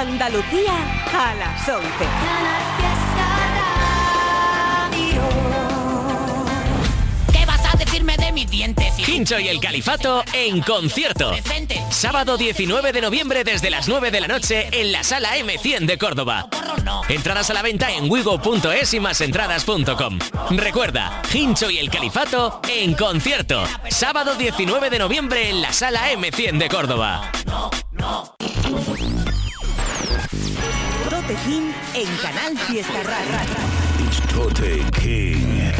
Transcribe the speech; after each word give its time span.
Andalucía 0.00 0.72
a 1.12 1.34
las 1.34 1.68
11. 1.68 1.86
¿Qué 7.30 7.44
vas 7.44 7.74
a 7.74 7.76
decirme 7.76 8.16
de 8.16 8.32
mis 8.32 8.50
dientes? 8.50 8.98
Hincho 9.06 9.38
y 9.38 9.48
el 9.48 9.60
Califato 9.60 10.24
en 10.32 10.62
concierto. 10.62 11.32
Sábado 11.90 12.38
19 12.38 12.92
de 12.92 13.00
noviembre 13.02 13.44
desde 13.44 13.68
las 13.68 13.88
9 13.88 14.10
de 14.10 14.22
la 14.22 14.28
noche 14.28 14.70
en 14.72 14.90
la 14.90 15.04
sala 15.04 15.36
M100 15.36 15.84
de 15.84 15.98
Córdoba. 15.98 16.48
Entradas 17.10 17.50
a 17.50 17.52
la 17.52 17.60
venta 17.60 17.92
en 17.92 18.10
wigo.es 18.10 18.94
y 18.94 19.00
másentradas.com. 19.00 20.18
Recuerda, 20.52 21.20
Hincho 21.30 21.68
y 21.70 21.76
el 21.76 21.90
Califato 21.90 22.62
en 22.70 22.94
concierto. 22.94 23.64
Sábado 23.90 24.34
19 24.34 24.88
de 24.88 24.98
noviembre 24.98 25.50
en 25.50 25.60
la 25.60 25.74
sala 25.74 26.10
M100 26.10 26.56
de 26.56 26.68
Córdoba. 26.70 27.30
Tote 31.30 31.42
King 31.44 31.72
en 31.94 32.16
Canal 32.16 32.58
Fiesta 32.58 33.02
Rara. 33.04 33.42
It's 34.00 34.18
Tote 34.32 34.82
King. 34.94 35.72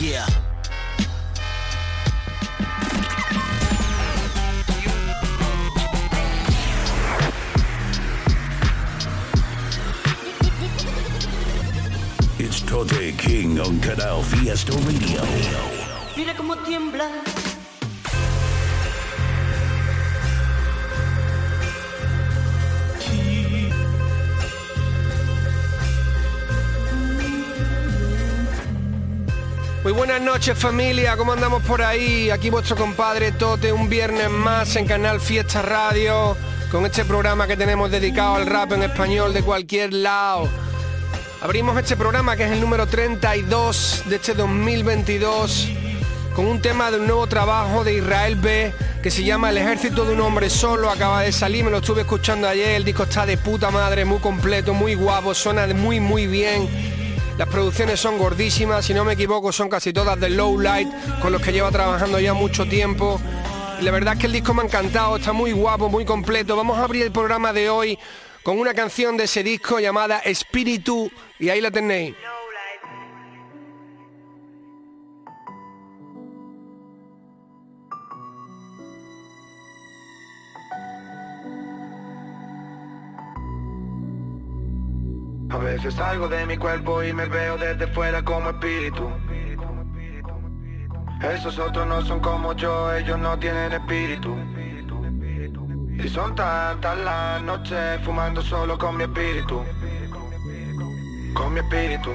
Yeah. 0.00 0.26
It's 12.38 12.62
Tote 12.62 13.12
King 13.18 13.60
on 13.60 13.78
Canal 13.80 14.22
Fiesta 14.22 14.72
Radio. 14.86 15.20
Mira 16.16 16.34
cómo 16.34 16.56
tiembla. 16.64 17.43
Buenas 29.94 30.20
noches 30.20 30.58
familia, 30.58 31.16
¿cómo 31.16 31.32
andamos 31.32 31.62
por 31.62 31.80
ahí? 31.80 32.30
Aquí 32.30 32.50
vuestro 32.50 32.76
compadre 32.76 33.32
Tote, 33.32 33.72
un 33.72 33.88
viernes 33.88 34.28
más 34.28 34.74
en 34.76 34.86
Canal 34.86 35.20
Fiesta 35.20 35.62
Radio, 35.62 36.36
con 36.70 36.84
este 36.84 37.04
programa 37.04 37.46
que 37.46 37.56
tenemos 37.56 37.90
dedicado 37.90 38.34
al 38.34 38.46
rap 38.46 38.72
en 38.72 38.82
español 38.82 39.32
de 39.32 39.42
cualquier 39.42 39.92
lado. 39.92 40.48
Abrimos 41.40 41.78
este 41.78 41.96
programa 41.96 42.36
que 42.36 42.44
es 42.44 42.50
el 42.50 42.60
número 42.60 42.86
32 42.86 44.04
de 44.06 44.16
este 44.16 44.34
2022 44.34 45.68
con 46.34 46.46
un 46.46 46.60
tema 46.60 46.90
de 46.90 46.98
un 46.98 47.06
nuevo 47.06 47.26
trabajo 47.28 47.84
de 47.84 47.94
Israel 47.94 48.36
B 48.36 48.72
que 49.02 49.10
se 49.10 49.22
llama 49.22 49.50
El 49.50 49.58
ejército 49.58 50.04
de 50.04 50.14
un 50.14 50.20
hombre 50.20 50.50
solo, 50.50 50.90
acaba 50.90 51.22
de 51.22 51.30
salir, 51.30 51.62
me 51.62 51.70
lo 51.70 51.78
estuve 51.78 52.00
escuchando 52.00 52.48
ayer, 52.48 52.70
el 52.70 52.84
disco 52.84 53.04
está 53.04 53.26
de 53.26 53.36
puta 53.36 53.70
madre, 53.70 54.04
muy 54.04 54.18
completo, 54.18 54.74
muy 54.74 54.94
guapo, 54.94 55.34
suena 55.34 55.66
muy 55.68 56.00
muy 56.00 56.26
bien. 56.26 56.93
Las 57.36 57.48
producciones 57.48 57.98
son 57.98 58.16
gordísimas, 58.16 58.84
si 58.84 58.94
no 58.94 59.04
me 59.04 59.14
equivoco 59.14 59.50
son 59.50 59.68
casi 59.68 59.92
todas 59.92 60.20
de 60.20 60.30
Low 60.30 60.60
Light, 60.60 60.88
con 61.20 61.32
los 61.32 61.42
que 61.42 61.52
lleva 61.52 61.70
trabajando 61.72 62.20
ya 62.20 62.32
mucho 62.32 62.64
tiempo. 62.66 63.20
Y 63.80 63.84
la 63.84 63.90
verdad 63.90 64.14
es 64.14 64.20
que 64.20 64.26
el 64.26 64.32
disco 64.32 64.54
me 64.54 64.62
ha 64.62 64.66
encantado, 64.66 65.16
está 65.16 65.32
muy 65.32 65.50
guapo, 65.50 65.88
muy 65.88 66.04
completo. 66.04 66.54
Vamos 66.54 66.78
a 66.78 66.84
abrir 66.84 67.02
el 67.02 67.10
programa 67.10 67.52
de 67.52 67.68
hoy 67.68 67.98
con 68.44 68.60
una 68.60 68.72
canción 68.72 69.16
de 69.16 69.24
ese 69.24 69.42
disco 69.42 69.80
llamada 69.80 70.20
Espíritu, 70.20 71.10
y 71.40 71.48
ahí 71.48 71.60
la 71.60 71.72
tenéis. 71.72 72.14
Veces 85.74 85.94
salgo 85.94 86.28
de 86.28 86.46
mi 86.46 86.56
cuerpo 86.56 87.02
y 87.02 87.12
me 87.12 87.26
veo 87.26 87.56
desde 87.58 87.88
fuera 87.88 88.22
como 88.22 88.50
espíritu. 88.50 89.10
Esos 91.20 91.58
otros 91.58 91.84
no 91.86 92.00
son 92.02 92.20
como 92.20 92.52
yo, 92.52 92.94
ellos 92.94 93.18
no 93.18 93.36
tienen 93.38 93.72
espíritu. 93.72 94.36
Y 95.98 96.08
son 96.08 96.34
tantas 96.36 96.96
las 96.98 97.42
noches 97.42 98.00
fumando 98.04 98.40
solo 98.42 98.78
con 98.78 98.96
mi 98.96 99.04
espíritu. 99.04 99.64
Con 101.34 101.54
mi 101.54 101.60
espíritu. 101.60 102.10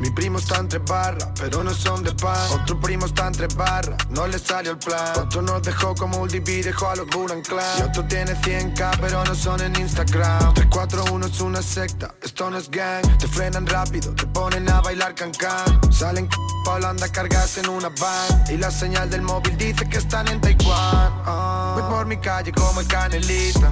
Mi 0.00 0.10
primo 0.10 0.38
está 0.38 0.58
en 0.58 0.68
tres 0.68 0.82
barras, 0.84 1.28
pero 1.38 1.62
no 1.62 1.72
son 1.72 2.02
de 2.02 2.12
pan. 2.12 2.36
Otro 2.52 2.80
primo 2.80 3.06
está 3.06 3.28
en 3.28 3.32
tres 3.32 3.54
barras, 3.54 3.96
no 4.10 4.26
le 4.26 4.38
salió 4.38 4.72
el 4.72 4.78
plan. 4.78 5.12
Otro 5.16 5.42
nos 5.42 5.62
dejó 5.62 5.94
como 5.94 6.18
un 6.18 6.28
DB, 6.28 6.64
dejó 6.64 6.88
a 6.90 6.96
los 6.96 7.06
Buran 7.08 7.42
Clan. 7.42 7.78
Y 7.78 7.82
otro 7.82 8.04
tiene 8.06 8.32
100k, 8.32 8.98
pero 9.00 9.24
no 9.24 9.34
son 9.34 9.60
en 9.60 9.76
Instagram. 9.76 10.54
341 10.54 11.26
es 11.26 11.40
una 11.40 11.62
secta, 11.62 12.14
esto 12.22 12.50
no 12.50 12.58
es 12.58 12.70
gang. 12.70 13.02
Te 13.18 13.28
frenan 13.28 13.66
rápido, 13.66 14.12
te 14.14 14.26
ponen 14.26 14.68
a 14.68 14.80
bailar 14.80 15.14
cancán. 15.14 15.80
Salen 15.92 16.28
pa' 16.64 16.74
Holanda 16.74 17.06
a 17.06 17.12
cargarse 17.12 17.60
en 17.60 17.68
una 17.68 17.88
van. 17.88 18.44
Y 18.50 18.56
la 18.56 18.70
señal 18.70 19.08
del 19.10 19.22
móvil 19.22 19.56
dice 19.56 19.88
que 19.88 19.98
están 19.98 20.26
en 20.28 20.40
Taiwán. 20.40 21.22
Ah. 21.24 21.76
Voy 21.78 21.90
por 21.90 22.06
mi 22.06 22.16
calle 22.16 22.50
como 22.52 22.80
el 22.80 22.88
canelita. 22.88 23.70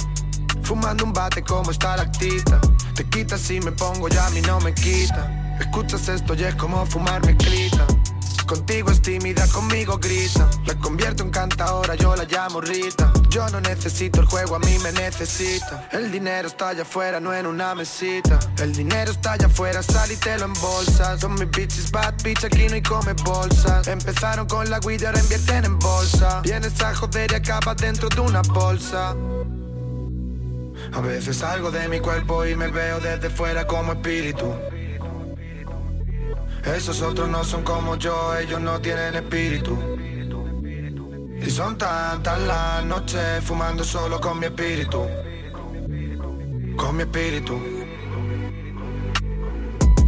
Fumando 0.62 1.04
un 1.04 1.12
bate 1.12 1.42
como 1.42 1.72
está 1.72 1.96
la 1.96 2.02
actita. 2.02 2.60
Te 2.94 3.04
quita 3.04 3.36
si 3.36 3.60
me 3.60 3.72
pongo 3.72 4.08
ya 4.08 4.26
a 4.26 4.30
no 4.30 4.60
me 4.60 4.72
quita. 4.72 5.41
Escuchas 5.62 6.08
esto 6.08 6.34
y 6.34 6.42
es 6.42 6.54
como 6.56 6.84
fumar 6.84 7.24
me 7.24 7.34
grita. 7.34 7.86
Contigo 8.46 8.90
es 8.90 9.00
tímida, 9.00 9.46
conmigo 9.46 9.96
grita. 9.96 10.48
Me 10.66 10.76
convierto 10.76 11.22
en 11.22 11.30
cantadora, 11.30 11.94
yo 11.94 12.16
la 12.16 12.24
llamo 12.24 12.60
Rita. 12.60 13.12
Yo 13.30 13.48
no 13.48 13.60
necesito 13.60 14.20
el 14.20 14.26
juego, 14.26 14.56
a 14.56 14.58
mí 14.58 14.76
me 14.82 14.90
necesita. 14.92 15.88
El 15.92 16.10
dinero 16.10 16.48
está 16.48 16.70
allá 16.70 16.82
afuera, 16.82 17.20
no 17.20 17.32
en 17.32 17.46
una 17.46 17.74
mesita. 17.76 18.40
El 18.60 18.72
dinero 18.72 19.12
está 19.12 19.32
allá 19.34 19.46
afuera, 19.46 19.82
sal 19.82 20.10
y 20.10 20.16
te 20.16 20.36
lo 20.36 20.46
embolsas. 20.46 21.20
Son 21.20 21.32
mis 21.34 21.48
bitches 21.48 21.90
bad 21.92 22.14
bitch, 22.24 22.44
aquí 22.44 22.66
no 22.66 22.74
hay 22.74 22.82
come 22.82 23.12
bolsas. 23.24 23.86
Empezaron 23.86 24.46
con 24.48 24.68
la 24.68 24.80
guida, 24.80 25.08
ahora 25.08 25.20
invierten 25.20 25.64
en 25.64 25.78
bolsa. 25.78 26.40
Vienes 26.42 26.78
a 26.82 26.94
joder 26.94 27.30
y 27.32 27.34
acabas 27.36 27.76
dentro 27.76 28.08
de 28.08 28.20
una 28.20 28.42
bolsa. 28.42 29.14
A 30.92 31.00
veces 31.00 31.36
salgo 31.36 31.70
de 31.70 31.88
mi 31.88 32.00
cuerpo 32.00 32.44
y 32.44 32.56
me 32.56 32.66
veo 32.66 32.98
desde 32.98 33.30
fuera 33.30 33.66
como 33.66 33.92
espíritu. 33.92 34.52
Esos 36.64 37.02
otros 37.02 37.28
no 37.28 37.42
son 37.44 37.64
como 37.64 37.96
yo, 37.96 38.36
ellos 38.36 38.60
no 38.60 38.80
tienen 38.80 39.16
espíritu. 39.16 39.76
Y 41.44 41.50
son 41.50 41.76
tantas 41.76 42.40
las 42.40 42.84
noches 42.84 43.42
fumando 43.44 43.82
solo 43.82 44.20
con 44.20 44.38
mi 44.38 44.46
espíritu. 44.46 45.04
Con 46.76 46.96
mi 46.96 47.02
espíritu. 47.02 47.60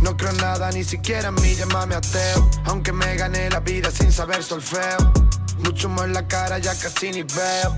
No 0.01 0.17
creo 0.17 0.31
en 0.31 0.37
nada, 0.37 0.71
ni 0.71 0.85
siquiera 0.85 1.29
en 1.29 1.35
mí, 1.35 1.55
llámame 1.57 1.97
ateo. 1.97 2.49
Aunque 2.67 2.93
me 2.93 3.17
gané 3.17 3.51
la 3.51 3.61
vida 3.61 3.91
sin 3.91 4.13
saber 4.13 4.43
solfeo. 4.43 4.99
Mucho 5.59 5.89
humo 5.89 6.05
en 6.05 6.13
la 6.13 6.29
cara, 6.29 6.59
ya 6.59 6.79
casi 6.79 7.11
ni 7.11 7.23
veo. 7.25 7.75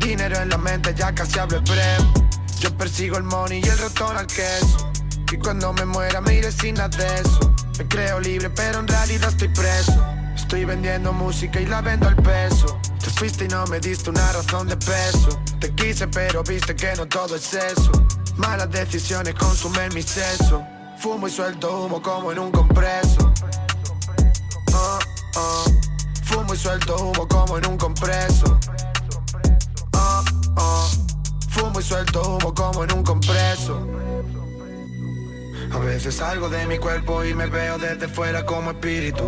Dinero 0.00 0.36
en 0.36 0.50
la 0.50 0.58
mente, 0.58 0.94
ya 0.94 1.14
casi 1.14 1.38
hablo 1.38 1.58
hebreo. 1.58 2.12
Yo 2.60 2.76
persigo 2.76 3.16
el 3.16 3.22
money 3.22 3.62
y 3.64 3.68
el 3.68 3.78
ratón 3.78 4.18
al 4.18 4.26
queso. 4.26 4.92
Y 5.32 5.36
cuando 5.38 5.72
me 5.72 5.86
muera 5.86 6.20
me 6.20 6.34
iré 6.34 6.52
sin 6.52 6.74
nada. 6.74 6.88
Me 7.78 7.86
creo 7.86 8.18
libre, 8.18 8.50
pero 8.50 8.80
en 8.80 8.88
realidad 8.88 9.28
estoy 9.28 9.48
preso. 9.48 10.04
Estoy 10.34 10.64
vendiendo 10.64 11.12
música 11.12 11.60
y 11.60 11.66
la 11.66 11.80
vendo 11.80 12.08
al 12.08 12.16
peso. 12.16 12.80
Te 12.98 13.08
fuiste 13.10 13.44
y 13.44 13.48
no 13.48 13.64
me 13.66 13.78
diste 13.78 14.10
una 14.10 14.32
razón 14.32 14.66
de 14.66 14.76
peso. 14.76 15.40
Te 15.60 15.72
quise, 15.74 16.08
pero 16.08 16.42
viste 16.42 16.74
que 16.74 16.94
no 16.96 17.06
todo 17.06 17.36
es 17.36 17.54
eso. 17.54 17.92
Malas 18.36 18.68
decisiones 18.70 19.34
consumen 19.34 19.94
mi 19.94 20.02
seso. 20.02 20.64
Fumo 20.98 21.28
y 21.28 21.30
suelto 21.30 21.84
humo 21.84 22.02
como 22.02 22.32
en 22.32 22.40
un 22.40 22.50
compreso. 22.50 23.32
Ah, 24.74 24.98
ah. 25.36 25.64
Fumo 26.24 26.54
y 26.54 26.56
suelto 26.56 26.96
humo 26.96 27.28
como 27.28 27.58
en 27.58 27.66
un 27.66 27.76
compreso. 27.76 28.58
Ah. 29.92 30.24
Fumo 31.50 31.78
y 31.78 31.82
suelto 31.84 32.22
humo 32.22 32.52
como 32.52 32.82
en 32.82 32.92
un 32.92 33.04
compreso. 33.04 33.86
A 35.70 35.78
veces 35.78 36.16
salgo 36.16 36.48
de 36.48 36.66
mi 36.66 36.78
cuerpo 36.78 37.24
y 37.24 37.34
me 37.34 37.46
veo 37.46 37.78
desde 37.78 38.08
fuera 38.08 38.44
como 38.44 38.70
espíritu. 38.70 39.24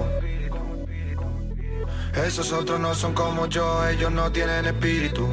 Esos 2.15 2.53
otros 2.53 2.81
no 2.81 2.95
son 2.95 3.15
como 3.15 3.47
yo, 3.47 3.87
ellos 3.87 4.11
no 4.11 4.33
tienen 4.33 4.67
espíritu. 4.67 5.29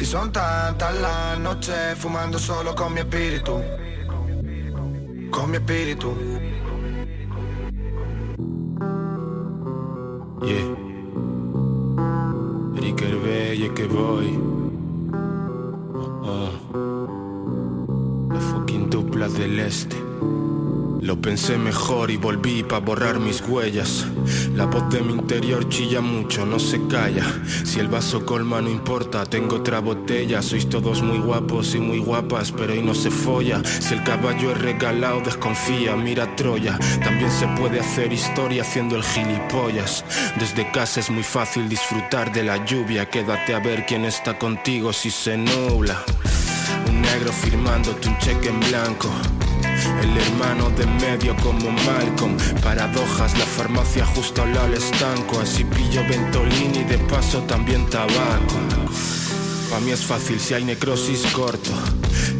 Y 0.00 0.04
son 0.04 0.32
tantas 0.32 0.94
las 1.00 1.38
noches 1.38 1.96
fumando 1.98 2.38
solo 2.38 2.74
con 2.74 2.92
mi 2.94 3.00
espíritu. 3.00 3.62
Con 5.30 5.50
mi 5.50 5.56
espíritu. 5.56 6.14
Yeah. 10.42 10.76
Eric 12.76 13.00
Hervé, 13.00 13.72
que 13.74 13.86
voy. 13.86 14.38
Oh. 16.26 17.23
La 18.34 18.40
fucking 18.40 18.90
dupla 18.90 19.28
del 19.28 19.60
este. 19.60 19.94
Lo 21.00 21.20
pensé 21.22 21.56
mejor 21.56 22.10
y 22.10 22.16
volví 22.16 22.64
para 22.64 22.84
borrar 22.84 23.20
mis 23.20 23.40
huellas. 23.40 24.06
La 24.56 24.64
voz 24.64 24.90
de 24.90 25.02
mi 25.02 25.12
interior 25.12 25.68
chilla 25.68 26.00
mucho, 26.00 26.44
no 26.44 26.58
se 26.58 26.84
calla. 26.88 27.24
Si 27.64 27.78
el 27.78 27.86
vaso 27.86 28.26
colma 28.26 28.60
no 28.60 28.70
importa, 28.70 29.24
tengo 29.24 29.56
otra 29.56 29.78
botella. 29.78 30.42
Sois 30.42 30.68
todos 30.68 31.00
muy 31.00 31.18
guapos 31.18 31.76
y 31.76 31.78
muy 31.78 32.00
guapas, 32.00 32.50
pero 32.50 32.72
hoy 32.72 32.82
no 32.82 32.92
se 32.94 33.12
folla. 33.12 33.62
Si 33.64 33.94
el 33.94 34.02
caballo 34.02 34.50
es 34.50 34.60
regalado, 34.60 35.20
desconfía, 35.20 35.94
mira 35.94 36.34
Troya. 36.34 36.76
También 37.04 37.30
se 37.30 37.46
puede 37.46 37.78
hacer 37.78 38.12
historia 38.12 38.62
haciendo 38.62 38.96
el 38.96 39.04
gilipollas. 39.04 40.04
Desde 40.40 40.68
casa 40.72 40.98
es 40.98 41.08
muy 41.08 41.22
fácil 41.22 41.68
disfrutar 41.68 42.32
de 42.32 42.42
la 42.42 42.64
lluvia. 42.64 43.08
Quédate 43.08 43.54
a 43.54 43.60
ver 43.60 43.86
quién 43.86 44.04
está 44.04 44.36
contigo 44.40 44.92
si 44.92 45.12
se 45.12 45.36
nubla. 45.36 46.04
Negro 47.12 47.32
firmándote 47.32 48.08
un 48.08 48.18
cheque 48.18 48.48
en 48.48 48.60
blanco. 48.60 49.10
El 50.02 50.16
hermano 50.16 50.70
de 50.70 50.86
medio 50.86 51.36
como 51.36 51.70
Malcolm. 51.70 52.36
Paradojas, 52.62 53.38
la 53.38 53.46
farmacia 53.46 54.04
justo 54.06 54.42
al 54.42 54.54
lado 54.54 54.68
del 54.68 54.78
estanco. 54.78 55.40
Así 55.40 55.64
pillo 55.64 56.02
ventolín 56.08 56.74
y 56.74 56.84
de 56.84 56.98
paso 56.98 57.42
también 57.42 57.86
tabaco. 57.86 58.56
Pa' 59.70 59.80
mí 59.80 59.90
es 59.92 60.04
fácil 60.04 60.40
si 60.40 60.54
hay 60.54 60.64
necrosis 60.64 61.26
corto. 61.32 61.70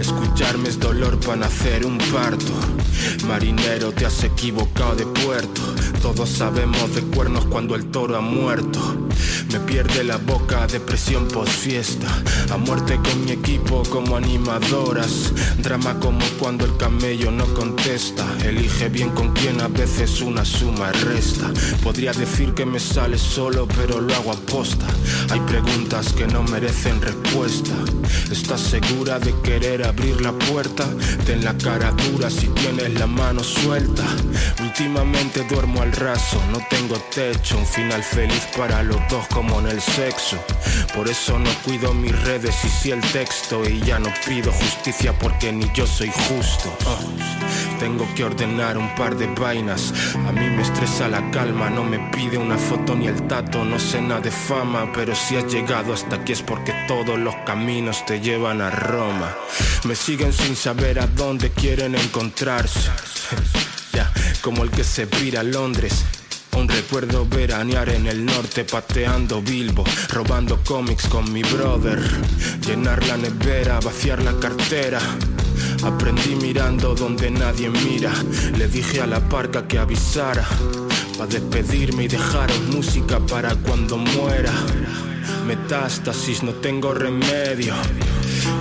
Escucharme 0.01 0.69
es 0.69 0.79
dolor 0.79 1.19
para 1.21 1.37
nacer 1.37 1.85
un 1.85 1.99
parto 1.99 2.53
Marinero, 3.27 3.93
te 3.93 4.07
has 4.07 4.23
equivocado 4.25 4.95
de 4.95 5.07
puerto. 5.07 5.63
Todos 6.03 6.29
sabemos 6.29 6.95
de 6.95 7.03
cuernos 7.03 7.45
cuando 7.47 7.75
el 7.75 7.87
toro 7.87 8.17
ha 8.17 8.21
muerto. 8.21 8.81
Me 9.53 9.61
pierde 9.61 10.05
la 10.05 10.17
boca, 10.17 10.67
depresión 10.67 11.29
post 11.29 11.53
fiesta 11.53 12.09
A 12.51 12.57
muerte 12.57 12.97
con 12.97 13.25
mi 13.25 13.33
equipo 13.33 13.83
como 13.85 14.17
animadoras. 14.17 15.33
Drama 15.59 15.99
como 16.01 16.25
cuando 16.39 16.65
el 16.65 16.77
camello 16.77 17.31
no 17.31 17.47
contesta. 17.55 18.25
Elige 18.45 18.89
bien 18.89 19.11
con 19.11 19.33
quién 19.33 19.61
a 19.61 19.69
veces 19.69 20.21
una 20.21 20.45
suma 20.45 20.93
resta. 20.93 21.53
Podría 21.83 22.13
decir 22.13 22.55
que 22.55 22.67
me 22.67 22.81
sale 22.81 23.19
solo 23.19 23.67
pero 23.69 24.01
lo 24.01 24.15
hago 24.15 24.33
aposta. 24.33 24.87
Hay 25.31 25.41
preguntas 25.41 26.13
que 26.13 26.27
no 26.27 26.43
merecen 26.43 27.01
respuesta 27.01 27.73
¿Estás 28.31 28.61
segura 28.61 29.19
de 29.19 29.35
querer 29.43 29.85
abrir 29.85 30.21
la 30.21 30.33
puerta? 30.33 30.85
Ten 31.27 31.45
la 31.45 31.57
cara 31.57 31.91
dura 31.93 32.31
si 32.31 32.49
tienes 32.49 32.95
la 32.95 33.07
mano 33.07 33.43
suelta. 33.43 34.05
Últimamente 34.63 35.45
duermo 35.49 35.83
al 35.83 35.93
raso, 35.93 36.43
no 36.51 36.59
tengo 36.69 36.97
techo. 37.15 37.59
Un 37.59 37.67
final 37.67 38.03
feliz 38.03 38.47
para 38.57 38.83
los 38.83 39.01
dos 39.09 39.27
como 39.29 39.61
en 39.61 39.69
el 39.69 39.81
sexo. 39.81 40.37
Por 40.95 41.09
eso 41.09 41.39
no 41.39 41.51
cuido 41.65 41.93
mis 41.95 42.19
redes 42.23 42.55
y 42.65 42.69
si 42.69 42.91
el 42.91 43.01
texto 43.01 43.63
Y 43.69 43.81
ya 43.81 43.99
no 43.99 44.13
pido 44.27 44.53
justicia 44.53 45.13
porque 45.19 45.53
ni 45.53 45.71
yo 45.75 45.87
soy 45.87 46.11
justo. 46.29 46.77
Oh, 46.87 46.99
Tengo 47.79 48.07
que 48.15 48.25
ordenar 48.25 48.79
un 48.79 48.95
par 48.95 49.17
de 49.17 49.27
vainas. 49.27 49.93
A 50.27 50.33
mí 50.33 50.49
me 50.49 50.63
estresa 50.63 51.09
la 51.09 51.31
calma, 51.31 51.71
no 51.71 51.85
me 51.85 51.99
pide 52.11 52.39
una 52.39 52.59
foto 52.59 52.95
ni 52.95 53.07
el 53.07 53.27
tato. 53.27 53.65
No 53.65 53.77
nada 54.03 54.21
de 54.21 54.31
fama, 54.31 54.91
pero 54.93 55.15
si 55.15 55.37
has 55.37 55.53
llegado 55.53 55.93
hasta 55.93 56.17
aquí 56.17 56.33
es 56.33 56.43
porque 56.43 56.73
todos 56.89 57.19
los 57.19 57.35
caminos 57.47 57.94
te 58.07 58.21
llevan 58.21 58.61
a 58.61 58.71
Roma. 58.71 59.35
Me 59.85 59.95
siguen 59.95 60.33
sin 60.33 60.57
saber 60.57 60.99
a 60.99 61.07
dónde 61.07 61.51
quieren 61.51 61.95
encontrarse. 61.95 62.91
Ya, 63.93 64.13
como 64.41 64.65
el 64.65 64.71
que 64.71 64.83
se 64.83 65.07
vira 65.07 65.41
a 65.41 65.45
Londres. 65.45 66.05
Aún 66.51 66.69
recuerdo 66.69 67.25
veranear 67.27 67.89
en 67.91 68.09
el 68.09 68.25
norte 68.25 68.65
pateando 68.65 69.41
Bilbo, 69.41 69.85
robando 70.11 70.61
cómics 70.65 71.07
con 71.07 71.33
mi 71.33 71.43
brother, 71.43 72.01
llenar 72.67 73.07
la 73.07 73.17
nevera, 73.17 73.79
vaciar 73.79 74.21
la 74.21 74.33
cartera. 74.41 74.99
Aprendí 75.85 76.35
mirando 76.35 76.97
donde 76.97 77.31
nadie 77.31 77.71
mira, 77.71 78.13
le 78.57 78.67
dije 78.67 79.01
a 79.01 79.07
la 79.07 79.21
parca 79.29 79.69
que 79.69 79.79
avisara, 79.79 80.45
pa 81.19 81.27
despedirme 81.27 82.05
y 82.05 82.09
dejaros 82.09 82.61
música 82.73 83.19
para 83.21 83.55
cuando 83.57 83.97
muera. 83.97 84.53
Metástasis, 85.47 86.43
no 86.43 86.53
tengo 86.53 86.95
remedio. 86.95 87.75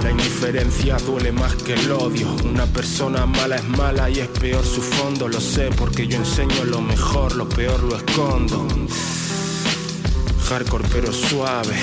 La 0.04 0.12
indiferencia 0.12 0.98
duele 0.98 1.32
más 1.32 1.56
que 1.56 1.74
el 1.74 1.92
odio. 1.92 2.28
Una 2.44 2.66
persona 2.66 3.26
mala 3.26 3.56
es 3.56 3.64
mala 3.64 4.10
y 4.10 4.20
es 4.20 4.28
peor 4.28 4.66
su 4.66 4.82
fondo. 4.82 5.28
Lo 5.28 5.40
sé 5.40 5.70
porque 5.78 6.08
yo 6.08 6.18
enseño 6.18 6.66
lo 6.66 6.82
mejor, 6.82 7.36
lo 7.36 7.48
peor 7.48 7.82
lo 7.84 7.96
escondo. 7.96 8.68
Hardcore 10.50 10.88
pero 10.92 11.12
suave. 11.12 11.76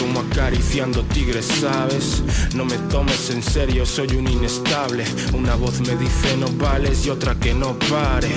Como 0.00 0.20
acariciando 0.20 1.04
tigres, 1.04 1.46
¿sabes? 1.46 2.22
No 2.54 2.64
me 2.64 2.76
tomes 2.90 3.30
en 3.30 3.42
serio, 3.42 3.86
soy 3.86 4.16
un 4.16 4.28
inestable. 4.28 5.04
Una 5.32 5.54
voz 5.54 5.80
me 5.80 5.96
dice 5.96 6.36
no 6.36 6.48
vales 6.48 7.06
y 7.06 7.10
otra 7.10 7.34
que 7.36 7.54
no 7.54 7.78
pare. 7.78 8.28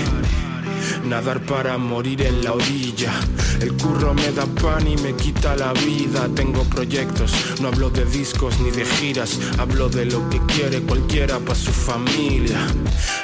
Nadar 1.03 1.41
para 1.41 1.77
morir 1.77 2.21
en 2.21 2.43
la 2.43 2.53
orilla. 2.53 3.13
El 3.61 3.73
curro 3.73 4.13
me 4.13 4.31
da 4.31 4.45
pan 4.45 4.87
y 4.87 4.97
me 4.97 5.13
quita 5.15 5.55
la 5.55 5.73
vida. 5.73 6.27
Tengo 6.35 6.63
proyectos, 6.63 7.31
no 7.61 7.69
hablo 7.69 7.89
de 7.89 8.05
discos 8.05 8.59
ni 8.59 8.71
de 8.71 8.85
giras. 8.85 9.39
Hablo 9.57 9.89
de 9.89 10.05
lo 10.05 10.29
que 10.29 10.39
quiere 10.47 10.81
cualquiera 10.81 11.39
para 11.39 11.55
su 11.55 11.71
familia. 11.71 12.59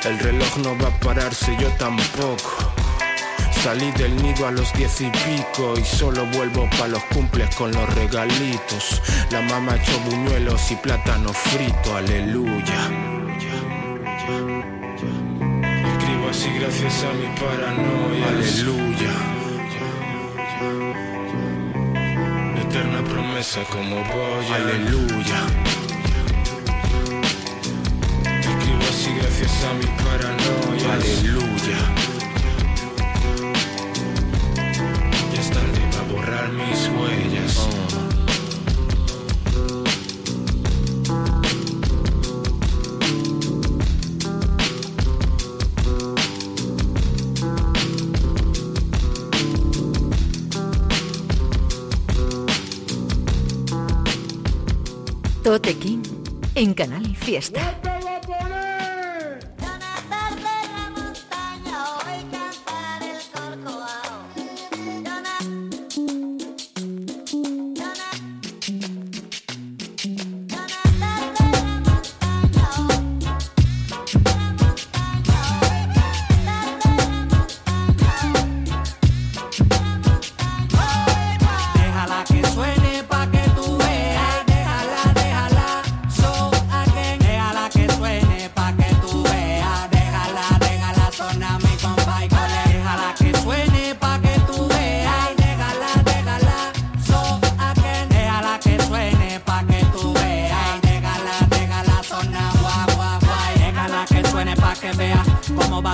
El 0.05 0.19
reloj 0.19 0.57
no 0.57 0.77
va 0.77 0.89
a 0.89 0.99
pararse, 0.99 1.55
yo 1.59 1.69
tampoco. 1.77 2.73
Salí 3.63 3.91
del 3.93 4.21
nido 4.21 4.45
a 4.45 4.51
los 4.51 4.73
diez 4.73 4.99
y 4.99 5.09
pico 5.09 5.75
y 5.79 5.85
solo 5.85 6.25
vuelvo 6.25 6.69
pa' 6.77 6.89
los 6.89 7.03
cumples 7.05 7.55
con 7.55 7.71
los 7.71 7.95
regalitos. 7.95 9.01
La 9.31 9.41
mamá 9.41 9.77
echó 9.77 9.97
buñuelos 9.99 10.69
y 10.71 10.75
plátano 10.75 11.31
frito, 11.31 11.95
aleluya. 11.95 13.12
Gracias 16.83 17.03
a 17.05 17.13
mi 17.13 17.27
paranoia, 17.39 18.27
aleluya. 18.27 19.13
Eterna 22.61 23.01
promesa 23.03 23.63
como 23.71 23.95
voy, 23.95 24.45
aleluya. 24.53 25.39
Escribo 28.41 28.83
así 28.89 29.11
gracias 29.15 29.63
a 29.63 29.73
mi 29.75 29.85
paranoia, 30.03 30.93
aleluya. 30.93 31.79
Ya 35.33 35.39
es 35.39 35.49
tarde 35.51 35.81
para 35.91 36.03
borrar 36.11 36.49
mis 36.51 36.89
huellas. 36.89 37.53
Tote 37.55 38.12
King 55.71 56.03
en 56.55 56.73
Canal 56.73 57.15
Fiesta. 57.15 57.82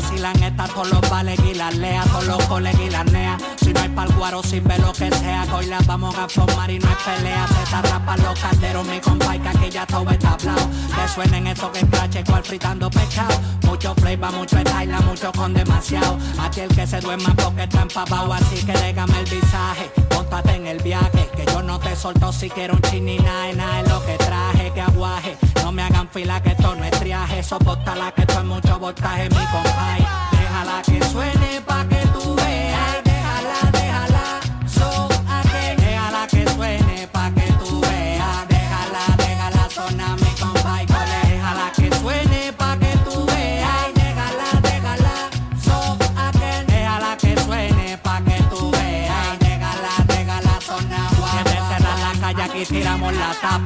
Vacilan 0.02 0.44
estas 0.44 0.70
todos 0.74 0.92
los 0.92 1.10
vales 1.10 1.40
y 1.50 1.54
las 1.56 1.76
lea, 1.76 2.04
todos 2.06 2.26
los 2.26 2.46
colegas 2.46 2.82
y 2.82 2.90
las 2.90 3.06
nea. 3.12 3.38
Si 3.58 3.74
no 3.74 3.82
hay 3.82 3.90
pa'l 3.90 4.12
guaro, 4.16 4.42
sin 4.44 4.64
ver 4.64 4.80
lo 4.80 4.94
que 4.94 5.12
sea, 5.12 5.46
hoy 5.54 5.66
las 5.66 5.86
vamos 5.86 6.16
a 6.18 6.28
formar 6.30 6.72
y 6.72 6.80
no 6.80 6.88
hay 6.88 6.96
pelea. 7.06 7.48
Se 7.48 7.64
está 7.64 7.82
rapan 7.82 8.22
los 8.24 8.40
calderos, 8.40 8.88
mi 8.88 9.00
compa, 9.00 9.36
y 9.36 9.40
que 9.40 9.70
ya 9.70 9.86
todo 9.86 10.10
está 10.10 10.34
hablado. 10.34 10.70
Que 10.96 11.08
suenen 11.14 11.48
esos 11.48 11.70
que 11.72 11.80
escrache 11.80 12.24
cual 12.24 12.44
fritando 12.44 12.90
pescado. 12.90 13.36
Mucho 13.64 13.94
flavor, 13.96 14.32
mucho 14.34 14.58
style, 14.58 14.96
mucho 15.06 15.32
con 15.34 15.54
demasiado. 15.54 16.18
Aquí 16.42 16.62
el 16.62 16.74
que 16.74 16.88
se 16.88 17.02
duerma 17.02 17.34
porque 17.36 17.64
está 17.64 17.82
empapado, 17.82 18.34
así 18.34 18.66
que 18.66 18.74
déjame 18.74 19.20
el 19.20 19.26
visaje. 19.26 19.92
Póntate 20.10 20.56
en 20.56 20.68
el 20.68 20.82
viaje, 20.82 21.30
que 21.36 21.46
yo 21.46 21.62
no 21.62 21.80
te 21.80 21.96
solto 21.96 22.32
si 22.32 22.50
quiero 22.50 22.76
un 22.76 22.82
chin 22.84 23.06
ni 23.06 23.18
nada, 23.18 23.52
nada 23.54 23.82
es 23.82 23.90
lo 23.90 24.06
que 24.06 24.18
traje, 24.18 24.72
que 24.74 24.82
aguaje. 24.82 25.38
Me 25.72 25.84
hagan 25.84 26.10
fila 26.10 26.42
que 26.42 26.50
esto 26.50 26.76
no 26.76 26.84
es 26.84 26.92
triaje, 27.00 27.44
soporta 27.44 27.96
la 27.96 28.12
que 28.12 28.22
esto 28.22 28.40
es 28.40 28.46
mucho 28.46 28.80
voltaje, 28.80 29.30
mi 29.30 29.46
compay. 29.52 30.08
Déjala 30.32 30.82
que 30.82 31.04
suene 31.06 31.62
pa' 31.62 31.86
que 31.88 32.08
tú 32.08 32.29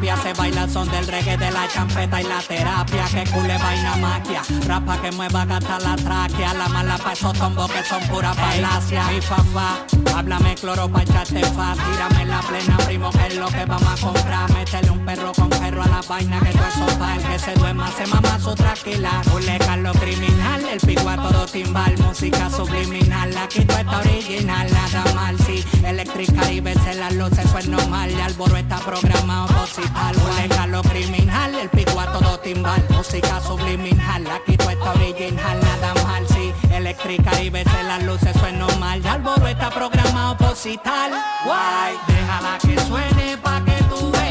la. 0.01 0.17
Se 0.23 0.33
baila 0.33 0.63
el 0.63 0.69
son 0.69 0.89
del 0.89 1.07
reggae, 1.07 1.37
de 1.37 1.51
la 1.51 1.67
champeta 1.67 2.21
y 2.21 2.23
la 2.23 2.39
terapia. 2.41 3.05
Que 3.05 3.23
cule 3.31 3.57
vaina 3.57 3.95
maquia. 3.97 4.41
Rapa 4.67 5.01
que 5.01 5.11
mueva 5.11 5.45
gata 5.45 5.79
la 5.79 5.95
tráquea. 5.95 6.53
La 6.53 6.67
mala 6.69 6.97
pa' 6.97 7.13
esos 7.13 7.33
tombos 7.33 7.69
que 7.71 7.83
son 7.83 8.01
pura 8.07 8.33
falacia. 8.33 9.03
Mi 9.07 9.21
fafa, 9.21 9.85
háblame 10.15 10.55
cloro 10.55 10.89
pa' 10.89 11.03
echarte 11.03 11.43
fa. 11.47 11.73
Tírame 11.73 12.25
la 12.25 12.39
plena, 12.41 12.77
primo, 12.85 13.11
que 13.11 13.27
es 13.27 13.35
lo 13.35 13.47
que 13.47 13.65
vamos 13.65 14.03
a 14.03 14.05
comprar. 14.05 14.51
Métele 14.53 14.89
un 14.91 15.05
perro 15.05 15.31
con 15.33 15.49
perro 15.49 15.83
a 15.83 15.87
la 15.87 16.01
vaina 16.07 16.39
que 16.39 16.51
todo 16.51 16.67
eso 16.67 16.99
pa' 16.99 17.15
el 17.15 17.23
que 17.23 17.39
se 17.39 17.53
duerma, 17.55 17.91
se 17.91 18.05
mama 18.07 18.39
su 18.39 18.55
tranquila. 18.55 19.21
Cule 19.31 19.59
lo 19.81 19.93
criminal, 19.93 20.63
el 20.71 20.79
pico 20.79 21.09
a 21.09 21.15
todo 21.15 21.45
timbal. 21.45 21.97
Música 21.97 22.49
subliminal, 22.49 23.35
aquí 23.37 23.65
todo 23.65 23.79
está 23.79 23.99
original. 23.99 24.67
Nada 24.71 25.13
mal, 25.13 25.37
sí. 25.39 25.63
Eléctrica 25.83 26.51
y 26.51 26.61
verse 26.61 26.93
las 26.95 27.13
luces, 27.13 27.45
eso 27.45 27.57
es 27.57 27.67
normal. 27.67 28.11
Y 28.11 28.21
Alboro 28.21 28.55
está 28.55 28.77
programado 28.77 29.65
musical. 29.83 30.15
Cule 30.15 30.67
lo 30.67 30.81
criminal, 30.83 31.55
el 31.55 31.69
pico 31.69 31.99
a 31.99 32.11
todo 32.11 32.39
timbal. 32.39 32.83
Música 32.89 33.41
subliminal, 33.41 34.25
aquí 34.27 34.57
todo 34.57 34.69
está 34.69 34.91
original. 34.91 35.59
Nada 35.61 35.93
mal, 36.03 36.27
sí. 36.27 36.53
Eléctrica 36.71 37.41
y 37.41 37.49
verse 37.49 37.83
las 37.83 38.03
luces, 38.03 38.35
eso 38.35 38.47
es 38.47 38.53
normal. 38.53 39.01
Y 39.03 39.07
Alboro 39.07 39.47
está 39.47 39.69
programado 39.69 40.35
musical. 40.39 41.11
Guay, 41.45 41.95
déjala 42.07 42.57
que 42.59 42.79
suene 42.81 43.37
pa' 43.37 43.63
que 43.63 43.83
tú 43.83 44.11
veas. 44.11 44.22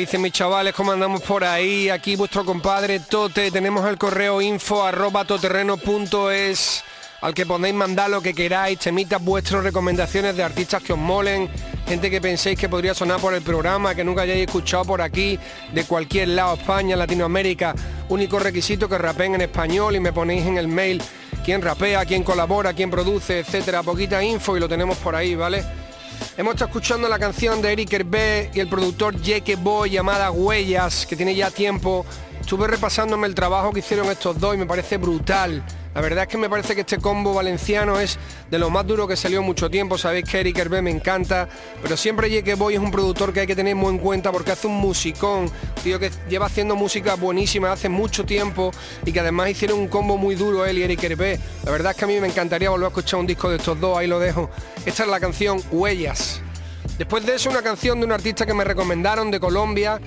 Dicen 0.00 0.22
mis 0.22 0.32
chavales? 0.32 0.74
¿Cómo 0.74 0.92
andamos 0.92 1.20
por 1.22 1.44
ahí? 1.44 1.90
Aquí 1.90 2.16
vuestro 2.16 2.44
compadre 2.44 3.00
Tote. 3.00 3.50
Tenemos 3.50 3.86
el 3.86 3.98
correo 3.98 4.40
info 4.40 4.82
arroba 4.82 5.26
toterreno.es 5.26 6.82
al 7.20 7.34
que 7.34 7.44
podéis 7.44 7.74
mandar 7.74 8.08
lo 8.08 8.22
que 8.22 8.32
queráis, 8.32 8.78
temitas 8.78 9.22
vuestras 9.22 9.62
recomendaciones 9.62 10.34
de 10.34 10.42
artistas 10.42 10.82
que 10.82 10.94
os 10.94 10.98
molen, 10.98 11.50
gente 11.86 12.10
que 12.10 12.18
penséis 12.18 12.58
que 12.58 12.66
podría 12.66 12.94
sonar 12.94 13.20
por 13.20 13.34
el 13.34 13.42
programa, 13.42 13.94
que 13.94 14.02
nunca 14.02 14.22
hayáis 14.22 14.46
escuchado 14.46 14.86
por 14.86 15.02
aquí, 15.02 15.38
de 15.74 15.84
cualquier 15.84 16.28
lado, 16.28 16.54
España, 16.54 16.96
Latinoamérica. 16.96 17.74
Único 18.08 18.38
requisito 18.38 18.88
que 18.88 18.96
rapeen 18.96 19.34
en 19.34 19.42
español 19.42 19.96
y 19.96 20.00
me 20.00 20.14
ponéis 20.14 20.46
en 20.46 20.56
el 20.56 20.66
mail 20.66 21.02
quién 21.44 21.60
rapea, 21.60 22.06
quién 22.06 22.22
colabora, 22.22 22.72
quién 22.72 22.90
produce, 22.90 23.40
etcétera. 23.40 23.82
Poquita 23.82 24.22
info 24.22 24.56
y 24.56 24.60
lo 24.60 24.68
tenemos 24.68 24.96
por 24.96 25.14
ahí, 25.14 25.34
¿vale? 25.34 25.62
Hemos 26.36 26.54
estado 26.54 26.68
escuchando 26.68 27.08
la 27.08 27.18
canción 27.18 27.60
de 27.60 27.72
Eric 27.72 27.92
Hervé 27.92 28.50
y 28.54 28.60
el 28.60 28.68
productor 28.68 29.20
Jake 29.20 29.56
Boy 29.56 29.90
llamada 29.90 30.30
Huellas, 30.30 31.06
que 31.06 31.16
tiene 31.16 31.34
ya 31.34 31.50
tiempo. 31.50 32.06
Estuve 32.40 32.66
repasándome 32.66 33.26
el 33.26 33.34
trabajo 33.34 33.72
que 33.72 33.80
hicieron 33.80 34.06
estos 34.10 34.38
dos 34.38 34.54
y 34.54 34.58
me 34.58 34.66
parece 34.66 34.96
brutal. 34.96 35.62
La 35.94 36.00
verdad 36.00 36.22
es 36.22 36.28
que 36.28 36.38
me 36.38 36.48
parece 36.48 36.74
que 36.76 36.82
este 36.82 36.98
combo 36.98 37.34
valenciano 37.34 37.98
es 37.98 38.16
de 38.48 38.58
lo 38.58 38.70
más 38.70 38.86
duro 38.86 39.08
que 39.08 39.16
salió 39.16 39.42
mucho 39.42 39.68
tiempo. 39.68 39.98
Sabéis 39.98 40.24
que 40.24 40.38
Eric 40.38 40.56
Hervé 40.56 40.82
me 40.82 40.90
encanta, 40.90 41.48
pero 41.82 41.96
siempre 41.96 42.30
Jake 42.30 42.54
Boy 42.54 42.74
es 42.74 42.80
un 42.80 42.92
productor 42.92 43.32
que 43.32 43.40
hay 43.40 43.46
que 43.46 43.56
tener 43.56 43.74
muy 43.74 43.90
en 43.90 43.98
cuenta 43.98 44.30
porque 44.30 44.52
hace 44.52 44.68
un 44.68 44.76
musicón, 44.76 45.50
tío 45.82 45.98
que 45.98 46.12
lleva 46.28 46.46
haciendo 46.46 46.76
música 46.76 47.16
buenísima 47.16 47.72
hace 47.72 47.88
mucho 47.88 48.24
tiempo 48.24 48.70
y 49.04 49.12
que 49.12 49.18
además 49.18 49.50
hicieron 49.50 49.80
un 49.80 49.88
combo 49.88 50.16
muy 50.16 50.36
duro 50.36 50.64
él 50.64 50.78
y 50.78 50.82
Eric 50.84 51.02
Hervé. 51.02 51.40
La 51.64 51.72
verdad 51.72 51.90
es 51.90 51.96
que 51.98 52.04
a 52.04 52.08
mí 52.08 52.20
me 52.20 52.28
encantaría 52.28 52.70
volver 52.70 52.86
a 52.86 52.88
escuchar 52.88 53.18
un 53.18 53.26
disco 53.26 53.50
de 53.50 53.56
estos 53.56 53.80
dos, 53.80 53.98
ahí 53.98 54.06
lo 54.06 54.20
dejo. 54.20 54.48
Esta 54.86 55.02
es 55.02 55.08
la 55.08 55.18
canción 55.18 55.60
Huellas. 55.72 56.40
Después 56.98 57.26
de 57.26 57.34
eso 57.34 57.50
una 57.50 57.62
canción 57.62 57.98
de 57.98 58.06
un 58.06 58.12
artista 58.12 58.46
que 58.46 58.54
me 58.54 58.62
recomendaron 58.62 59.30
de 59.30 59.40
Colombia, 59.40 60.00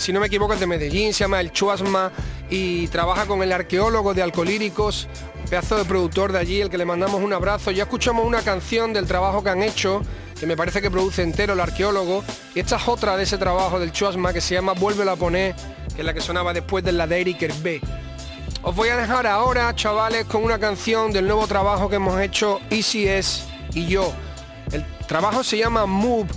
si 0.00 0.12
no 0.12 0.20
me 0.20 0.26
equivoco 0.26 0.52
es 0.52 0.60
de 0.60 0.66
Medellín, 0.66 1.14
se 1.14 1.24
llama 1.24 1.40
El 1.40 1.50
Chuasma 1.50 2.12
y 2.50 2.86
trabaja 2.88 3.24
con 3.24 3.42
el 3.42 3.50
arqueólogo 3.50 4.12
de 4.12 4.22
Alcolíricos, 4.22 5.08
pedazo 5.48 5.78
de 5.78 5.86
productor 5.86 6.32
de 6.32 6.38
allí, 6.38 6.60
el 6.60 6.68
que 6.68 6.76
le 6.76 6.84
mandamos 6.84 7.22
un 7.22 7.32
abrazo. 7.32 7.70
Ya 7.70 7.84
escuchamos 7.84 8.26
una 8.26 8.42
canción 8.42 8.92
del 8.92 9.06
trabajo 9.06 9.42
que 9.42 9.48
han 9.48 9.62
hecho, 9.62 10.02
que 10.38 10.46
me 10.46 10.54
parece 10.54 10.82
que 10.82 10.90
produce 10.90 11.22
entero 11.22 11.54
el 11.54 11.60
arqueólogo, 11.60 12.22
y 12.54 12.60
esta 12.60 12.76
es 12.76 12.86
otra 12.86 13.16
de 13.16 13.22
ese 13.22 13.38
trabajo 13.38 13.80
del 13.80 13.90
Chuasma 13.90 14.34
que 14.34 14.42
se 14.42 14.54
llama 14.54 14.74
Vuélvelo 14.74 15.12
a 15.12 15.16
poner, 15.16 15.54
que 15.94 16.02
es 16.02 16.04
la 16.04 16.12
que 16.12 16.20
sonaba 16.20 16.52
después 16.52 16.84
de 16.84 16.92
la 16.92 17.06
de 17.06 17.22
Eric 17.22 17.42
Hervé. 17.42 17.80
Os 18.62 18.76
voy 18.76 18.90
a 18.90 18.96
dejar 18.96 19.26
ahora, 19.26 19.74
chavales, 19.74 20.26
con 20.26 20.44
una 20.44 20.58
canción 20.58 21.10
del 21.10 21.26
nuevo 21.26 21.46
trabajo 21.46 21.88
que 21.88 21.96
hemos 21.96 22.20
hecho 22.20 22.60
Easy 22.70 23.08
S 23.08 23.44
y 23.72 23.86
yo. 23.86 24.12
El 24.72 24.84
trabajo 25.06 25.42
se 25.42 25.56
llama 25.56 25.86
Move. 25.86 26.28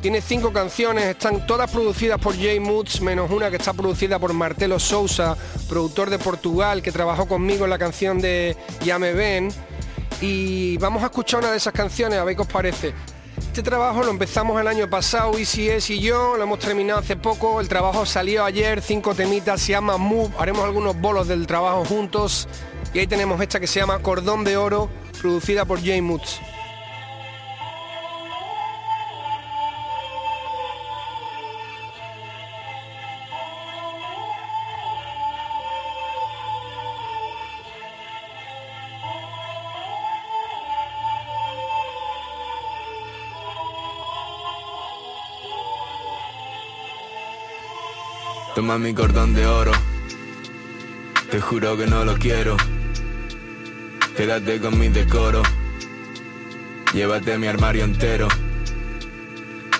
Tiene 0.00 0.22
cinco 0.22 0.50
canciones, 0.50 1.04
están 1.04 1.46
todas 1.46 1.70
producidas 1.70 2.18
por 2.18 2.34
Jay 2.34 2.58
Moods, 2.58 3.02
menos 3.02 3.30
una 3.30 3.50
que 3.50 3.56
está 3.56 3.74
producida 3.74 4.18
por 4.18 4.32
Martelo 4.32 4.78
Sousa, 4.78 5.36
productor 5.68 6.08
de 6.08 6.18
Portugal, 6.18 6.80
que 6.80 6.90
trabajó 6.90 7.28
conmigo 7.28 7.64
en 7.64 7.70
la 7.70 7.78
canción 7.78 8.18
de 8.18 8.56
Ya 8.82 8.98
me 8.98 9.12
ven. 9.12 9.50
Y 10.22 10.78
vamos 10.78 11.02
a 11.02 11.06
escuchar 11.06 11.40
una 11.40 11.50
de 11.50 11.58
esas 11.58 11.74
canciones, 11.74 12.18
a 12.18 12.24
ver 12.24 12.34
qué 12.34 12.42
os 12.42 12.48
parece. 12.48 12.94
Este 13.36 13.62
trabajo 13.62 14.02
lo 14.02 14.10
empezamos 14.10 14.58
el 14.58 14.68
año 14.68 14.88
pasado, 14.88 15.38
ICS 15.38 15.90
y 15.90 16.00
yo, 16.00 16.34
lo 16.38 16.44
hemos 16.44 16.60
terminado 16.60 17.00
hace 17.00 17.16
poco, 17.16 17.60
el 17.60 17.68
trabajo 17.68 18.06
salió 18.06 18.44
ayer, 18.46 18.80
cinco 18.80 19.14
temitas, 19.14 19.60
se 19.60 19.72
llama 19.72 19.98
Move, 19.98 20.32
haremos 20.38 20.64
algunos 20.64 20.98
bolos 20.98 21.28
del 21.28 21.46
trabajo 21.46 21.84
juntos. 21.84 22.48
Y 22.94 23.00
ahí 23.00 23.06
tenemos 23.06 23.38
esta 23.42 23.60
que 23.60 23.66
se 23.66 23.80
llama 23.80 23.98
Cordón 23.98 24.44
de 24.44 24.56
Oro, 24.56 24.88
producida 25.20 25.66
por 25.66 25.84
Jay 25.84 26.00
Moods. 26.00 26.40
Mi 48.78 48.94
cordón 48.94 49.34
de 49.34 49.46
oro. 49.46 49.72
Te 51.28 51.40
juro 51.40 51.76
que 51.76 51.86
no 51.86 52.04
lo 52.04 52.16
quiero. 52.16 52.56
Quédate 54.16 54.60
con 54.60 54.78
mi 54.78 54.88
decoro. 54.88 55.42
Llévate 56.94 57.36
mi 57.36 57.48
armario 57.48 57.84
entero. 57.84 58.28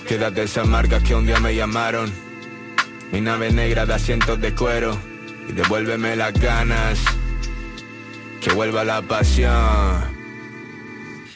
Quédate 0.09 0.43
esas 0.43 0.67
marcas 0.67 1.05
que 1.05 1.15
un 1.15 1.25
día 1.25 1.39
me 1.39 1.55
llamaron. 1.55 2.13
Mi 3.13 3.21
nave 3.21 3.53
negra 3.53 3.87
de 3.87 3.95
asientos 3.95 4.41
de 4.41 4.55
cuero. 4.55 4.99
Y 5.49 5.53
devuélveme 5.53 6.17
las 6.17 6.33
ganas. 6.35 6.99
Que 8.41 8.53
vuelva 8.53 8.83
la 8.83 9.03
pasión. 9.03 10.21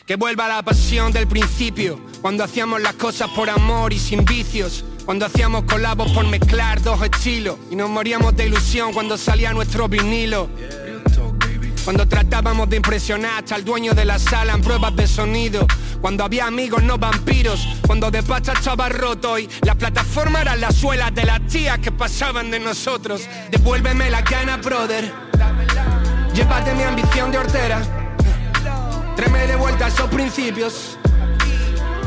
Que 0.07 0.17
vuelva 0.17 0.49
la 0.49 0.63
pasión 0.63 1.13
del 1.13 1.29
principio, 1.29 2.01
cuando 2.21 2.43
hacíamos 2.43 2.83
las 2.83 2.95
cosas 2.95 3.31
por 3.31 3.49
amor 3.49 3.93
y 3.93 3.99
sin 3.99 4.25
vicios, 4.25 4.85
cuando 5.05 5.27
hacíamos 5.27 5.65
colabos 5.65 6.11
por 6.13 6.27
mezclar 6.27 6.81
dos 6.83 7.03
estilos 7.03 7.57
y 7.71 7.77
nos 7.77 7.91
moríamos 7.91 8.35
de 8.37 8.47
ilusión 8.47 8.93
cuando 8.93 9.19
salía 9.19 9.53
nuestro 9.53 9.89
vinilo. 9.89 10.49
Cuando 11.85 12.09
tratábamos 12.09 12.71
de 12.71 12.77
impresionar 12.77 13.41
hasta 13.41 13.57
el 13.57 13.65
dueño 13.65 13.93
de 13.93 14.07
la 14.07 14.19
sala 14.19 14.55
en 14.55 14.63
pruebas 14.63 14.97
de 14.97 15.07
sonido. 15.07 15.67
Cuando 16.01 16.25
había 16.25 16.47
amigos 16.47 16.83
no 16.83 16.97
vampiros. 16.97 17.69
Cuando 17.87 18.11
de 18.11 18.23
pacha 18.23 18.55
estaba 18.55 18.89
roto 18.89 19.39
y 19.39 19.51
las 19.63 19.77
plataformas 19.77 20.43
eran 20.43 20.63
las 20.63 20.77
suelas 20.77 21.15
de 21.15 21.25
las 21.25 21.47
tías 21.47 21.79
que 21.81 21.93
pasaban 21.93 22.51
de 22.51 22.59
nosotros. 22.59 23.29
Devuélveme 23.51 24.09
la 24.09 24.23
gana, 24.23 24.57
brother. 24.57 25.13
Llévate 26.33 26.75
mi 26.75 26.85
ambición 26.85 27.31
de 27.31 27.39
hortera. 27.39 27.83
Tráeme 29.15 29.47
de 29.47 29.57
vuelta 29.57 29.89
esos 29.89 30.09
principios. 30.09 30.99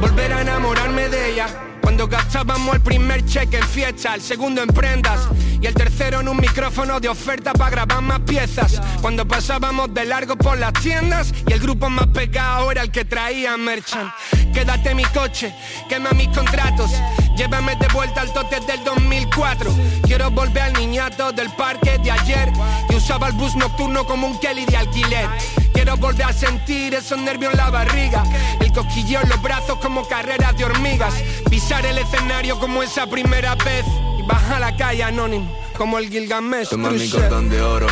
Volver 0.02 0.34
a 0.34 0.42
enamorarme 0.42 1.08
de 1.10 1.34
ella. 1.34 1.67
Cuando 1.88 2.06
gastábamos 2.06 2.76
el 2.76 2.82
primer 2.82 3.26
cheque 3.26 3.60
en 3.60 3.64
fiesta, 3.64 4.14
el 4.14 4.22
segundo 4.22 4.62
en 4.62 4.68
prendas 4.68 5.22
y 5.62 5.66
el 5.66 5.74
tercero 5.74 6.22
en 6.22 6.28
un 6.28 6.38
micrófono 6.38 7.00
de 7.00 7.10
oferta 7.10 7.54
para 7.54 7.72
grabar 7.72 8.02
más 8.02 8.20
piezas. 8.22 8.82
Cuando 9.02 9.28
pasábamos 9.28 9.94
de 9.94 10.06
largo 10.06 10.36
por 10.36 10.58
las 10.58 10.74
tiendas 10.74 11.34
y 11.48 11.54
el 11.54 11.60
grupo 11.60 11.90
más 11.90 12.08
pegado 12.08 12.72
era 12.72 12.82
el 12.84 12.92
que 12.92 13.06
traía 13.06 13.58
merchant. 13.58 14.12
Quédate 14.54 14.96
mi 14.96 15.06
coche, 15.06 15.54
quema 15.90 16.12
mis 16.12 16.30
contratos, 16.30 16.92
llévame 17.36 17.76
de 17.76 17.88
vuelta 17.90 18.22
al 18.22 18.34
tote 18.34 18.60
del 18.62 18.84
2004. 18.84 19.72
Quiero 20.04 20.32
volver 20.32 20.64
al 20.64 20.74
niñato 20.74 21.32
del 21.32 21.50
parque 21.52 21.98
de 22.00 22.12
ayer 22.12 22.52
que 22.90 22.96
usaba 22.96 23.28
el 23.28 23.34
bus 23.34 23.56
nocturno 23.56 24.06
como 24.06 24.28
un 24.28 24.40
Kelly 24.40 24.66
de 24.66 24.78
alquiler. 24.78 25.30
Quiero 25.74 25.98
volver 25.98 26.26
a 26.26 26.34
sentir 26.34 26.96
esos 26.96 27.20
nervios 27.20 27.52
en 27.54 27.58
la 27.58 27.70
barriga, 27.70 28.24
el 28.60 28.72
cosquilleo 28.72 29.22
en 29.22 29.30
los 29.30 29.42
brazos 29.42 29.78
como 29.80 30.08
carreras 30.08 30.58
de 30.58 30.66
hormigas, 30.66 31.14
pisar 31.50 31.86
el 31.86 31.98
escenario 32.00 32.60
como 32.60 32.82
esa 32.82 33.08
primera 33.08 33.56
vez 33.56 33.86
y 34.28 34.30
bajar 34.30 34.56
a 34.56 34.72
la 34.72 34.76
calle 34.76 35.04
anónimo 35.04 35.58
como 35.78 36.00
el 36.00 36.10
Gilgamesh. 36.10 36.70
Toma 36.70 36.90
mi 36.90 37.10
cordón 37.10 37.50
de 37.50 37.62
oro. 37.62 37.88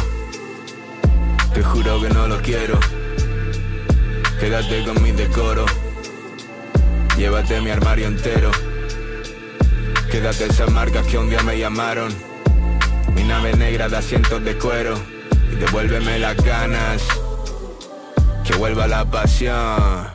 Te 1.54 1.64
juro 1.64 2.02
que 2.02 2.10
no 2.10 2.28
lo 2.28 2.42
quiero. 2.42 2.80
Quédate 4.40 4.84
con 4.84 5.02
mi 5.02 5.12
decoro. 5.12 5.66
Llévate 7.18 7.62
mi 7.62 7.70
armario 7.70 8.08
entero. 8.08 8.52
Quédate 10.12 10.46
esas 10.46 10.70
marcas 10.72 11.06
que 11.08 11.18
un 11.18 11.30
día 11.30 11.42
me 11.44 11.58
llamaron. 11.58 12.14
Mi 13.14 13.24
nave 13.24 13.54
negra 13.54 13.88
de 13.88 13.98
asientos 13.98 14.44
de 14.44 14.58
cuero. 14.58 14.96
Y 15.52 15.56
devuélveme 15.56 16.20
las 16.20 16.36
ganas. 16.38 17.02
Que 18.44 18.56
vuelva 18.56 18.88
la 18.88 19.06
pasión. 19.06 20.15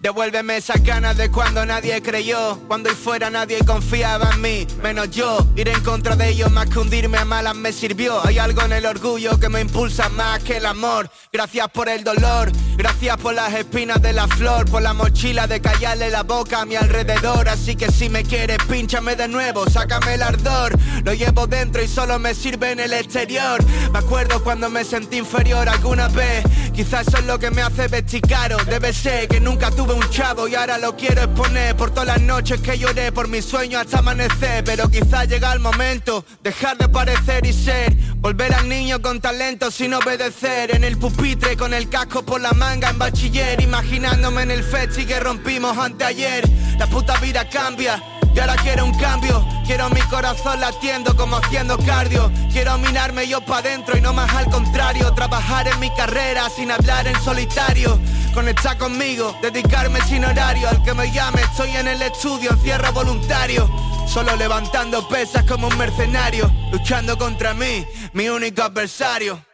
Devuélveme 0.00 0.56
esas 0.56 0.82
ganas 0.82 1.14
de 1.18 1.30
cuando 1.30 1.66
nadie 1.66 2.00
creyó. 2.00 2.58
Cuando 2.66 2.88
ahí 2.88 2.94
fuera 2.94 3.28
nadie 3.28 3.58
confiaba 3.66 4.30
en 4.32 4.40
mí 4.40 4.66
Menos 4.82 5.10
yo, 5.10 5.46
ir 5.56 5.68
en 5.68 5.82
contra 5.82 6.16
de 6.16 6.30
ellos 6.30 6.50
más 6.50 6.70
que 6.70 6.78
hundirme 6.78 7.18
a 7.18 7.26
malas 7.26 7.54
me 7.54 7.70
sirvió. 7.70 8.24
Hay 8.26 8.38
algo 8.38 8.62
en 8.62 8.72
el 8.72 8.86
orgullo 8.86 9.38
que 9.38 9.50
me 9.50 9.60
impulsa 9.60 10.08
más 10.08 10.42
que 10.42 10.56
el 10.56 10.64
amor. 10.64 11.10
Gracias 11.30 11.68
por 11.68 11.90
el 11.90 12.02
dolor, 12.02 12.50
gracias 12.78 13.18
por 13.18 13.34
las 13.34 13.52
espinas 13.52 14.00
de 14.00 14.12
la 14.12 14.26
flor 14.26 14.68
Por 14.70 14.82
la 14.82 14.94
mochila 14.94 15.46
de 15.46 15.60
callarle 15.60 16.10
la 16.10 16.22
boca 16.22 16.62
a 16.62 16.64
mi 16.64 16.76
alrededor. 16.76 17.50
Así 17.50 17.76
que 17.76 17.92
si 17.92 18.08
me 18.08 18.22
quieres 18.22 18.56
pínchame 18.70 19.16
de 19.16 19.28
nuevo, 19.28 19.68
sácame 19.68 20.14
el 20.14 20.22
ardor. 20.22 20.78
Lo 21.04 21.12
llevo 21.12 21.46
dentro 21.46 21.82
y 21.82 21.88
solo 21.88 22.18
me 22.18 22.34
sirve 22.34 22.70
en 22.70 22.80
el 22.80 22.94
exterior. 22.94 23.62
Me 23.92 23.98
acuerdo 23.98 24.42
cuando 24.42 24.70
me 24.70 24.82
sentí 24.82 25.18
inferior 25.18 25.68
alguna 25.68 26.08
vez. 26.08 26.42
Quizás 26.72 27.06
eso 27.06 27.18
es 27.18 27.26
lo 27.26 27.38
que 27.38 27.50
me 27.50 27.60
hace 27.60 27.86
vestir 27.88 28.22
caro. 28.22 28.56
Debe 28.64 28.94
ser 28.94 29.28
que 29.28 29.40
nunca 29.40 29.70
tuve 29.70 29.89
un 29.94 30.08
chavo 30.10 30.48
y 30.48 30.54
ahora 30.54 30.78
lo 30.78 30.96
quiero 30.96 31.22
exponer. 31.22 31.76
Por 31.76 31.90
todas 31.90 32.06
las 32.06 32.20
noches 32.20 32.60
que 32.60 32.78
lloré 32.78 33.12
por 33.12 33.28
mis 33.28 33.44
sueños 33.44 33.82
hasta 33.82 33.98
amanecer. 33.98 34.64
Pero 34.64 34.88
quizás 34.88 35.28
llega 35.28 35.52
el 35.52 35.60
momento 35.60 36.24
Dejar 36.42 36.78
de 36.78 36.88
parecer 36.88 37.46
y 37.46 37.52
ser. 37.52 37.94
Volver 38.16 38.54
al 38.54 38.68
niño 38.68 39.00
con 39.02 39.20
talento 39.20 39.70
sin 39.70 39.94
obedecer. 39.94 40.74
En 40.74 40.84
el 40.84 40.98
pupitre 40.98 41.56
con 41.56 41.74
el 41.74 41.88
casco 41.88 42.22
por 42.22 42.40
la 42.40 42.52
manga 42.52 42.90
en 42.90 42.98
bachiller. 42.98 43.60
Imaginándome 43.60 44.42
en 44.42 44.50
el 44.50 44.62
festi 44.62 45.06
que 45.06 45.20
rompimos 45.20 45.76
anteayer. 45.76 46.48
La 46.78 46.86
puta 46.86 47.16
vida 47.18 47.48
cambia 47.48 48.02
y 48.34 48.38
ahora 48.38 48.56
quiero 48.56 48.84
un 48.84 48.94
cambio, 48.94 49.44
quiero 49.66 49.88
mi 49.90 50.00
corazón 50.02 50.60
latiendo 50.60 51.16
como 51.16 51.36
haciendo 51.36 51.76
cardio. 51.78 52.30
Quiero 52.52 52.78
minarme 52.78 53.26
yo 53.26 53.40
pa' 53.40 53.62
dentro 53.62 53.96
y 53.96 54.00
no 54.00 54.12
más 54.12 54.32
al 54.34 54.46
contrario. 54.46 55.12
Trabajar 55.14 55.68
en 55.68 55.78
mi 55.80 55.90
carrera 55.90 56.48
sin 56.48 56.70
hablar 56.70 57.06
en 57.06 57.20
solitario. 57.22 57.98
Conectar 58.32 58.78
conmigo, 58.78 59.36
dedicarme 59.42 60.00
sin 60.02 60.24
horario. 60.24 60.68
Al 60.68 60.82
que 60.82 60.94
me 60.94 61.10
llame, 61.10 61.42
estoy 61.42 61.76
en 61.76 61.88
el 61.88 62.02
estudio, 62.02 62.50
en 62.52 62.58
cierre 62.60 62.90
voluntario. 62.90 63.68
Solo 64.06 64.34
levantando 64.36 65.06
pesas 65.06 65.44
como 65.44 65.68
un 65.68 65.78
mercenario 65.78 66.50
Luchando 66.72 67.18
contra 67.18 67.52
mí, 67.52 67.84
mi 68.12 68.28
único 68.28 68.62
adversario 68.62 69.49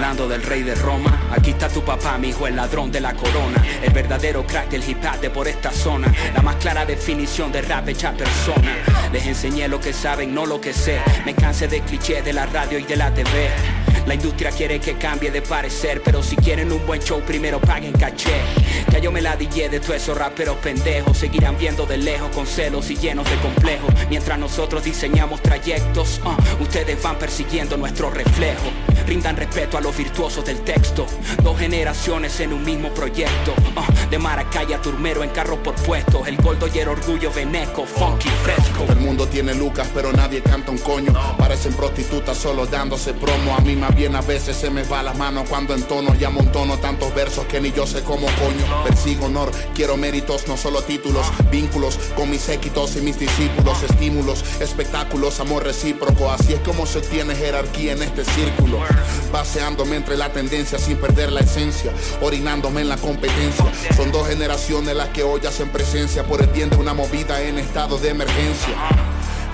Hablando 0.00 0.28
del 0.28 0.42
rey 0.42 0.62
de 0.62 0.74
Roma, 0.76 1.19
aquí 1.30 1.50
está 1.50 1.68
tu 1.68 1.82
papá, 1.82 2.18
mi 2.18 2.28
hijo, 2.28 2.46
el 2.46 2.56
ladrón 2.56 2.90
de 2.90 3.00
la 3.00 3.14
corona. 3.14 3.62
El 3.82 3.92
verdadero 3.92 4.46
crack 4.46 4.70
del 4.70 4.88
hip 4.88 4.98
hop 5.04 5.20
de 5.20 5.30
por 5.30 5.48
esta 5.48 5.70
zona. 5.72 6.12
La 6.34 6.42
más 6.42 6.56
clara 6.56 6.84
definición 6.84 7.52
de 7.52 7.62
rap 7.62 7.88
hecha 7.88 8.12
persona. 8.12 8.76
Les 9.12 9.26
enseñé 9.26 9.68
lo 9.68 9.80
que 9.80 9.92
saben, 9.92 10.34
no 10.34 10.46
lo 10.46 10.60
que 10.60 10.72
sé. 10.72 11.00
Me 11.24 11.34
cansé 11.34 11.68
de 11.68 11.80
clichés 11.80 12.24
de 12.24 12.32
la 12.32 12.46
radio 12.46 12.78
y 12.78 12.84
de 12.84 12.96
la 12.96 13.12
TV. 13.12 13.50
La 14.06 14.14
industria 14.14 14.50
quiere 14.50 14.80
que 14.80 14.94
cambie 14.94 15.30
de 15.30 15.42
parecer, 15.42 16.02
pero 16.04 16.22
si 16.22 16.34
quieren 16.36 16.72
un 16.72 16.84
buen 16.86 17.00
show, 17.00 17.20
primero 17.20 17.60
paguen 17.60 17.92
caché. 17.92 18.40
Ya 18.90 18.98
yo 18.98 19.12
me 19.12 19.20
la 19.20 19.36
dije 19.36 19.68
de 19.68 19.78
todos 19.78 19.96
esos 19.96 20.16
raperos 20.16 20.56
pendejos. 20.56 21.18
Seguirán 21.18 21.56
viendo 21.58 21.86
de 21.86 21.98
lejos 21.98 22.28
con 22.34 22.46
celos 22.46 22.90
y 22.90 22.96
llenos 22.96 23.28
de 23.30 23.36
complejos. 23.36 23.94
Mientras 24.08 24.38
nosotros 24.38 24.84
diseñamos 24.84 25.42
trayectos, 25.42 26.20
ah, 26.24 26.36
ustedes 26.58 27.00
van 27.02 27.18
persiguiendo 27.18 27.76
nuestro 27.76 28.10
reflejo. 28.10 28.70
Rindan 29.06 29.36
respeto 29.36 29.76
a 29.78 29.80
los 29.80 29.96
virtuosos 29.96 30.44
del 30.44 30.60
texto. 30.62 31.06
Dos 31.42 31.58
generaciones 31.58 32.38
en 32.40 32.52
un 32.52 32.64
mismo 32.64 32.88
proyecto. 32.90 33.54
ah, 33.76 33.86
de 34.10 34.18
Maracay 34.18 34.72
a 34.72 34.80
Turmero 34.80 35.22
en 35.22 35.30
carro 35.30 35.62
por 35.62 35.74
puestos. 35.74 36.26
El 36.26 36.36
gordo 36.36 36.68
y 36.72 36.78
el 36.78 36.88
orgullo 36.88 37.32
veneco, 37.32 37.84
funky 37.84 38.28
fresco. 38.42 38.84
Todo 38.84 38.92
el 38.92 39.00
mundo 39.00 39.26
tiene 39.28 39.54
lucas, 39.54 39.88
pero 39.94 40.12
nadie 40.12 40.42
canta 40.42 40.70
un 40.70 40.78
coño. 40.78 41.12
Parecen 41.38 41.74
prostitutas 41.74 42.36
solo 42.38 42.66
dándose 42.66 43.12
promo. 43.14 43.54
A 43.54 43.60
mí 43.60 43.76
más 43.76 43.94
bien 43.94 44.16
a 44.16 44.22
veces 44.22 44.56
se 44.56 44.70
me 44.70 44.82
va 44.84 45.02
las 45.02 45.16
manos 45.16 45.48
cuando 45.48 45.74
entono 45.74 46.14
y 46.18 46.24
amontono 46.24 46.78
tantos 46.78 47.14
versos 47.14 47.44
que 47.46 47.60
ni 47.60 47.72
yo 47.72 47.86
sé 47.86 48.02
cómo 48.02 48.26
coño. 48.26 48.84
Persigo 48.84 49.26
honor, 49.26 49.50
quiero 49.74 49.96
méritos, 49.96 50.48
no 50.48 50.56
solo 50.56 50.82
títulos. 50.82 51.26
Vínculos 51.50 51.98
con 52.16 52.30
mis 52.30 52.40
séquitos 52.40 52.96
y 52.96 53.00
mis 53.00 53.18
discípulos. 53.18 53.82
Estímulos, 53.82 54.44
espectáculos, 54.60 55.40
amor 55.40 55.64
recíproco. 55.64 56.30
Así 56.30 56.54
es 56.54 56.60
como 56.60 56.86
se 56.86 57.00
tiene 57.00 57.34
jerarquía 57.34 57.92
en 57.92 58.02
este 58.02 58.24
círculo. 58.24 58.78
Paseándome 59.30 59.96
entre 59.96 60.16
la 60.16 60.32
tendencia 60.32 60.78
sin 60.78 60.96
perder 60.96 61.09
la 61.30 61.40
esencia. 61.40 61.92
Orinándome 62.20 62.80
en 62.80 62.88
la 62.88 62.96
competencia. 62.96 63.66
Son 63.96 64.10
dos 64.12 64.28
generaciones 64.28 64.94
las 64.94 65.08
que 65.08 65.22
hoy 65.22 65.40
hacen 65.46 65.68
presencia 65.68 66.24
por 66.24 66.40
el 66.40 66.48
bien 66.48 66.70
de 66.70 66.76
una 66.76 66.94
movida 66.94 67.42
en 67.42 67.58
estado 67.58 67.98
de 67.98 68.10
emergencia. 68.10 68.74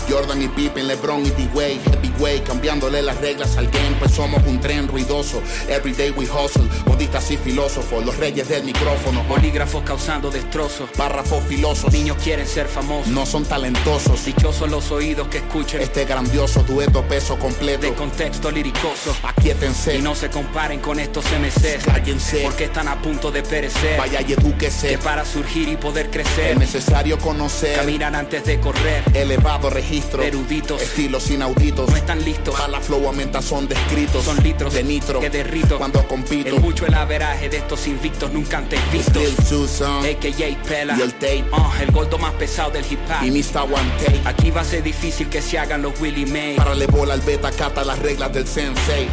Jordan 0.09 0.41
y 0.43 0.49
Pippen, 0.49 0.87
LeBron 0.87 1.25
y 1.27 1.31
D-Way, 1.31 1.81
Heavyweight, 1.85 2.45
cambiándole 2.47 3.03
las 3.03 3.21
reglas 3.21 3.57
al 3.57 3.67
game, 3.69 3.97
pues 3.99 4.13
somos 4.13 4.43
un 4.47 4.61
tren 4.61 4.87
ruidoso. 4.89 5.43
Everyday 5.69 6.11
we 6.11 6.25
hustle, 6.27 6.63
modistas 6.87 7.31
y 7.31 7.37
filósofos, 7.37 8.05
los 8.05 8.17
reyes 8.17 8.49
del 8.49 8.65
micrófono. 8.65 9.23
Bolígrafos 9.25 9.83
causando 9.85 10.31
destrozos. 10.31 10.89
Párrafos 10.97 11.43
filosos, 11.45 11.93
Niños 11.93 12.17
quieren 12.23 12.47
ser 12.47 12.67
famosos. 12.69 13.09
no 13.09 13.27
son 13.27 13.45
talentosos. 13.45 14.25
Dichosos 14.25 14.71
los 14.71 14.91
oídos 14.91 15.29
que 15.29 15.39
escuchen 15.39 15.81
Este 15.81 16.05
grandioso 16.05 16.63
dueto 16.63 17.03
peso 17.03 17.39
completo. 17.39 17.87
de 17.87 17.93
contexto 17.95 18.51
liricoso. 18.51 19.15
Aquíétense, 19.23 19.97
Y 19.97 20.03
no 20.03 20.15
se 20.15 20.31
comparen 20.31 20.81
con 20.81 21.01
estos 21.01 21.25
MCs. 21.33 21.85
cállense, 21.85 22.41
Porque 22.43 22.65
están 22.65 22.89
a 22.89 23.01
punto 23.03 23.31
de 23.31 23.43
perecer. 23.43 23.99
vaya 23.99 24.21
y 24.23 24.33
edúquese. 24.33 24.89
Que 24.89 24.99
para 24.99 25.25
surgir 25.25 25.69
y 25.69 25.77
poder 25.77 26.11
crecer. 26.11 26.53
Es 26.53 26.59
necesario 26.59 27.19
conocer 27.19 27.77
Caminan 27.77 28.15
antes 28.15 28.45
de 28.45 28.61
correr. 28.61 29.03
elevado 29.15 29.69
registro, 29.71 29.96
Eruditos. 29.97 30.83
estilos 30.83 31.31
inauditos. 31.31 31.89
No 31.91 31.97
están 31.97 32.25
listos. 32.25 32.55
Para 32.55 32.69
la 32.69 32.81
flow 32.81 33.07
aumenta 33.07 33.41
son 33.43 33.67
descritos. 33.69 34.25
Son 34.25 34.43
litros 34.43 34.75
de 34.75 34.83
nitro 34.85 35.21
que 35.21 35.31
derrito. 35.31 35.79
cuando 35.79 36.07
compito. 36.07 36.55
Es 36.57 36.61
mucho 36.63 36.87
el 36.87 36.95
averaje 36.95 37.49
de 37.49 37.59
estos 37.59 37.87
invictos 37.87 38.31
nunca 38.33 38.59
antes 38.59 38.81
vistos. 38.93 39.81
AKA 39.83 40.63
Pela. 40.69 40.97
y 40.99 41.03
el 41.03 41.13
tape 41.15 41.45
Ah, 41.53 41.73
el 41.81 41.91
gordo 41.93 42.19
más 42.19 42.33
pesado 42.35 42.71
del 42.71 42.85
hip 42.91 43.01
hop. 43.09 43.25
y 43.25 43.31
Mr. 43.31 43.63
One 43.63 43.91
Take. 44.05 44.21
Aquí 44.25 44.51
va 44.51 44.61
a 44.61 44.65
ser 44.65 44.83
difícil 44.83 45.29
que 45.29 45.41
se 45.41 45.59
hagan 45.59 45.83
los 45.83 45.99
Willie 46.01 46.27
May. 46.27 46.57
Párale 46.57 46.87
bola 46.87 47.15
al 47.15 47.21
beta, 47.21 47.51
cata 47.51 47.85
las 47.85 47.99
reglas 47.99 48.33
del 48.33 48.47
sensei. 48.47 49.09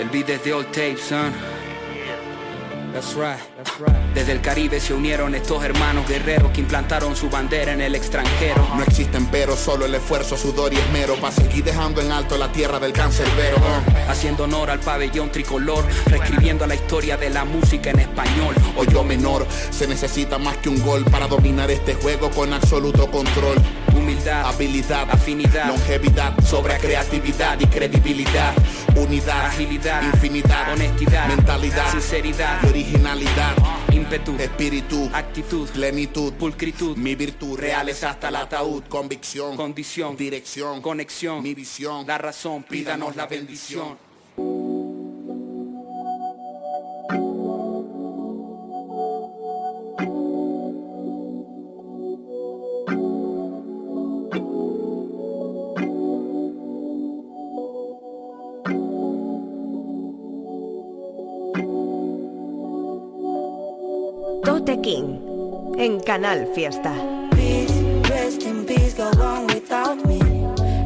El 0.00 0.08
beat 0.10 0.28
es 0.30 0.42
de 0.44 0.52
old 0.52 0.66
tape, 0.66 0.96
son. 0.96 1.32
Desde 4.14 4.30
el 4.30 4.40
Caribe 4.40 4.78
se 4.78 4.94
unieron 4.94 5.34
estos 5.34 5.64
hermanos 5.64 6.08
guerreros 6.08 6.52
que 6.52 6.60
implantaron 6.60 7.16
su 7.16 7.28
bandera 7.28 7.72
en 7.72 7.80
el 7.80 7.96
extranjero. 7.96 8.68
No 8.76 8.84
existen 8.84 9.26
pero, 9.26 9.56
solo 9.56 9.84
el 9.84 9.94
esfuerzo, 9.96 10.36
sudor 10.36 10.72
y 10.72 10.76
esmero 10.76 11.16
para 11.16 11.34
seguir 11.34 11.64
dejando 11.64 12.00
en 12.00 12.12
alto 12.12 12.38
la 12.38 12.52
tierra 12.52 12.78
del 12.78 12.92
cancerbero. 12.92 13.56
Haciendo 14.08 14.44
honor 14.44 14.70
al 14.70 14.78
pabellón 14.78 15.32
tricolor, 15.32 15.84
reescribiendo 16.06 16.68
la 16.68 16.76
historia 16.76 17.16
de 17.16 17.30
la 17.30 17.44
música 17.44 17.90
en 17.90 17.98
español. 17.98 18.54
O 18.76 18.84
yo 18.84 19.02
menor, 19.02 19.44
se 19.70 19.88
necesita 19.88 20.38
más 20.38 20.56
que 20.58 20.68
un 20.68 20.80
gol 20.80 21.04
para 21.04 21.26
dominar 21.26 21.72
este 21.72 21.94
juego 21.94 22.30
con 22.30 22.52
absoluto 22.52 23.10
control. 23.10 23.56
Humildad, 23.94 24.46
habilidad, 24.46 25.10
afinidad, 25.10 25.68
longevidad, 25.68 26.32
sobre 26.44 26.78
creatividad 26.78 27.58
y 27.60 27.66
credibilidad. 27.66 28.52
Unidad, 28.96 29.46
agilidad, 29.46 30.02
infinidad, 30.02 30.72
honestidad, 30.72 31.28
mentalidad, 31.28 31.90
sinceridad, 31.90 32.64
originalidad, 32.64 33.54
ímpetu, 33.92 34.36
espíritu, 34.38 35.10
actitud, 35.12 35.68
plenitud, 35.70 36.32
pulcritud, 36.34 36.96
mi 36.96 37.14
virtud, 37.14 37.58
reales 37.58 38.04
hasta 38.04 38.28
el 38.28 38.36
ataúd, 38.36 38.84
convicción, 38.88 39.56
condición, 39.56 40.16
dirección, 40.16 40.80
conexión, 40.80 41.42
mi 41.42 41.54
visión, 41.54 42.06
la 42.06 42.18
razón, 42.18 42.62
pídanos 42.62 43.16
la 43.16 43.26
bendición. 43.26 43.96
Tote 64.54 64.80
King 64.82 65.18
en 65.78 65.98
Canal 65.98 66.46
Fiesta. 66.54 66.92
Peace, 67.32 67.74
rest 68.08 68.44
in 68.44 68.64
peace, 68.64 68.94
go 68.96 69.10
on 69.20 69.48
without 69.48 70.06
me. 70.06 70.20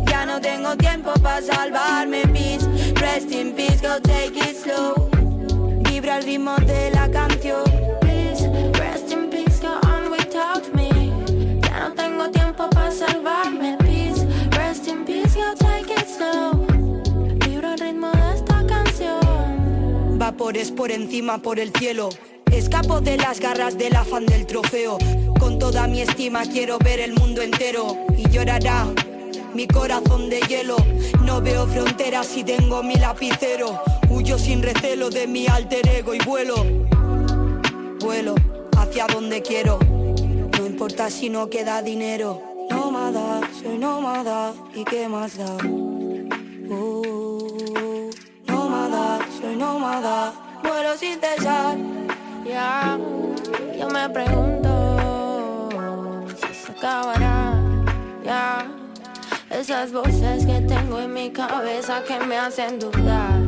Ya 0.07 0.25
no 0.25 0.41
tengo 0.41 0.75
tiempo 0.75 1.13
para 1.23 1.43
salvarme, 1.43 2.23
peace, 2.33 2.67
rest 2.95 3.31
in 3.31 3.53
peace, 3.53 3.83
go 3.83 4.01
take 4.01 4.39
it 4.39 4.57
slow. 4.57 5.11
Vibra 5.83 6.17
el 6.17 6.25
ritmo 6.25 6.57
de 6.67 6.91
la 6.93 7.11
canción. 7.11 7.63
Peace, 8.01 8.49
rest 8.79 9.13
in 9.13 9.29
peace, 9.29 9.61
go 9.61 9.79
on 9.87 10.13
without 10.13 10.65
me. 10.75 10.89
Ya 11.61 11.89
no 11.89 11.95
tengo 11.95 12.31
tiempo 12.31 12.71
para 12.71 12.91
salvarme, 12.91 13.77
peace, 13.81 14.25
rest 14.57 14.89
in 14.89 15.05
peace, 15.05 15.35
go 15.35 15.55
take 15.59 15.93
it 15.93 16.09
slow. 16.09 16.67
Vibra 17.45 17.75
el 17.75 17.81
ritmo 17.81 18.11
de 18.13 18.35
esta 18.35 18.65
canción. 18.67 20.19
Vapores 20.19 20.73
por 20.73 20.91
encima, 20.91 21.43
por 21.43 21.61
el 21.61 21.71
cielo. 21.75 22.09
Escapo 22.59 23.01
de 23.01 23.17
las 23.17 23.39
garras 23.39 23.79
del 23.79 23.95
afán 23.95 24.27
del 24.27 24.45
trofeo. 24.45 24.99
Con 25.39 25.61
toda 25.61 25.87
mi 25.87 26.01
estima 26.01 26.43
quiero 26.43 26.77
ver 26.81 26.99
el 26.99 27.13
mundo 27.13 27.41
entero 27.41 27.97
y 28.17 28.29
llorará 28.29 28.85
mi 29.55 29.69
corazón 29.69 30.29
de 30.29 30.41
hielo. 30.41 30.77
No 31.25 31.41
veo 31.41 31.69
fronteras 31.69 32.37
y 32.37 32.43
tengo 32.43 32.83
mi 32.83 32.97
lapicero. 32.97 33.81
Huyo 34.11 34.37
sin 34.39 34.61
recelo 34.61 35.09
de 35.09 35.29
mi 35.29 35.47
alter 35.47 35.87
ego 35.87 36.15
y 36.15 36.19
vuelo. 36.19 36.57
Vuelo 38.01 38.35
hacia 38.77 39.07
donde 39.07 39.41
quiero. 39.41 39.79
No 40.59 40.67
importa 40.67 41.11
si 41.11 41.31
no 41.31 41.49
queda 41.49 41.81
dinero. 41.81 42.43
Nómada, 42.71 43.41
soy 43.63 43.79
nómada 43.79 44.53
y 44.75 44.83
qué 44.83 45.07
más 45.09 45.39
da. 45.39 45.57
Uh, 46.69 48.11
nómada, 48.49 49.21
soy 49.41 49.55
nómada. 49.55 50.61
Vuelo 50.65 50.97
sin 50.99 51.21
cesar. 51.21 51.98
Ya, 52.49 52.99
yo 53.79 53.89
me 53.89 54.09
pregunto 54.09 55.69
si 56.41 56.55
se 56.55 56.73
acabará. 56.73 57.55
Ya, 58.25 58.67
esas 59.51 59.93
voces 59.93 60.47
que 60.47 60.61
tengo 60.63 60.99
en 60.99 61.13
mi 61.13 61.31
cabeza 61.31 62.03
que 62.05 62.19
me 62.21 62.39
hacen 62.39 62.79
dudar. 62.79 63.39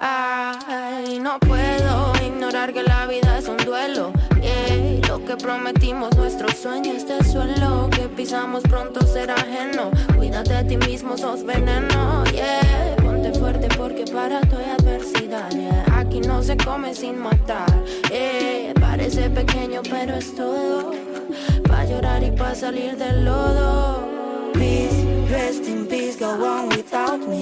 Ay, 0.00 1.18
no 1.18 1.38
puedo 1.40 2.12
ignorar 2.24 2.72
que 2.72 2.82
la 2.82 3.06
vida 3.06 3.38
es 3.38 3.46
un 3.46 3.58
duelo. 3.58 4.12
Yeah, 4.40 5.06
lo 5.08 5.24
que 5.24 5.36
prometimos, 5.36 6.16
nuestros 6.16 6.56
sueños, 6.56 6.96
este 6.96 7.22
suelo 7.24 7.90
que 7.90 8.08
pisamos 8.08 8.62
pronto 8.62 9.04
será 9.06 9.34
ajeno. 9.34 9.90
Cuídate 10.16 10.54
de 10.54 10.64
ti 10.64 10.76
mismo, 10.78 11.18
sos 11.18 11.44
veneno. 11.44 12.24
Yeah, 12.32 12.96
fuerte 13.38 13.68
porque 13.76 14.04
para 14.04 14.40
tu 14.40 14.56
adversidad. 14.56 15.48
Aquí 15.92 16.20
no 16.20 16.42
se 16.42 16.56
come 16.56 16.94
sin 16.94 17.18
matar. 17.18 17.66
Yeah, 18.10 18.74
parece 18.80 19.30
pequeño, 19.30 19.82
pero 19.88 20.16
es 20.16 20.34
todo. 20.34 20.92
Pa' 21.68 21.84
llorar 21.84 22.22
y 22.22 22.30
pa' 22.30 22.54
salir 22.54 22.96
del 22.96 23.24
lodo. 23.24 24.08
Peace, 24.54 25.04
rest 25.30 25.66
in 25.68 25.86
peace, 25.86 26.16
go 26.18 26.30
on 26.44 26.68
without 26.68 27.20
me. 27.28 27.40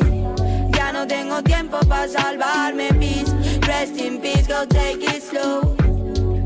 Ya 0.72 0.92
no 0.92 1.06
tengo 1.06 1.42
tiempo 1.42 1.78
para 1.88 2.08
salvarme, 2.08 2.92
peace. 2.94 3.32
Rest 3.66 3.98
in 3.98 4.20
peace, 4.20 4.46
go 4.46 4.66
take 4.66 5.02
it 5.04 5.22
slow. 5.22 5.74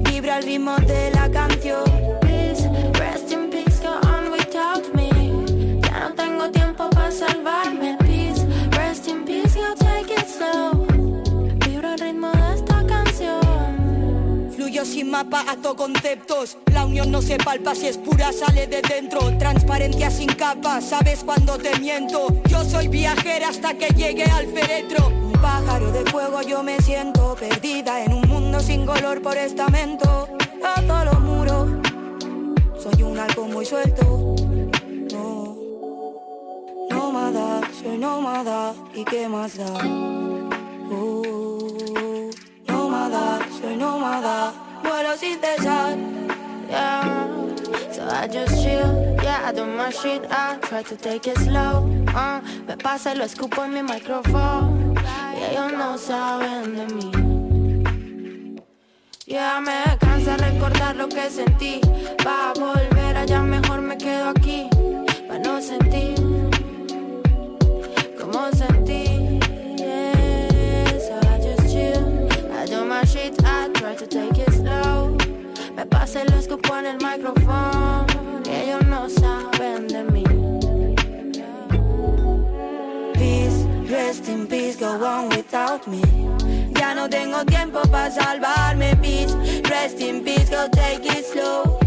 Vibra 0.05 0.39
el 0.39 0.45
ritmo 0.45 0.77
de 0.87 1.11
la 1.13 1.29
canción. 1.31 2.20
Mapa, 15.25 15.45
conceptos. 15.77 16.57
La 16.73 16.85
unión 16.85 17.11
no 17.11 17.21
se 17.21 17.37
palpa 17.37 17.75
si 17.75 17.87
es 17.89 17.99
pura, 17.99 18.33
sale 18.33 18.67
de 18.67 18.83
dentro. 18.83 19.37
Transparencia 19.39 20.11
sin 20.11 20.29
capa, 20.29 20.81
sabes 20.81 21.23
cuando 21.25 21.59
te 21.59 21.79
miento. 21.79 22.29
Yo 22.49 22.65
soy 22.65 22.89
viajera 22.89 23.49
hasta 23.49 23.75
que 23.75 23.89
llegue 23.89 24.25
al 24.25 24.47
féretro. 24.47 25.09
Un 25.09 25.33
pájaro 25.33 25.91
de 25.93 26.11
fuego 26.11 26.43
yo 26.43 26.63
me 26.63 26.79
siento 26.81 27.37
perdida 27.39 28.05
en 28.05 28.15
un 28.15 28.29
mundo 28.29 28.61
sin 28.61 28.87
color 28.87 29.21
por 29.23 29.37
estamento. 29.37 30.29
Todo 30.87 31.05
lo 31.05 31.21
muro, 31.21 31.81
soy 32.79 33.03
un 33.03 33.19
algo 33.19 33.45
muy 33.47 33.67
suelto. 33.67 34.35
No, 35.13 35.57
nómada, 36.91 37.61
soy 37.83 37.99
nómada 37.99 38.75
y 38.95 39.05
qué 39.05 39.29
más 39.29 39.57
da. 39.57 39.73
Uh, 40.91 42.31
nómada, 42.67 43.39
soy 43.61 43.77
nómada, 43.77 44.53
vuelo 44.83 45.17
sin 45.17 45.39
cesar. 45.41 45.97
Yeah, 46.71 47.27
so 47.91 48.07
I 48.09 48.29
just 48.29 48.63
chill. 48.63 49.17
Yeah, 49.23 49.49
I 49.49 49.53
do 49.53 49.67
my 49.67 49.91
shit. 49.91 50.23
I 50.31 50.57
try 50.63 50.83
to 50.85 50.97
take 50.97 51.27
it 51.27 51.37
slow. 51.39 51.85
Uh, 52.15 52.41
me 52.67 52.77
pasa 52.77 53.13
y 53.13 53.17
lo 53.17 53.25
escupo 53.25 53.65
en 53.65 53.75
mi 53.75 53.83
micrófono. 53.83 54.95
Y 55.37 55.43
ellos 55.51 55.73
no 55.73 55.99
saben 55.99 56.77
de 56.77 56.87
mí. 56.95 57.11
Yeah, 59.27 59.61
me 59.61 59.97
cansa 59.99 60.37
recordar 60.37 60.95
lo 60.97 61.09
que 61.09 61.29
sentí. 61.29 61.81
Va 62.25 62.51
a 62.51 62.53
volver 62.55 63.17
allá, 63.17 63.43
mejor 63.43 63.81
me 63.81 63.97
quedo 63.97 64.29
aquí. 64.29 64.69
Para 65.27 65.41
no 65.41 65.61
sentir 65.61 66.15
como 68.21 68.51
sentí. 68.53 69.41
Yeah, 69.77 70.99
so 70.99 71.19
I 71.29 71.41
just 71.41 71.69
chill. 71.73 72.29
I 72.53 72.65
do 72.67 72.85
my 72.85 73.05
shit. 73.05 73.35
I 73.45 73.69
try 73.75 73.97
to 73.97 74.07
take 74.07 74.39
it. 74.39 74.50
Me 75.81 75.87
pasa 75.87 76.23
y 76.23 76.31
lo 76.31 76.37
escupo 76.37 76.77
en 76.77 76.85
el 76.85 76.97
micrófono. 76.99 78.05
Ellos 78.45 78.85
no 78.85 79.09
saben 79.09 79.89
de 79.89 80.05
mí. 80.13 80.25
Peace, 83.15 83.65
rest 83.89 84.29
in 84.29 84.47
peace, 84.47 84.77
go 84.77 85.03
on 85.03 85.31
without 85.31 85.87
me. 85.87 86.03
Ya 86.79 86.95
no 86.95 87.09
tengo 87.09 87.47
tiempo 87.47 87.81
para 87.91 88.11
salvarme, 88.11 88.95
peace. 88.97 89.35
Rest 89.71 90.03
in 90.03 90.23
peace, 90.23 90.51
go 90.51 90.69
take 90.69 91.07
it 91.07 91.25
slow. 91.25 91.79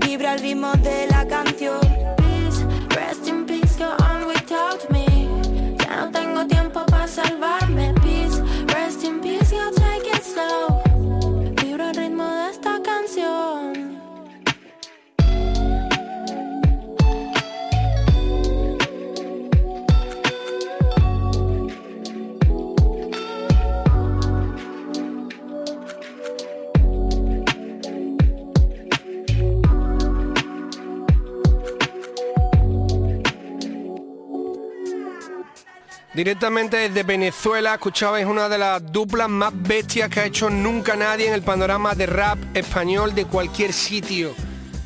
Vibra 0.00 0.32
el 0.32 0.40
ritmo 0.40 0.72
de 0.82 1.08
la 1.10 1.26
canción. 1.26 1.80
Peace, 2.16 2.64
rest 2.96 3.28
in 3.28 3.44
peace, 3.44 3.76
go 3.76 3.90
on 4.06 4.26
without 4.26 4.90
me. 4.90 5.28
Ya 5.80 6.06
no 6.06 6.10
tengo 6.10 6.46
tiempo 6.46 6.82
para 6.86 7.06
salvarme, 7.06 7.92
Directamente 36.18 36.78
desde 36.78 37.04
Venezuela 37.04 37.74
escuchabais 37.74 38.26
una 38.26 38.48
de 38.48 38.58
las 38.58 38.84
duplas 38.90 39.28
más 39.28 39.52
bestias 39.54 40.08
que 40.08 40.18
ha 40.18 40.24
hecho 40.24 40.50
nunca 40.50 40.96
nadie 40.96 41.28
en 41.28 41.32
el 41.32 41.42
panorama 41.42 41.94
de 41.94 42.06
rap 42.06 42.40
español 42.54 43.14
de 43.14 43.26
cualquier 43.26 43.72
sitio. 43.72 44.34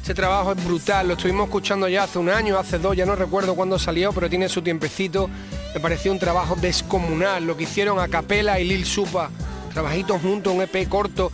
Este 0.03 0.13
trabajo 0.13 0.53
es 0.53 0.63
brutal, 0.63 1.09
lo 1.09 1.15
estuvimos 1.15 1.47
escuchando 1.47 1.89
ya 1.89 2.03
hace 2.03 2.19
un 2.19 2.29
año, 2.29 2.59
hace 2.59 2.79
dos, 2.79 2.95
ya 2.95 3.07
no 3.07 3.17
recuerdo 3.17 3.55
cuándo 3.55 3.79
salió, 3.79 4.13
pero 4.13 4.29
tiene 4.29 4.47
su 4.51 4.61
tiempecito. 4.61 5.31
Me 5.73 5.81
pareció 5.81 6.13
un 6.13 6.19
trabajo 6.19 6.55
descomunal, 6.55 7.47
lo 7.47 7.57
que 7.57 7.63
hicieron 7.63 7.99
a 7.99 8.61
y 8.61 8.65
Lil 8.65 8.85
Supa, 8.85 9.31
trabajitos 9.73 10.21
juntos, 10.21 10.53
un 10.53 10.61
EP 10.61 10.87
corto. 10.87 11.33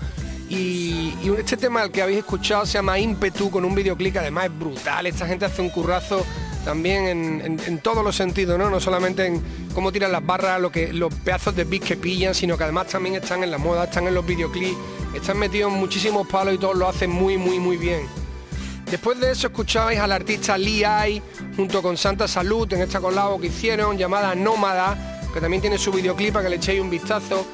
Y, 0.48 1.12
este 1.36 1.56
tema 1.56 1.82
el 1.82 1.90
que 1.90 2.02
habéis 2.02 2.18
escuchado 2.18 2.66
se 2.66 2.74
llama 2.74 3.00
Ímpetu, 3.00 3.50
con 3.50 3.64
un 3.64 3.74
videoclip 3.74 4.16
además 4.16 4.44
es 4.44 4.58
brutal. 4.60 5.08
Esta 5.08 5.26
gente 5.26 5.46
hace 5.46 5.60
un 5.60 5.70
currazo 5.70 6.24
también 6.64 7.60
en, 7.66 7.78
todos 7.78 8.04
los 8.04 8.16
sentidos, 8.16 8.58
¿no? 8.58 8.70
No 8.70 8.80
solamente 8.80 9.26
en 9.26 9.42
cómo 9.74 9.92
tiran 9.92 10.12
las 10.12 10.24
barras, 10.24 10.60
lo 10.60 10.70
que, 10.70 10.92
los 10.92 11.12
pedazos 11.14 11.54
de 11.56 11.64
beat 11.64 11.82
que 11.82 11.96
pillan, 11.96 12.34
sino 12.34 12.56
que 12.56 12.64
además 12.64 12.88
también 12.88 13.14
están 13.14 13.42
en 13.42 13.50
la 13.50 13.58
moda, 13.58 13.84
están 13.84 14.06
en 14.06 14.14
los 14.14 14.26
videoclips, 14.26 14.76
están 15.14 15.38
metidos 15.38 15.72
en 15.72 15.78
muchísimos 15.78 16.26
palos 16.26 16.54
y 16.54 16.58
todos 16.58 16.76
lo 16.76 16.88
hacen 16.88 17.10
muy, 17.10 17.36
muy, 17.36 17.58
muy 17.58 17.76
bien. 17.76 18.06
Después 18.90 19.20
de 19.20 19.32
eso 19.32 19.48
escuchabais 19.48 19.98
al 19.98 20.12
artista 20.12 20.56
Lee 20.56 20.84
Ai 20.84 21.22
junto 21.56 21.82
con 21.82 21.96
Santa 21.98 22.26
Salud 22.26 22.72
en 22.72 22.80
esta 22.80 23.00
colabo 23.00 23.38
que 23.38 23.48
hicieron 23.48 23.98
llamada 23.98 24.34
Nómada, 24.34 25.20
que 25.32 25.40
también 25.40 25.60
tiene 25.60 25.76
su 25.76 25.92
videoclip 25.92 26.32
para 26.32 26.44
que 26.44 26.50
le 26.50 26.56
echéis 26.56 26.80
un 26.80 26.88
vistazo. 26.88 27.46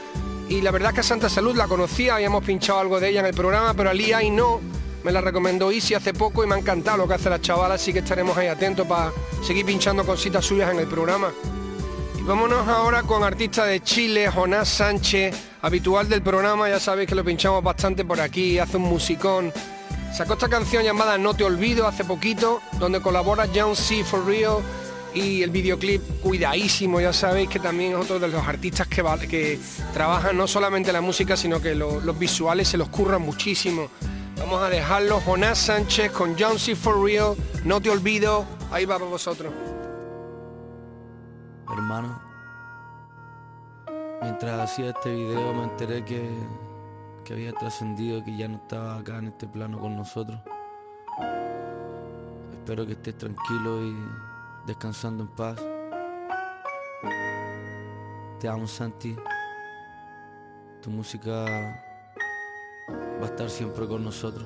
Y 0.48 0.60
la 0.60 0.70
verdad 0.70 0.90
es 0.90 0.94
que 0.94 1.00
a 1.00 1.04
Santa 1.04 1.28
Salud 1.28 1.56
la 1.56 1.66
conocía, 1.66 2.14
habíamos 2.14 2.44
pinchado 2.44 2.78
algo 2.78 3.00
de 3.00 3.08
ella 3.08 3.20
en 3.20 3.26
el 3.26 3.34
programa, 3.34 3.74
pero 3.74 3.90
a 3.90 3.94
Lee 3.94 4.12
Ai 4.12 4.30
no 4.30 4.60
me 5.04 5.12
la 5.12 5.20
recomendó 5.20 5.70
Easy 5.70 5.94
hace 5.94 6.14
poco 6.14 6.42
y 6.42 6.46
me 6.46 6.54
ha 6.54 6.58
encantado 6.58 6.96
lo 6.96 7.06
que 7.06 7.14
hace 7.14 7.28
la 7.28 7.40
chavala, 7.40 7.74
así 7.74 7.92
que 7.92 7.98
estaremos 7.98 8.36
ahí 8.38 8.48
atentos 8.48 8.86
para 8.86 9.12
seguir 9.42 9.66
pinchando 9.66 10.04
cositas 10.04 10.44
suyas 10.44 10.72
en 10.72 10.80
el 10.80 10.86
programa. 10.86 11.30
Y 12.18 12.22
vámonos 12.22 12.66
ahora 12.66 13.02
con 13.02 13.22
artista 13.22 13.66
de 13.66 13.82
Chile, 13.82 14.30
Jonás 14.30 14.68
Sánchez, 14.68 15.36
habitual 15.60 16.08
del 16.08 16.22
programa, 16.22 16.70
ya 16.70 16.80
sabéis 16.80 17.08
que 17.10 17.14
lo 17.14 17.22
pinchamos 17.22 17.62
bastante 17.62 18.04
por 18.04 18.18
aquí, 18.18 18.58
hace 18.58 18.78
un 18.78 18.84
musicón. 18.84 19.52
Sacó 20.14 20.34
esta 20.34 20.48
canción 20.48 20.84
llamada 20.84 21.18
No 21.18 21.34
te 21.34 21.44
olvido 21.44 21.86
hace 21.86 22.04
poquito, 22.04 22.62
donde 22.78 23.02
colabora 23.02 23.46
John 23.54 23.76
C. 23.76 24.04
For 24.04 24.24
Real 24.24 24.58
y 25.12 25.42
el 25.42 25.50
videoclip 25.50 26.02
cuidadísimo, 26.22 27.00
ya 27.00 27.12
sabéis 27.12 27.48
que 27.48 27.60
también 27.60 27.92
es 27.92 27.98
otro 27.98 28.18
de 28.18 28.28
los 28.28 28.46
artistas 28.46 28.86
que, 28.88 29.02
que 29.28 29.60
trabajan 29.92 30.36
no 30.36 30.48
solamente 30.48 30.92
la 30.92 31.00
música, 31.02 31.36
sino 31.36 31.60
que 31.60 31.74
los 31.74 32.18
visuales 32.18 32.68
se 32.68 32.78
los 32.78 32.88
curran 32.88 33.20
muchísimo. 33.20 33.90
Vamos 34.38 34.62
a 34.62 34.68
dejarlo. 34.68 35.20
Jonás 35.20 35.58
Sánchez 35.58 36.10
con 36.12 36.36
John 36.38 36.58
C. 36.58 36.74
For 36.74 37.02
Real. 37.02 37.36
No 37.64 37.80
te 37.80 37.90
olvido. 37.90 38.44
Ahí 38.70 38.84
va 38.84 38.98
para 38.98 39.10
vosotros. 39.10 39.52
Hermano, 41.72 42.20
mientras 44.22 44.60
hacía 44.60 44.90
este 44.90 45.14
video 45.14 45.54
me 45.54 45.64
enteré 45.64 46.04
que, 46.04 46.28
que 47.24 47.32
había 47.32 47.52
trascendido, 47.52 48.22
que 48.24 48.36
ya 48.36 48.48
no 48.48 48.56
estaba 48.56 48.98
acá 48.98 49.18
en 49.18 49.28
este 49.28 49.46
plano 49.46 49.78
con 49.78 49.96
nosotros. 49.96 50.38
Espero 52.52 52.86
que 52.86 52.92
estés 52.92 53.18
tranquilo 53.18 53.82
y 53.84 53.96
descansando 54.66 55.24
en 55.24 55.28
paz. 55.30 55.60
Te 58.40 58.48
amo, 58.48 58.66
Santi. 58.66 59.16
Tu 60.80 60.90
música 60.90 61.82
va 63.20 63.26
a 63.26 63.30
estar 63.30 63.50
siempre 63.50 63.86
con 63.86 64.04
nosotros. 64.04 64.44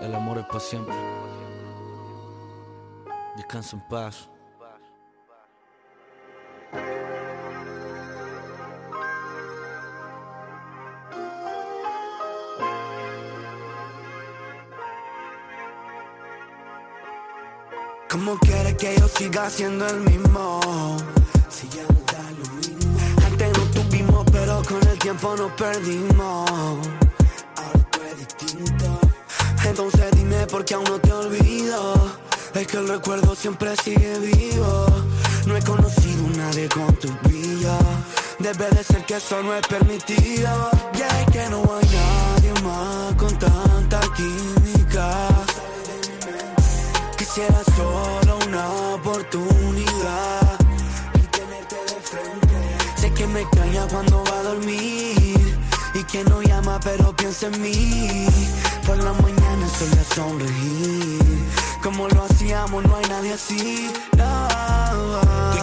El 0.00 0.14
amor 0.14 0.38
es 0.38 0.46
para 0.46 0.60
siempre. 0.60 0.94
Descansa 3.36 3.76
en 3.76 3.88
paz. 3.88 4.28
¿Cómo 18.10 18.38
quieres 18.38 18.74
que 18.74 18.96
yo 18.98 19.06
siga 19.08 19.50
siendo 19.50 19.86
el 19.86 20.00
mismo? 20.00 20.47
Tiempo 25.08 25.34
nos 25.36 25.52
perdimos. 25.52 26.50
Ahora 26.50 28.08
es 28.10 28.18
distinto. 28.18 29.00
Entonces 29.64 30.10
dime 30.12 30.46
por 30.48 30.66
qué 30.66 30.74
aún 30.74 30.84
no 30.84 30.98
te 31.00 31.10
olvido. 31.10 31.94
Es 32.54 32.66
que 32.66 32.76
el 32.76 32.88
recuerdo 32.88 33.34
siempre 33.34 33.74
sigue 33.82 34.18
vivo. 34.18 34.86
No 35.46 35.56
he 35.56 35.62
conocido 35.62 36.26
a 36.26 36.36
nadie 36.36 36.68
con 36.68 36.94
tu 36.96 37.08
brillo. 37.22 37.78
Debe 38.38 38.68
de 38.68 38.84
ser 38.84 39.02
que 39.06 39.16
eso 39.16 39.42
no 39.42 39.54
es 39.54 39.66
permitido. 39.66 40.70
Ya 40.92 41.08
es 41.22 41.30
que 41.30 41.48
no 41.48 41.62
hay 41.74 41.88
nadie 42.00 42.52
más 42.62 43.14
con 43.14 43.38
tanta 43.38 44.00
química. 44.14 45.28
Quisiera 47.16 47.62
solo 47.74 48.38
una 48.46 48.68
oportunidad 48.92 50.37
que 53.18 53.26
me 53.26 53.40
extraña 53.40 53.84
cuando 53.88 54.22
va 54.22 54.38
a 54.38 54.42
dormir 54.44 55.58
y 55.92 56.04
que 56.04 56.22
no 56.22 56.40
llama 56.40 56.78
pero 56.84 57.14
piensa 57.16 57.48
en 57.48 57.60
mí. 57.60 58.26
Por 58.86 58.96
la 59.02 59.12
mañana 59.12 59.68
suele 59.76 60.04
sonreír. 60.14 61.57
Como 61.88 62.06
lo 62.06 62.22
hacíamos, 62.22 62.84
no 62.84 62.96
hay 62.96 63.04
nadie 63.08 63.32
así. 63.32 63.90
No. 64.18 64.48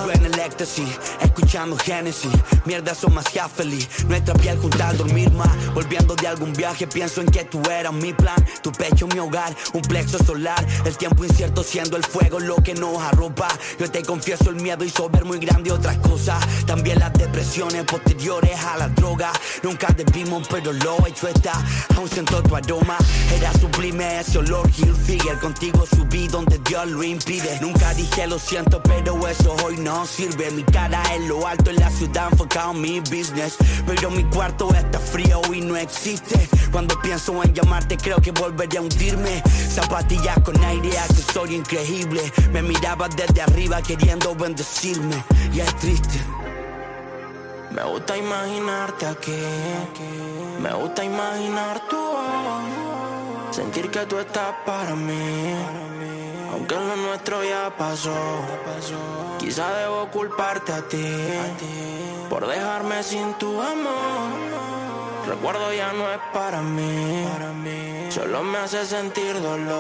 Tú 0.06 0.10
en 0.12 0.26
el 0.26 0.40
éxtasis, 0.40 0.90
escuchando 1.22 1.78
Genesis. 1.78 2.32
Mierda, 2.66 2.96
son 2.96 3.14
más 3.14 3.26
feliz. 3.56 3.88
Nuestra 4.08 4.34
piel 4.34 4.58
junta 4.58 4.90
al 4.90 4.98
dormir 4.98 5.32
más. 5.34 5.52
Volviendo 5.76 6.16
de 6.16 6.28
algún 6.28 6.52
viaje, 6.54 6.88
pienso 6.88 7.22
en 7.22 7.28
que 7.28 7.44
tú 7.44 7.62
eras 7.70 7.94
mi 7.94 8.12
plan. 8.12 8.44
Tu 8.64 8.72
pecho, 8.72 9.06
mi 9.06 9.20
hogar, 9.20 9.56
un 9.74 9.82
plexo 9.84 10.18
solar. 10.24 10.66
El 10.84 10.98
tiempo 10.98 11.24
incierto 11.26 11.64
siendo 11.64 11.96
el 11.96 12.04
fuego 12.04 12.40
lo 12.40 12.56
que 12.56 12.74
nos 12.74 12.98
arropa. 13.04 13.48
Yo 13.80 13.92
te 13.92 14.02
confieso, 14.02 14.50
el 14.50 14.56
miedo 14.56 14.84
hizo 14.84 15.08
ver 15.10 15.26
muy 15.26 15.38
grande 15.38 15.72
otras 15.72 15.98
cosas. 15.98 16.44
También 16.66 16.98
las 17.00 17.14
depresiones 17.14 17.84
posteriores 17.84 18.60
a 18.66 18.78
la 18.78 18.88
droga. 18.88 19.32
Nunca 19.62 19.94
debimos, 19.96 20.48
pero 20.48 20.74
lo 20.74 21.06
hecho 21.06 21.28
está. 21.28 21.54
Aún 21.96 22.10
siento 22.10 22.42
tu 22.42 22.56
aroma. 22.56 22.98
Era 23.32 23.54
sublime 23.54 24.22
ese 24.22 24.40
olor, 24.40 24.68
Hill 24.76 24.96
Figure. 24.96 25.38
Contigo 25.40 25.86
subí 25.86 26.15
donde 26.24 26.58
Dios 26.60 26.88
lo 26.88 27.04
impide. 27.04 27.60
Nunca 27.62 27.94
dije 27.94 28.26
lo 28.28 28.40
siento, 28.40 28.82
pero 28.82 29.28
eso 29.28 29.56
hoy 29.64 29.78
no 29.78 30.06
sirve. 30.06 30.50
Mi 30.52 30.64
cara 30.64 31.04
en 31.14 31.28
lo 31.28 31.46
alto 31.46 31.70
en 31.70 31.76
la 31.78 31.90
ciudad, 31.90 32.30
enfocado 32.32 32.72
en 32.72 32.82
mi 32.82 33.00
business. 33.02 33.58
Pero 33.86 34.10
mi 34.10 34.24
cuarto 34.26 34.74
está 34.74 35.00
frío 35.00 35.42
y 35.54 35.62
no 35.62 35.76
existe. 35.76 36.48
Cuando 36.72 37.00
pienso 37.02 37.44
en 37.44 37.54
llamarte, 37.54 37.98
creo 37.98 38.18
que 38.22 38.32
volveré 38.32 38.78
a 38.78 38.82
hundirme. 38.82 39.44
Zapatillas 39.70 40.40
con 40.40 40.64
aire, 40.64 40.98
accesorio 40.98 41.58
increíble. 41.58 42.22
Me 42.52 42.62
miraba 42.62 43.10
desde 43.10 43.42
arriba 43.42 43.82
queriendo 43.82 44.34
bendecirme. 44.36 45.24
Y 45.54 45.60
es 45.60 45.76
triste. 45.78 46.20
Me 47.72 47.84
gusta 47.84 48.16
imaginarte 48.16 49.06
aquí. 49.06 49.36
Me 50.62 50.74
gusta 50.74 51.04
imaginar 51.04 51.82
tu. 51.90 52.75
Sentir 53.56 53.90
que 53.90 54.06
tú 54.06 54.20
estás 54.20 54.54
para 54.66 54.94
mí. 54.96 55.56
Aunque 56.52 56.76
lo 56.76 56.94
nuestro 56.98 57.42
ya 57.42 57.74
pasó. 57.78 58.14
Quizá 59.40 59.74
debo 59.78 60.12
culparte 60.12 60.74
a 60.74 60.82
ti. 60.82 61.08
Por 62.30 62.46
dejarme 62.48 63.02
sin 63.02 63.34
tu 63.36 63.62
amor. 63.62 64.28
Recuerdo 65.26 65.72
ya 65.72 65.94
no 65.94 66.12
es 66.12 66.20
para 66.34 66.62
mí. 66.62 67.26
Solo 68.10 68.44
me 68.44 68.58
hace 68.58 68.86
sentir 68.86 69.42
dolor. 69.42 69.80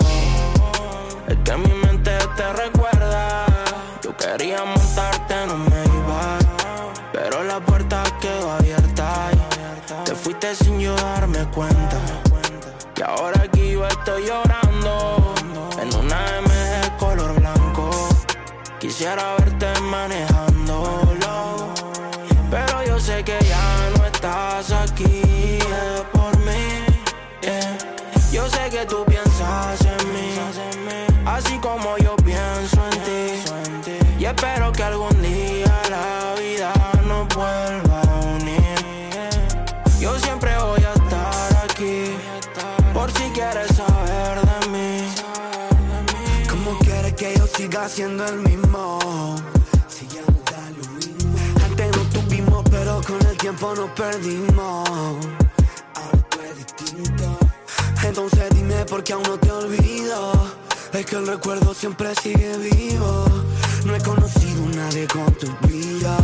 Es 1.27 1.35
que 1.43 1.57
mi 1.57 1.73
mente 1.73 2.17
te 2.37 2.53
recuerda. 2.53 3.45
Yo 4.01 4.15
quería 4.15 4.63
montarte, 4.63 5.47
no 5.47 5.57
me 5.57 5.83
iba. 5.83 6.37
Pero 7.11 7.43
la 7.43 7.59
puerta 7.59 8.03
quedó 8.21 8.53
abierta. 8.53 9.31
Y 9.33 10.03
te 10.05 10.15
fuiste 10.15 10.55
sin 10.55 10.79
yo 10.79 10.95
darme 10.95 11.43
cuenta. 11.53 11.97
Y 12.97 13.01
ahora 13.01 13.45
estoy 13.87 14.25
llorando. 14.25 15.33
En 15.81 15.95
una 15.95 16.41
MG 16.41 16.97
color 16.97 17.33
blanco. 17.39 17.89
Quisiera 18.79 19.35
verte 19.37 19.67
manejándolo. 19.81 21.73
Pero 22.49 22.83
yo 22.85 22.99
sé 22.99 23.23
que 23.23 23.37
ya 23.47 23.89
no 23.97 24.05
estás 24.05 24.71
aquí. 24.71 25.59
por 26.13 26.37
mí. 26.39 26.85
Yo 28.31 28.49
sé 28.49 28.69
que 28.69 28.85
tú 28.85 29.05
piensas 29.05 29.79
en 29.81 30.13
mí. 30.13 30.35
Así 31.25 31.57
como 31.59 31.97
yo 31.97 32.15
pienso 32.17 32.79
en 32.91 33.01
ti. 33.03 33.95
Y 34.19 34.25
espero 34.25 34.71
que 34.71 34.83
algún 34.83 35.14
siga 47.85 47.89
siendo 47.89 48.25
el 48.25 48.39
mismo. 48.39 48.99
Lo 50.77 50.89
mismo. 50.93 51.37
Antes 51.65 51.97
no 51.97 52.03
tuvimos, 52.09 52.63
pero 52.69 53.01
con 53.01 53.25
el 53.27 53.37
tiempo 53.37 53.73
nos 53.75 53.89
perdimos. 53.91 54.89
Ahora 54.89 56.17
todo 56.29 56.43
es 56.43 56.57
distinto. 56.57 57.37
Entonces 58.03 58.49
dime 58.51 58.85
por 58.85 59.03
qué 59.03 59.13
aún 59.13 59.23
no 59.23 59.37
te 59.37 59.51
olvido. 59.51 60.31
Es 60.93 61.05
que 61.05 61.15
el 61.15 61.27
recuerdo 61.27 61.73
siempre 61.73 62.13
sigue 62.15 62.57
vivo. 62.57 63.25
No 63.85 63.95
he 63.95 64.01
conocido 64.01 64.65
a 64.65 64.75
nadie 64.75 65.07
con 65.07 65.33
tu 65.33 65.47
vida. 65.67 66.17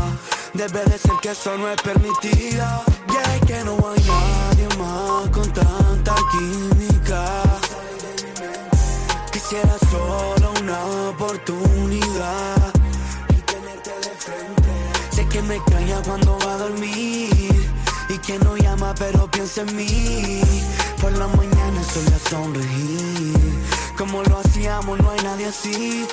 Debe 0.53 0.83
de 0.85 0.97
ser 0.97 1.13
que 1.21 1.31
eso 1.31 1.57
no 1.57 1.69
es 1.69 1.81
permitido. 1.81 2.65
Ya 3.13 3.35
es 3.35 3.41
que 3.45 3.63
no 3.63 3.77
hay 3.89 4.03
nadie 4.03 4.67
más 4.77 5.29
con 5.29 5.51
tanta 5.53 6.15
química. 6.31 7.43
Quisiera 9.31 9.77
solo 9.89 10.40
me 15.43 15.55
extraña 15.55 16.01
cuando 16.03 16.37
va 16.39 16.53
a 16.53 16.57
dormir 16.57 17.69
y 18.09 18.17
que 18.19 18.37
no 18.39 18.57
llama 18.57 18.93
pero 18.97 19.29
piensa 19.29 19.61
en 19.61 19.75
mí. 19.75 20.41
Por 21.01 21.11
la 21.17 21.27
mañana 21.27 21.81
a 21.81 22.29
sonreír. 22.29 23.37
Como 23.97 24.23
lo 24.23 24.39
hacíamos, 24.39 24.99
no 24.99 25.09
hay 25.11 25.21
nadie 25.23 25.47
así. 25.47 26.07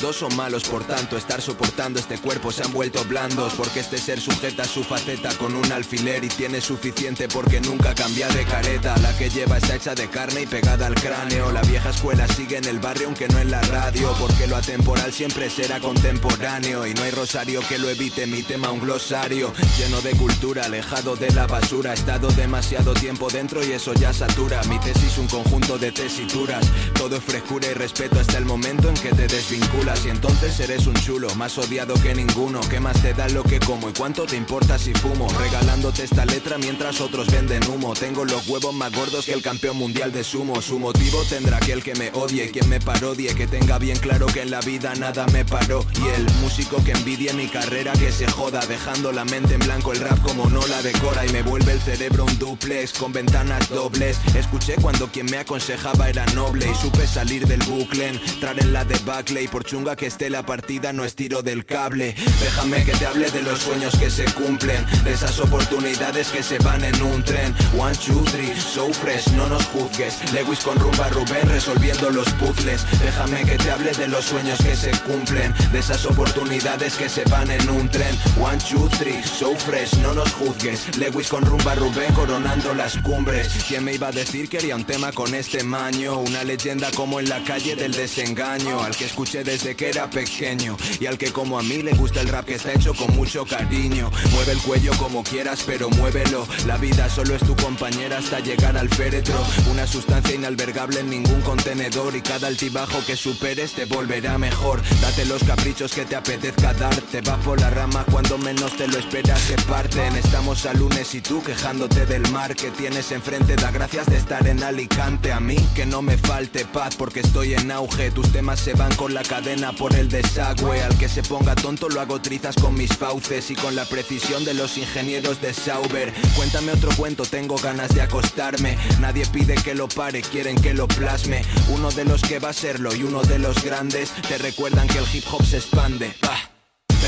Dos 0.00 0.16
son 0.16 0.34
malos 0.36 0.64
por 0.64 0.84
tanto 0.84 1.16
estar 1.16 1.40
soportando 1.40 1.98
este 1.98 2.18
cuerpo. 2.18 2.52
Se 2.52 2.62
han 2.62 2.72
vuelto 2.72 3.04
blandos 3.04 3.54
porque 3.54 3.80
este 3.80 3.98
ser 3.98 4.20
sujeta 4.20 4.64
su 4.64 4.84
faceta 4.84 5.30
con 5.38 5.56
un 5.56 5.72
alfiler 5.72 6.24
y 6.24 6.28
tiene 6.28 6.60
suficiente 6.60 7.28
porque 7.28 7.60
nunca 7.60 7.94
cambia 7.94 8.28
de 8.28 8.44
careta, 8.44 8.96
la 8.98 9.16
que 9.16 9.30
lleva 9.30 9.58
está 9.58 9.76
hecha 9.76 9.94
de 9.94 10.08
carne 10.08 10.42
y 10.42 10.46
pegada 10.46 10.86
al 10.86 10.94
cráneo, 10.94 11.50
la 11.52 11.62
vieja 11.62 11.90
escuela 11.90 12.26
sigue 12.28 12.58
en 12.58 12.64
el 12.66 12.78
barrio 12.78 13.08
aunque 13.08 13.28
no 13.28 13.38
en 13.38 13.50
la 13.50 13.60
radio, 13.62 14.14
porque 14.18 14.46
lo 14.46 14.56
atemporal 14.56 15.12
siempre 15.12 15.48
será 15.50 15.80
contemporáneo. 15.80 16.86
Y 16.86 16.94
no 16.94 17.02
hay 17.02 17.10
rosario 17.10 17.60
que 17.68 17.78
lo 17.78 17.88
evite, 17.88 18.26
mi 18.26 18.42
tema 18.42 18.70
un 18.70 18.80
glosario. 18.80 19.52
Lleno 19.78 20.00
de 20.02 20.10
cultura, 20.12 20.64
alejado 20.64 21.16
de 21.16 21.30
la 21.30 21.46
basura, 21.46 21.92
he 21.92 21.94
estado 21.94 22.28
demasiado 22.32 22.94
tiempo 22.94 23.28
dentro 23.30 23.64
y 23.64 23.72
eso 23.72 23.94
ya 23.94 24.12
satura, 24.12 24.62
mi 24.64 24.78
tesis 24.80 25.18
un 25.18 25.26
conjunto 25.26 25.78
de 25.78 25.92
tesituras, 25.92 26.64
todo 26.94 27.16
es 27.16 27.24
frescura 27.24 27.68
y 27.68 27.74
respeto 27.74 28.20
hasta 28.20 28.38
el 28.38 28.44
momento 28.44 28.88
en 28.88 28.94
que 28.94 29.10
te 29.10 29.26
desvinculas 29.26 29.87
y 30.04 30.10
entonces 30.10 30.60
eres 30.60 30.86
un 30.86 30.94
chulo, 30.94 31.34
más 31.36 31.56
odiado 31.56 31.94
que 31.94 32.14
ninguno. 32.14 32.60
¿Qué 32.68 32.78
más 32.78 33.00
te 33.00 33.14
da 33.14 33.26
lo 33.28 33.42
que 33.42 33.58
como 33.58 33.88
y 33.88 33.92
cuánto 33.94 34.26
te 34.26 34.36
importa 34.36 34.78
si 34.78 34.92
fumo? 34.92 35.26
Regalándote 35.38 36.04
esta 36.04 36.26
letra 36.26 36.58
mientras 36.58 37.00
otros 37.00 37.26
venden 37.28 37.66
humo. 37.70 37.94
Tengo 37.94 38.26
los 38.26 38.46
huevos 38.48 38.74
más 38.74 38.92
gordos 38.92 39.24
que 39.24 39.32
el 39.32 39.42
campeón 39.42 39.78
mundial 39.78 40.12
de 40.12 40.24
sumo. 40.24 40.60
Su 40.60 40.78
motivo 40.78 41.22
tendrá 41.30 41.56
aquel 41.56 41.82
que 41.82 41.94
me 41.94 42.10
odie, 42.10 42.50
quien 42.50 42.68
me 42.68 42.80
parodie, 42.80 43.34
que 43.34 43.46
tenga 43.46 43.78
bien 43.78 43.98
claro 43.98 44.26
que 44.26 44.42
en 44.42 44.50
la 44.50 44.60
vida 44.60 44.94
nada 44.94 45.26
me 45.32 45.46
paró. 45.46 45.86
Y 45.94 46.20
el 46.20 46.24
músico 46.42 46.84
que 46.84 46.92
envidie 46.92 47.32
mi 47.32 47.48
carrera 47.48 47.92
que 47.94 48.12
se 48.12 48.26
joda, 48.26 48.60
dejando 48.66 49.10
la 49.10 49.24
mente 49.24 49.54
en 49.54 49.60
blanco 49.60 49.92
el 49.92 50.00
rap 50.00 50.20
como 50.20 50.50
no 50.50 50.66
la 50.66 50.82
decora 50.82 51.24
y 51.24 51.30
me 51.30 51.42
vuelve 51.42 51.72
el 51.72 51.80
cerebro 51.80 52.26
un 52.26 52.38
duplex 52.38 52.92
con 52.92 53.12
ventanas 53.12 53.70
dobles. 53.70 54.18
Escuché 54.34 54.74
cuando 54.82 55.08
quien 55.08 55.26
me 55.26 55.38
aconsejaba 55.38 56.10
era 56.10 56.26
noble 56.34 56.70
y 56.70 56.74
supe 56.74 57.06
salir 57.06 57.46
del 57.46 57.62
bucle, 57.62 58.08
entrar 58.08 58.58
en 58.60 58.74
la 58.74 58.84
debacle 58.84 59.42
y 59.42 59.48
por 59.48 59.64
chunga 59.78 59.94
que 59.94 60.06
esté 60.06 60.28
la 60.28 60.44
partida 60.44 60.92
no 60.92 61.04
estiro 61.04 61.42
del 61.42 61.64
cable. 61.64 62.14
Déjame 62.40 62.84
que 62.84 62.92
te 62.92 63.06
hable 63.06 63.30
de 63.30 63.42
los 63.42 63.60
sueños 63.60 63.96
que 63.96 64.10
se 64.10 64.24
cumplen, 64.32 64.84
de 65.04 65.12
esas 65.12 65.38
oportunidades 65.38 66.28
que 66.30 66.42
se 66.42 66.58
van 66.58 66.82
en 66.82 67.00
un 67.00 67.22
tren. 67.22 67.54
One, 67.78 67.96
two, 67.96 68.24
three, 68.32 68.52
so 68.56 68.92
fresh, 68.92 69.28
no 69.34 69.46
nos 69.46 69.64
juzgues. 69.66 70.32
Lewis 70.32 70.60
con 70.60 70.76
rumba 70.80 71.08
Rubén 71.10 71.48
resolviendo 71.48 72.10
los 72.10 72.28
puzzles. 72.40 72.84
Déjame 73.00 73.44
que 73.44 73.56
te 73.56 73.70
hable 73.70 73.92
de 73.92 74.08
los 74.08 74.24
sueños 74.24 74.58
que 74.58 74.74
se 74.74 74.90
cumplen, 75.02 75.54
de 75.70 75.78
esas 75.78 76.04
oportunidades 76.06 76.96
que 76.96 77.08
se 77.08 77.22
van 77.24 77.48
en 77.50 77.70
un 77.70 77.88
tren. 77.88 78.18
One, 78.40 78.58
two, 78.58 78.88
three, 78.98 79.22
so 79.22 79.54
fresh, 79.54 79.94
no 79.98 80.12
nos 80.12 80.32
juzgues. 80.32 80.96
Lewis 80.98 81.28
con 81.28 81.44
rumba 81.44 81.76
Rubén 81.76 82.12
coronando 82.14 82.74
las 82.74 82.96
cumbres. 82.98 83.48
¿Quién 83.68 83.84
me 83.84 83.94
iba 83.94 84.08
a 84.08 84.12
decir 84.12 84.48
que 84.48 84.58
haría 84.58 84.74
un 84.74 84.84
tema 84.84 85.12
con 85.12 85.34
este 85.34 85.62
maño? 85.62 86.18
Una 86.18 86.42
leyenda 86.42 86.90
como 86.96 87.20
en 87.20 87.28
la 87.28 87.44
calle 87.44 87.76
del 87.76 87.92
desengaño 87.92 88.82
Al 88.82 88.96
que 88.96 89.04
escuché 89.04 89.44
desde 89.44 89.67
que 89.76 89.88
era 89.88 90.08
pequeño. 90.10 90.76
Y 91.00 91.06
al 91.06 91.18
que 91.18 91.32
como 91.32 91.58
a 91.58 91.62
mí 91.62 91.82
le 91.82 91.92
gusta 91.92 92.20
el 92.20 92.28
rap 92.28 92.46
que 92.46 92.54
está 92.54 92.72
hecho 92.72 92.94
con 92.94 93.14
mucho 93.16 93.44
cariño. 93.44 94.10
Mueve 94.32 94.52
el 94.52 94.58
cuello 94.58 94.92
como 94.98 95.22
quieras 95.22 95.64
pero 95.66 95.90
muévelo. 95.90 96.46
La 96.66 96.76
vida 96.76 97.08
solo 97.08 97.34
es 97.34 97.42
tu 97.42 97.56
compañera 97.56 98.18
hasta 98.18 98.40
llegar 98.40 98.76
al 98.76 98.88
féretro. 98.88 99.36
Una 99.70 99.86
sustancia 99.86 100.34
inalbergable 100.34 101.00
en 101.00 101.10
ningún 101.10 101.40
contenedor. 101.42 102.16
Y 102.16 102.22
cada 102.22 102.48
altibajo 102.48 102.98
que 103.06 103.16
superes 103.16 103.72
te 103.72 103.84
volverá 103.84 104.38
mejor. 104.38 104.80
Date 105.00 105.24
los 105.24 105.42
caprichos 105.44 105.92
que 105.92 106.04
te 106.04 106.16
apetezca 106.16 106.72
dar. 106.74 106.94
Te 106.94 107.20
vas 107.20 107.38
por 107.44 107.60
la 107.60 107.70
rama 107.70 108.04
cuando 108.10 108.38
menos 108.38 108.76
te 108.76 108.86
lo 108.88 108.98
esperas. 108.98 109.40
Se 109.40 109.56
parten. 109.62 110.14
Estamos 110.16 110.66
a 110.66 110.72
lunes 110.74 111.14
y 111.14 111.20
tú 111.20 111.42
quejándote 111.42 112.06
del 112.06 112.28
mar 112.30 112.54
que 112.54 112.70
tienes 112.70 113.10
enfrente. 113.12 113.56
Da 113.56 113.70
gracias 113.70 114.06
de 114.06 114.16
estar 114.16 114.46
en 114.46 114.62
Alicante. 114.62 115.32
A 115.32 115.40
mí 115.40 115.56
que 115.74 115.86
no 115.86 116.02
me 116.02 116.16
falte 116.16 116.64
paz 116.64 116.96
porque 116.96 117.20
estoy 117.20 117.54
en 117.54 117.70
auge. 117.70 118.10
Tus 118.10 118.30
temas 118.32 118.60
se 118.60 118.74
van 118.74 118.94
con 118.94 119.14
la 119.14 119.22
cadena 119.22 119.57
por 119.76 119.94
el 119.94 120.08
desagüe. 120.08 120.82
Al 120.82 120.96
que 120.98 121.08
se 121.08 121.22
ponga 121.22 121.54
tonto 121.54 121.88
lo 121.88 122.00
hago 122.00 122.20
trizas 122.20 122.54
con 122.56 122.74
mis 122.74 122.96
fauces 122.96 123.50
Y 123.50 123.54
con 123.56 123.74
la 123.74 123.84
precisión 123.84 124.44
de 124.44 124.54
los 124.54 124.78
ingenieros 124.78 125.40
de 125.40 125.52
Sauber. 125.52 126.12
Cuéntame 126.36 126.72
otro 126.72 126.90
cuento, 126.96 127.24
tengo 127.24 127.56
ganas 127.56 127.94
de 127.94 128.02
acostarme. 128.02 128.78
Nadie 129.00 129.26
pide 129.26 129.54
que 129.56 129.74
lo 129.74 129.88
pare, 129.88 130.22
quieren 130.22 130.56
que 130.56 130.74
lo 130.74 130.86
plasme. 130.86 131.42
Uno 131.70 131.90
de 131.90 132.04
los 132.04 132.22
que 132.22 132.38
va 132.38 132.50
a 132.50 132.52
serlo 132.52 132.94
y 132.94 133.02
uno 133.02 133.22
de 133.22 133.38
los 133.38 133.62
grandes 133.62 134.12
Te 134.28 134.38
recuerdan 134.38 134.86
que 134.86 134.98
el 134.98 135.06
hip 135.12 135.24
hop 135.30 135.44
se 135.44 135.56
expande. 135.58 136.14
Bah. 136.22 136.57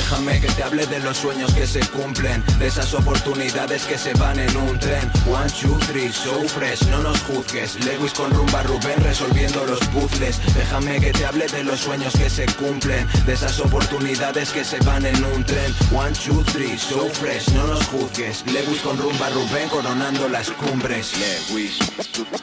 Déjame 0.00 0.40
que 0.40 0.48
te 0.48 0.62
hable 0.62 0.86
de 0.86 0.98
los 1.00 1.18
sueños 1.18 1.52
que 1.52 1.66
se 1.66 1.80
cumplen 1.88 2.42
De 2.58 2.68
esas 2.68 2.94
oportunidades 2.94 3.84
que 3.84 3.98
se 3.98 4.14
van 4.14 4.38
en 4.38 4.56
un 4.56 4.78
tren. 4.78 5.10
One, 5.26 5.50
two, 5.50 5.78
three, 5.88 6.10
so 6.10 6.42
fresh, 6.48 6.82
no 6.88 7.02
nos 7.02 7.20
juzgues. 7.22 7.76
Lewis 7.84 8.12
con 8.14 8.30
rumba 8.30 8.62
Rubén 8.62 8.98
resolviendo 9.02 9.64
los 9.66 9.80
puzzles. 9.88 10.40
Déjame 10.54 11.00
que 11.00 11.12
te 11.12 11.26
hable 11.26 11.46
de 11.48 11.64
los 11.64 11.80
sueños 11.80 12.14
que 12.14 12.30
se 12.30 12.46
cumplen 12.46 13.06
De 13.26 13.34
esas 13.34 13.60
oportunidades 13.60 14.50
que 14.50 14.64
se 14.64 14.78
van 14.80 15.04
en 15.04 15.22
un 15.22 15.44
tren. 15.44 15.72
One, 15.94 16.12
two, 16.12 16.42
three, 16.52 16.78
so 16.78 17.06
fresh, 17.10 17.48
no 17.50 17.66
nos 17.66 17.84
juzgues. 17.88 18.44
Lewis 18.46 18.80
con 18.80 18.96
rumba 18.96 19.28
Rubén 19.28 19.68
coronando 19.68 20.28
las 20.28 20.50
cumbres. 20.50 21.12
Lewis, 21.50 21.78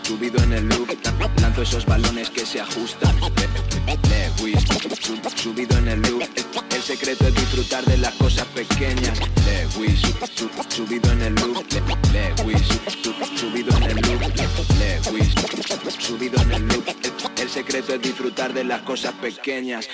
subido 0.03 0.43
en 0.43 0.53
el 0.53 0.69
loop 0.69 0.89
Lanzo 1.41 1.63
esos 1.63 1.85
balones 1.85 2.29
que 2.29 2.45
se 2.45 2.61
ajustan. 2.61 3.15
Lewis, 4.09 4.63
subido 5.35 5.77
en 5.77 5.87
el 5.87 6.01
loop 6.01 6.23
El 6.69 6.81
secreto 6.81 7.27
es 7.27 7.46
disfrutar 7.47 7.86
de 7.86 7.97
las 7.97 8.13
cosas 8.15 8.45
pequeñas. 8.47 9.19
Lewis, 9.45 10.01
subido 10.67 11.12
en 11.13 11.21
el 11.21 11.36
loop. 11.36 11.65
Lewis, 12.12 12.62
subido 13.39 13.77
en 13.77 13.83
el 13.83 13.95
loop. 13.95 14.21
Lewis, 14.77 15.33
subido 15.97 16.41
en 16.41 16.51
el 16.51 16.67
loop. 16.67 16.86
El 17.39 17.49
secreto 17.49 17.93
es 17.95 18.01
disfrutar 18.01 18.53
de 18.53 18.65
las 18.65 18.81
cosas 18.81 19.13
pequeñas. 19.13 19.88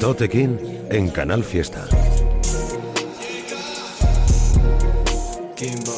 Tote 0.00 0.28
King 0.28 0.77
en 0.90 1.10
Canal 1.10 1.44
Fiesta. 1.44 1.86
Kimbo. 5.56 5.92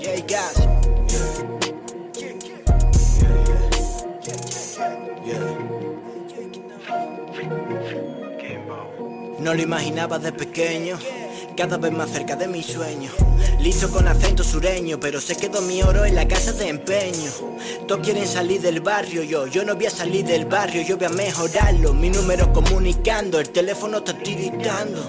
Yeah, 0.00 0.20
gas. 0.26 0.68
No 9.40 9.54
lo 9.54 9.62
imaginaba 9.62 10.18
de 10.18 10.32
pequeño. 10.32 10.98
Cada 11.62 11.76
vez 11.76 11.92
más 11.92 12.10
cerca 12.10 12.34
de 12.34 12.48
mi 12.48 12.60
sueño. 12.60 13.12
Listo 13.60 13.88
con 13.88 14.08
acento 14.08 14.42
sureño, 14.42 14.98
pero 14.98 15.20
se 15.20 15.36
quedó 15.36 15.62
mi 15.62 15.80
oro 15.80 16.04
en 16.04 16.16
la 16.16 16.26
casa 16.26 16.52
de 16.52 16.68
empeño. 16.68 17.30
Todos 17.86 18.04
quieren 18.04 18.26
salir 18.26 18.60
del 18.60 18.80
barrio, 18.80 19.22
yo, 19.22 19.46
yo 19.46 19.64
no 19.64 19.76
voy 19.76 19.86
a 19.86 19.90
salir 19.90 20.24
del 20.24 20.44
barrio, 20.46 20.82
yo 20.82 20.96
voy 20.96 21.06
a 21.06 21.10
mejorarlo. 21.10 21.94
Mi 21.94 22.10
número 22.10 22.52
comunicando, 22.52 23.38
el 23.38 23.50
teléfono 23.50 23.98
está 23.98 24.12
tiritando. 24.12 25.00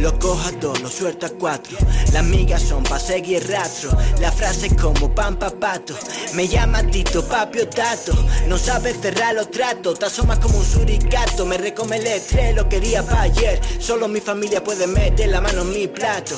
Lo 0.00 0.18
cojo 0.18 0.48
a 0.48 0.52
dos, 0.52 0.80
lo 0.80 0.88
suelto 0.88 1.26
a 1.26 1.28
cuatro. 1.28 1.76
Las 2.14 2.24
migas 2.24 2.62
son 2.62 2.82
pa' 2.82 2.98
seguir 2.98 3.46
rastro. 3.50 3.90
La 4.18 4.32
frase 4.32 4.74
como 4.74 5.14
pan 5.14 5.36
papato. 5.38 5.94
Me 6.32 6.48
llama 6.48 6.82
Tito, 6.84 7.22
papi 7.22 7.58
o 7.58 7.68
tato. 7.68 8.14
No 8.48 8.56
sabes 8.56 8.98
cerrar 8.98 9.34
los 9.34 9.50
tratos. 9.50 9.98
Te 9.98 10.06
como 10.40 10.58
un 10.58 10.64
suricato. 10.64 11.44
Me 11.44 11.58
recome 11.58 11.96
el 11.96 12.06
estrés, 12.06 12.56
lo 12.56 12.66
quería 12.66 13.02
pa' 13.02 13.22
ayer. 13.22 13.60
Solo 13.78 14.08
mi 14.08 14.20
familia 14.20 14.64
puede 14.64 14.86
meter 14.86 15.28
la 15.28 15.42
mano 15.42 15.60
en 15.60 15.72
mi 15.72 15.86
plato. 15.86 16.34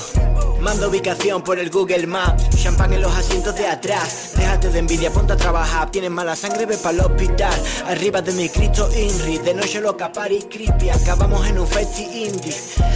Mando 0.63 0.89
ubicación 0.89 1.43
por 1.43 1.59
el 1.59 1.71
Google 1.71 2.07
Maps. 2.07 2.51
Champán 2.63 2.93
en 2.93 3.03
los 3.03 3.13
asientos 3.13 3.53
de 3.57 3.67
atrás. 3.67 4.31
Déjate 4.37 4.69
de 4.69 4.79
envidia, 4.79 5.11
ponte 5.11 5.33
a 5.33 5.37
trabajar. 5.37 5.91
Tienes 5.91 6.13
mala 6.13 6.37
sangre, 6.37 6.67
ve 6.67 6.77
para 6.79 6.95
el 6.95 7.01
hospital. 7.01 7.53
Arriba 7.89 8.23
de 8.23 8.31
mi 8.31 8.49
Cristo 8.49 8.89
Inri. 8.97 9.39
De 9.39 9.55
noche 9.55 9.81
loca, 9.81 10.13
party 10.13 10.45
creepy. 10.45 10.91
Acabamos 10.91 11.45
en 11.49 11.59
un 11.59 11.67
festi 11.67 12.05
indie. 12.05 12.55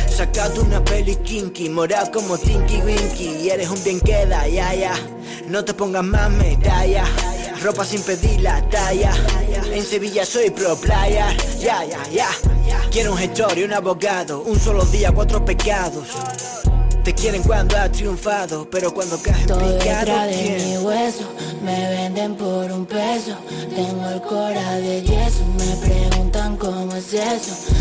Sacado 0.08 0.62
una 0.62 0.82
peli 0.84 1.16
kinky. 1.16 1.68
Morado 1.68 2.12
como 2.12 2.38
Tinky 2.38 2.82
Winky. 2.82 3.38
Y 3.42 3.50
eres 3.50 3.68
un 3.68 3.82
bien 3.82 4.00
queda, 4.00 4.46
ya, 4.46 4.72
ya. 4.72 4.94
No 5.48 5.64
te 5.64 5.74
pongas 5.74 6.04
más 6.04 6.30
medalla. 6.30 7.04
Ropa 7.64 7.84
sin 7.84 8.00
pedir 8.02 8.42
la 8.42 8.62
talla. 8.68 9.12
En 9.72 9.84
Sevilla 9.84 10.24
soy 10.24 10.50
pro 10.50 10.76
player. 10.76 11.36
Ya, 11.58 11.84
ya, 11.84 12.08
ya. 12.10 12.28
Quiero 12.92 13.10
un 13.10 13.18
gestor 13.18 13.58
y 13.58 13.64
un 13.64 13.72
abogado. 13.72 14.42
Un 14.42 14.60
solo 14.60 14.84
día, 14.84 15.10
cuatro 15.10 15.44
pecados. 15.44 16.06
Te 17.06 17.14
quieren 17.14 17.40
cuando 17.44 17.76
has 17.76 17.92
triunfado, 17.92 18.68
pero 18.68 18.92
cuando 18.92 19.16
caes 19.22 19.46
Todo 19.46 19.60
picado, 19.78 20.26
de 20.26 20.32
¿quién? 20.32 20.70
mi 20.70 20.76
hueso, 20.78 21.22
me 21.62 21.88
venden 21.90 22.34
por 22.34 22.72
un 22.72 22.84
peso. 22.84 23.36
Tengo 23.72 24.08
el 24.08 24.20
cora 24.22 24.72
de 24.78 25.02
yeso, 25.02 25.44
me 25.56 25.86
preguntan 25.86 26.56
cómo 26.56 26.96
es 26.96 27.14
eso. 27.14 27.75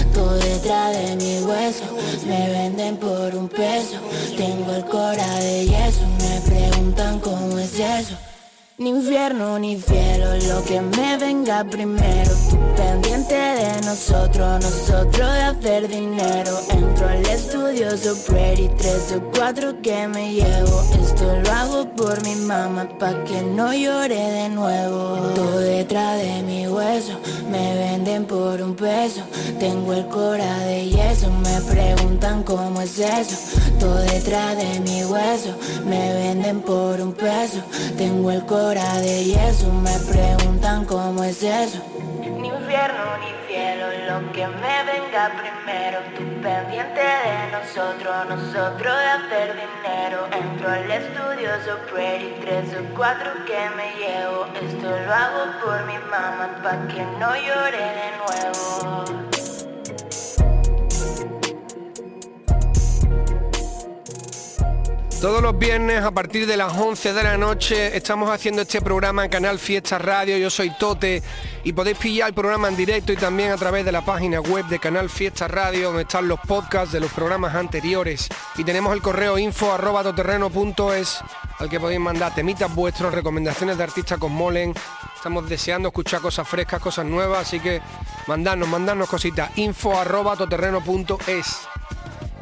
Infierno 9.26 9.58
ni 9.58 9.82
cielo, 9.82 10.36
lo 10.48 10.64
que 10.66 10.80
me 10.82 11.18
venga 11.18 11.64
primero. 11.64 12.32
Pendiente 12.76 13.34
de 13.34 13.82
nosotros, 13.84 14.62
nosotros 14.62 15.34
de 15.34 15.42
hacer 15.42 15.88
dinero. 15.88 16.60
Entro 16.70 17.08
al 17.08 17.26
estudio, 17.26 17.98
so 17.98 18.16
pretty, 18.28 18.70
tres 18.78 19.16
o 19.16 19.22
cuatro 19.36 19.82
que 19.82 20.08
me 20.08 20.34
llevo. 20.34 20.84
Esto 21.02 21.26
lo 21.44 21.52
hago 21.52 21.96
por 21.96 22.22
mi 22.24 22.36
mamá, 22.36 22.88
pa' 23.00 23.24
que 23.24 23.42
no 23.42 23.74
llore 23.74 24.16
de 24.16 24.50
nuevo. 24.50 25.18
Todo 25.34 25.58
detrás 25.60 26.20
de 26.22 26.44
mi 26.44 26.68
hueso, 26.68 27.14
me 27.50 27.76
venden 27.76 28.26
por 28.26 28.62
un 28.62 28.76
peso. 28.76 29.22
Tengo 29.60 29.94
el 29.94 30.06
cora 30.08 30.60
de 30.66 30.90
yeso, 30.90 31.32
me 31.32 31.62
preguntan 31.62 32.44
cómo 32.44 32.82
es 32.82 33.00
eso. 33.00 33.38
Todo 33.80 33.96
detrás 33.96 34.58
de 34.58 34.80
mi 34.82 35.04
hueso, 35.04 35.56
me 35.86 36.14
venden 36.14 36.62
por 36.62 37.02
un 37.02 37.14
peso. 37.14 37.62
Tengo 37.98 38.32
el 38.32 38.46
cora 38.46 39.00
de 39.00 39.15
yeso, 39.24 39.72
me 39.72 39.98
preguntan 40.12 40.86
cómo 40.86 41.24
es 41.24 41.42
eso. 41.44 41.82
Ni 42.22 42.48
infierno 42.48 43.18
ni 43.20 43.48
cielo, 43.48 43.88
lo 44.08 44.32
que 44.32 44.48
me 44.48 44.78
venga 44.92 45.32
primero. 45.42 46.00
Tú 46.16 46.24
pendiente 46.42 47.02
de 47.02 47.52
nosotros, 47.52 48.16
nosotros 48.30 48.98
de 48.98 49.08
hacer 49.18 49.56
dinero. 49.56 50.28
Entro 50.32 50.70
al 50.70 50.92
estudio, 50.92 51.50
so 51.66 51.78
pretty, 51.94 52.36
tres 52.42 52.74
o 52.74 52.96
cuatro 52.96 53.32
que 53.46 53.70
me 53.78 53.94
llevo. 54.00 54.48
Esto 54.62 54.88
lo 54.90 55.14
hago 55.14 55.44
por 55.64 55.86
mi 55.86 55.98
mamá, 56.10 56.60
pa' 56.64 56.88
que 56.88 57.04
no 57.20 57.36
llore 57.36 57.78
de 57.78 58.10
nuevo. 58.18 59.25
Todos 65.22 65.42
los 65.42 65.58
viernes 65.58 66.04
a 66.04 66.12
partir 66.12 66.46
de 66.46 66.58
las 66.58 66.78
11 66.78 67.14
de 67.14 67.24
la 67.24 67.38
noche 67.38 67.96
estamos 67.98 68.30
haciendo 68.30 68.62
este 68.62 68.82
programa 68.82 69.24
en 69.24 69.32
Canal 69.32 69.58
Fiesta 69.58 69.98
Radio. 69.98 70.38
Yo 70.38 70.50
soy 70.50 70.72
Tote 70.78 71.24
y 71.64 71.74
podéis 71.74 71.98
pillar 71.98 72.28
el 72.30 72.36
programa 72.36 72.68
en 72.68 72.76
directo 72.76 73.14
y 73.14 73.16
también 73.16 73.52
a 73.52 73.58
través 73.58 73.86
de 73.86 73.92
la 73.92 74.04
página 74.04 74.42
web 74.42 74.66
de 74.66 74.78
Canal 74.78 75.10
Fiesta 75.10 75.48
Radio 75.48 75.88
donde 75.88 76.04
están 76.04 76.28
los 76.28 76.40
podcasts 76.42 76.92
de 76.92 77.00
los 77.00 77.12
programas 77.12 77.56
anteriores. 77.56 78.28
Y 78.58 78.64
tenemos 78.64 78.94
el 78.94 79.02
correo 79.02 79.40
info 79.40 79.72
arroba 79.72 80.02
al 80.02 81.70
que 81.70 81.80
podéis 81.80 82.02
mandar 82.02 82.36
temitas 82.36 82.74
vuestros, 82.76 83.14
recomendaciones 83.14 83.78
de 83.78 83.84
artistas 83.84 84.20
con 84.20 84.34
Molen. 84.34 84.74
Estamos 85.16 85.48
deseando 85.50 85.88
escuchar 85.88 86.22
cosas 86.22 86.48
frescas, 86.48 86.82
cosas 86.82 87.06
nuevas, 87.06 87.48
así 87.48 87.60
que 87.60 87.82
mandadnos, 88.28 88.68
mandadnos 88.68 89.10
cositas. 89.10 89.50
info 89.56 89.98
arroba. 89.98 90.36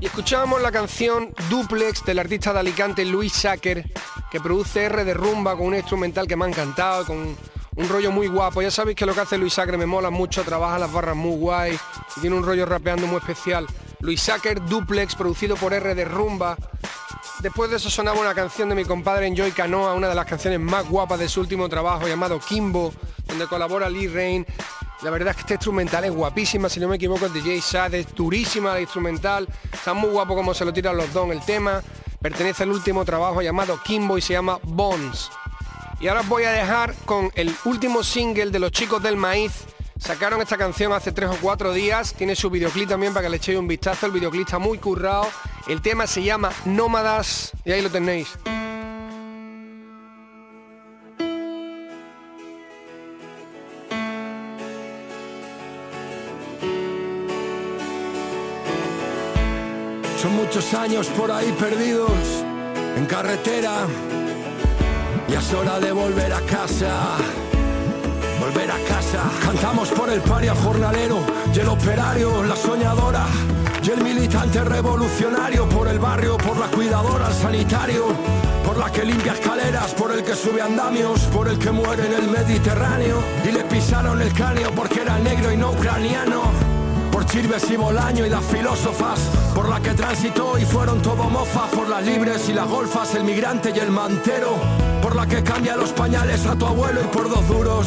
Y 0.04 0.08
escuchábamos 0.08 0.62
la 0.62 0.70
canción 0.70 1.34
Duplex 1.49 2.04
del 2.04 2.20
artista 2.20 2.51
de 2.51 2.60
Alicante 2.60 3.06
Luis 3.06 3.32
Sacker, 3.32 3.89
que 4.30 4.41
produce 4.41 4.84
R 4.84 5.06
de 5.06 5.14
rumba 5.14 5.56
con 5.56 5.68
un 5.68 5.76
instrumental 5.76 6.28
que 6.28 6.36
me 6.36 6.43
ha 6.43 6.49
encantado, 6.49 7.06
con 7.06 7.38
un 7.78 7.88
rollo 7.88 8.12
muy 8.12 8.28
guapo. 8.28 8.62
Ya 8.62 8.70
sabéis 8.70 8.97
que 8.97 9.06
lo 9.06 9.14
que 9.14 9.22
hace 9.22 9.38
Luis 9.38 9.54
Sacker 9.54 9.78
me 9.78 9.86
mola 9.86 10.10
mucho, 10.10 10.43
trabaja 10.43 10.78
las 10.78 10.91
barras 10.91 11.16
muy 11.16 11.38
guay, 11.38 11.80
y 12.18 12.20
tiene 12.20 12.36
un 12.36 12.43
rollo 12.43 12.66
rapeando 12.66 13.08
muy 13.08 13.20
especial. 13.20 13.66
Luis 14.01 14.22
Sacker 14.22 14.62
Duplex, 14.66 15.16
producido 15.16 15.56
por 15.56 15.72
R 15.72 15.95
de 15.95 16.04
rumba. 16.04 16.58
Después 17.39 17.70
de 17.70 17.78
eso 17.78 17.89
sonaba 17.89 18.20
una 18.20 18.34
canción 18.34 18.68
de 18.68 18.76
mi 18.76 18.84
compadre 18.84 19.28
Enjoy 19.28 19.51
Canoa, 19.51 19.93
una 19.93 20.10
de 20.10 20.16
las 20.16 20.26
canciones 20.26 20.60
más 20.60 20.86
guapas 20.86 21.18
de 21.18 21.30
su 21.30 21.39
último 21.39 21.70
trabajo 21.70 22.10
llamado 22.10 22.41
Kimbo, 22.41 22.93
donde 23.26 23.47
colabora 23.47 23.89
Lee 23.89 24.10
Rain. 24.10 24.45
La 25.04 25.10
verdad 25.10 25.32
es 25.32 25.36
que 25.36 25.41
este 25.41 25.54
instrumental 25.56 26.06
es 26.06 26.12
guapísima, 26.12 26.70
si 26.70 26.80
no 26.80 26.88
me 26.88 26.95
equivoco 26.95 27.26
es 27.26 27.34
DJ 27.34 27.60
Sad, 27.60 27.93
es 27.93 28.16
durísima 28.16 28.74
la 28.74 28.80
instrumental, 28.80 29.49
está 29.72 29.93
muy 29.93 30.10
guapo 30.10 30.34
como 30.34 30.54
se 30.54 30.64
lo 30.64 30.72
tiran 30.72 30.95
los 30.95 31.12
dos 31.12 31.26
en 31.26 31.34
el 31.34 31.45
tema, 31.45 31.84
pertenece 32.22 32.64
al 32.64 32.72
último 32.72 33.04
trabajo 33.04 33.41
llamado 33.41 33.78
Kimbo 33.84 34.18
y 34.18 34.22
se 34.22 34.32
llama 34.32 34.60
Bones. 34.64 35.30
Y 35.99 36.08
ahora 36.08 36.22
os 36.22 36.30
voy 36.30 36.43
a 36.43 36.51
dejar 36.51 36.95
con 37.04 37.32
el 37.36 37.54
último 37.66 38.01
single 38.01 38.49
de 38.49 38.60
los 38.60 38.72
chicos 38.72 39.04
del 39.04 39.18
maíz. 39.18 39.66
Sacaron 39.99 40.41
esta 40.41 40.58
canción 40.58 40.93
hace 40.93 41.12
tres 41.12 41.30
o 41.30 41.38
cuatro 41.41 41.74
días, 41.74 42.14
tiene 42.14 42.34
su 42.36 42.49
videoclip 42.49 42.88
también 42.88 43.14
para 43.14 43.26
que 43.26 43.30
le 43.30 43.38
echéis 43.38 43.60
un 43.60 43.68
vistazo, 43.68 44.06
el 44.06 44.14
videoclip 44.14 44.45
está 44.45 44.58
muy 44.58 44.78
currado, 44.78 45.28
el 45.68 45.82
tema 45.82 46.08
se 46.08 46.24
llama 46.24 46.49
Nómadas 46.64 47.51
y 47.66 47.74
ahí 47.74 47.82
lo 47.82 47.89
tenéis. 47.89 48.30
Muchos 60.56 60.74
años 60.76 61.08
por 61.08 61.32
ahí 61.32 61.51
perdidos 61.54 62.12
en 62.95 63.08
carretera. 63.08 63.88
Ya 65.28 65.39
es 65.39 65.51
hora 65.51 65.80
de 65.80 65.91
volver 65.91 66.32
a 66.32 66.41
casa. 66.41 66.91
Volver 68.39 68.70
a 68.70 68.78
casa. 68.88 69.24
Cantamos 69.43 69.89
por 69.89 70.12
el 70.12 70.22
paria 70.22 70.54
jornalero 70.54 71.22
y 71.56 71.60
el 71.60 71.70
operario, 71.70 72.43
la 72.43 72.56
soñadora. 72.56 73.26
Y 73.84 73.89
el 73.89 74.04
militante 74.04 74.64
revolucionario 74.64 75.68
por 75.70 75.88
el 75.88 75.97
barrio, 75.97 76.38
por 76.38 76.56
la 76.58 76.68
cuidadora, 76.68 77.30
el 77.30 77.34
sanitario. 77.34 78.06
Por 78.64 78.78
la 78.78 78.91
que 78.91 79.06
limpia 79.06 79.34
escaleras, 79.34 79.95
por 79.95 80.12
el 80.12 80.24
que 80.24 80.36
sube 80.36 80.62
andamios, 80.62 81.22
por 81.34 81.47
el 81.47 81.58
que 81.58 81.72
muere 81.72 82.06
en 82.06 82.14
el 82.14 82.30
Mediterráneo. 82.30 83.24
Y 83.43 83.54
le 83.54 83.64
pisaron 83.64 84.22
el 84.22 84.32
cráneo 84.32 84.70
porque 84.76 85.01
era 85.01 85.18
negro 85.18 85.51
y 85.51 85.58
no 85.58 85.72
ucraniano. 85.72 86.72
Por 87.14 87.28
Chirves 87.28 87.70
y 87.70 87.78
Bolaño 87.78 88.26
y 88.26 88.30
las 88.30 88.43
filósofas, 88.43 89.20
por 89.53 89.70
la 89.70 89.80
que 89.80 89.91
transitó 89.91 90.57
y 90.57 90.66
fueron 90.66 90.99
todo 90.99 91.30
mofas, 91.30 91.70
por 91.70 91.88
las 91.88 92.03
libres 92.03 92.49
y 92.49 92.53
las 92.53 92.68
golfas, 92.68 93.14
el 93.14 93.24
migrante 93.24 93.72
y 93.74 93.78
el 93.78 93.91
mantero, 93.91 94.57
por 95.04 95.18
la 95.18 95.28
que 95.28 95.43
cambia 95.43 95.76
los 95.76 95.91
pañales 95.91 96.45
a 96.45 96.56
tu 96.56 96.66
abuelo 96.66 97.01
y 97.01 97.08
por 97.08 97.30
dos 97.30 97.45
duros 97.49 97.86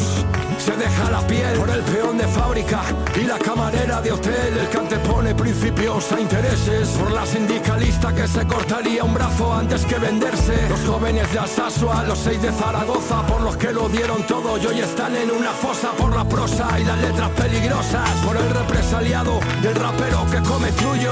se 0.59 0.75
deja 0.75 1.09
la 1.09 1.25
piel, 1.25 1.57
por 1.57 1.69
el 1.69 1.81
peón 1.81 2.17
de 2.17 2.27
fábrica 2.27 2.81
y 3.15 3.21
la 3.21 3.37
camarera 3.39 4.01
de 4.01 4.11
hotel, 4.11 4.57
el 4.59 4.67
que 4.67 4.77
antepone 4.77 5.33
principios 5.33 6.11
a 6.11 6.19
intereses, 6.19 6.89
por 6.89 7.11
la 7.11 7.25
sindicalista 7.25 8.13
que 8.13 8.27
se 8.27 8.45
cortaría 8.45 9.03
un 9.03 9.13
brazo 9.13 9.53
antes 9.53 9.85
que 9.85 9.95
venderse, 9.95 10.67
los 10.69 10.79
jóvenes 10.81 11.31
de 11.31 11.39
Alsasua, 11.39 12.03
los 12.03 12.19
seis 12.19 12.41
de 12.41 12.51
Zaragoza, 12.51 13.25
por 13.27 13.41
los 13.41 13.55
que 13.57 13.71
lo 13.71 13.87
dieron 13.89 14.23
todo 14.23 14.57
y 14.57 14.65
hoy 14.65 14.79
están 14.79 15.15
en 15.15 15.31
una 15.31 15.51
fosa, 15.51 15.91
por 15.91 16.15
la 16.15 16.25
prosa 16.25 16.79
y 16.79 16.83
las 16.83 16.99
letras 16.99 17.29
peligrosas, 17.31 18.09
por 18.25 18.35
el 18.35 18.49
represaliado 18.49 19.39
y 19.63 19.67
el 19.67 19.75
rapero 19.75 20.25
que 20.31 20.41
come 20.47 20.71
tuyo. 20.73 21.11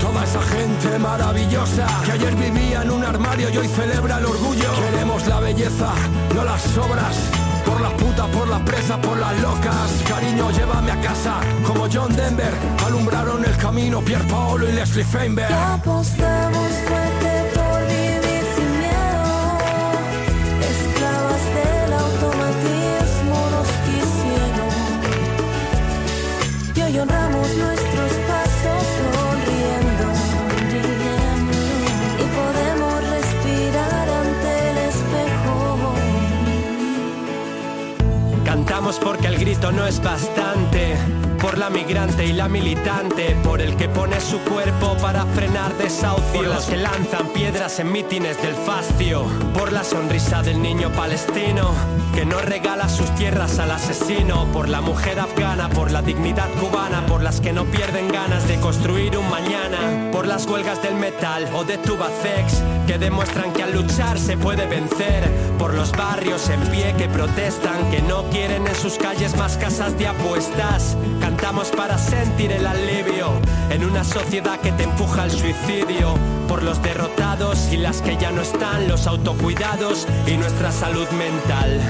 Toda 0.00 0.24
esa 0.24 0.42
gente 0.42 0.98
maravillosa 0.98 1.86
que 2.04 2.12
ayer 2.12 2.34
vivía 2.36 2.82
en 2.82 2.90
un 2.90 3.04
armario 3.04 3.50
y 3.50 3.56
hoy 3.56 3.68
celebra 3.68 4.18
el 4.18 4.26
orgullo. 4.26 4.70
Belleza, 5.44 5.92
no 6.34 6.42
las 6.42 6.76
obras. 6.78 7.16
Por 7.66 7.80
las 7.80 7.92
putas, 7.92 8.26
por 8.28 8.48
las 8.48 8.60
presas, 8.62 8.98
por 8.98 9.18
las 9.18 9.38
locas. 9.40 9.90
Cariño, 10.08 10.50
llévame 10.50 10.90
a 10.90 11.00
casa. 11.00 11.34
Como 11.66 11.86
John 11.92 12.14
Denver, 12.16 12.52
alumbraron 12.86 13.44
el 13.44 13.56
camino 13.58 14.00
Pierre 14.00 14.24
Paolo 14.24 14.68
y 14.68 14.72
Leslie 14.72 15.04
Feinberg. 15.04 15.50
Porque 38.92 39.28
el 39.28 39.38
grito 39.38 39.72
no 39.72 39.86
es 39.86 40.02
bastante. 40.02 41.13
Por 41.44 41.58
la 41.58 41.68
migrante 41.68 42.24
y 42.24 42.32
la 42.32 42.48
militante, 42.48 43.36
por 43.44 43.60
el 43.60 43.76
que 43.76 43.86
pone 43.86 44.18
su 44.18 44.38
cuerpo 44.40 44.96
para 44.96 45.26
frenar 45.26 45.76
desahucios, 45.76 46.32
por 46.32 46.46
los 46.46 46.64
que 46.64 46.78
lanzan 46.78 47.28
piedras 47.34 47.78
en 47.80 47.92
mítines 47.92 48.40
del 48.40 48.54
fascio, 48.54 49.26
por 49.52 49.70
la 49.70 49.84
sonrisa 49.84 50.42
del 50.42 50.62
niño 50.62 50.90
palestino 50.92 51.74
que 52.14 52.24
no 52.24 52.40
regala 52.40 52.88
sus 52.88 53.12
tierras 53.16 53.58
al 53.58 53.72
asesino, 53.72 54.46
por 54.52 54.68
la 54.68 54.80
mujer 54.80 55.18
afgana, 55.18 55.68
por 55.68 55.90
la 55.90 56.00
dignidad 56.00 56.48
cubana, 56.60 57.04
por 57.06 57.22
las 57.22 57.40
que 57.40 57.52
no 57.52 57.64
pierden 57.64 58.08
ganas 58.08 58.46
de 58.46 58.58
construir 58.60 59.18
un 59.18 59.28
mañana, 59.28 60.10
por 60.12 60.26
las 60.26 60.46
huelgas 60.46 60.80
del 60.82 60.94
metal 60.94 61.50
o 61.52 61.64
de 61.64 61.76
Tubacex 61.76 62.62
que 62.86 62.98
demuestran 62.98 63.52
que 63.52 63.62
al 63.62 63.72
luchar 63.72 64.18
se 64.18 64.36
puede 64.36 64.66
vencer, 64.66 65.28
por 65.58 65.74
los 65.74 65.90
barrios 65.92 66.48
en 66.50 66.60
pie 66.68 66.94
que 66.96 67.08
protestan, 67.08 67.90
que 67.90 68.00
no 68.02 68.24
quieren 68.30 68.66
en 68.66 68.74
sus 68.76 68.94
calles 68.94 69.36
más 69.36 69.56
casas 69.56 69.98
de 69.98 70.06
apuestas. 70.06 70.96
Cantamos 71.44 71.72
para 71.72 71.98
sentir 71.98 72.52
el 72.52 72.66
alivio 72.66 73.38
en 73.68 73.84
una 73.84 74.02
sociedad 74.02 74.58
que 74.60 74.72
te 74.72 74.84
empuja 74.84 75.24
al 75.24 75.30
suicidio. 75.30 76.14
Por 76.48 76.62
los 76.62 76.82
derrotados 76.82 77.70
y 77.70 77.76
las 77.76 78.00
que 78.00 78.16
ya 78.16 78.30
no 78.30 78.40
están, 78.40 78.88
los 78.88 79.06
autocuidados 79.06 80.08
y 80.26 80.38
nuestra 80.38 80.72
salud 80.72 81.06
mental. 81.10 81.82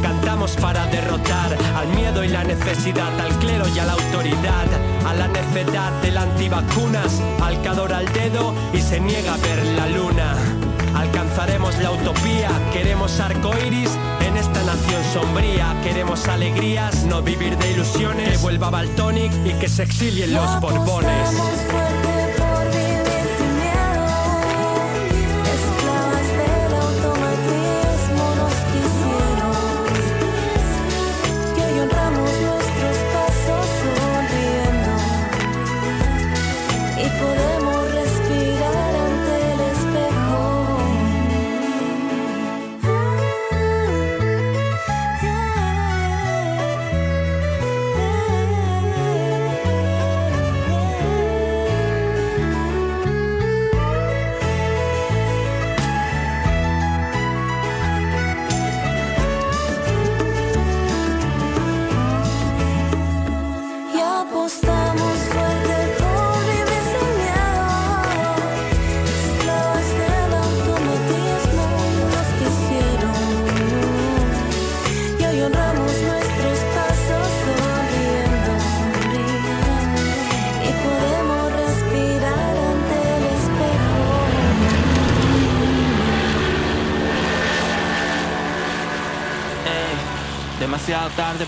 Cantamos 0.00 0.56
para 0.56 0.86
derrotar 0.86 1.54
al 1.76 1.88
miedo 1.88 2.24
y 2.24 2.28
la 2.28 2.44
necesidad, 2.44 3.20
al 3.20 3.38
clero 3.40 3.66
y 3.74 3.78
a 3.78 3.84
la 3.84 3.92
autoridad, 3.92 4.64
a 5.06 5.12
la 5.12 5.28
necedad 5.28 5.92
del 6.00 6.16
antivacunas, 6.16 7.20
al 7.42 7.60
que 7.60 7.68
adora 7.68 8.00
el 8.00 8.10
dedo 8.10 8.54
y 8.72 8.80
se 8.80 9.00
niega 9.00 9.34
a 9.34 9.36
ver 9.36 9.66
la 9.66 9.86
luna. 9.86 10.63
Alcanzaremos 11.34 11.76
la 11.82 11.90
utopía, 11.90 12.48
queremos 12.72 13.18
arcoiris 13.18 13.90
en 14.24 14.36
esta 14.36 14.62
nación 14.62 15.02
sombría, 15.12 15.76
queremos 15.82 16.28
alegrías, 16.28 17.04
no 17.06 17.22
vivir 17.22 17.58
de 17.58 17.72
ilusiones, 17.72 18.30
que 18.30 18.36
vuelva 18.36 18.70
Baltonic 18.70 19.32
y 19.44 19.52
que 19.54 19.68
se 19.68 19.82
exilien 19.82 20.32
los 20.32 20.60
borbones. 20.60 21.30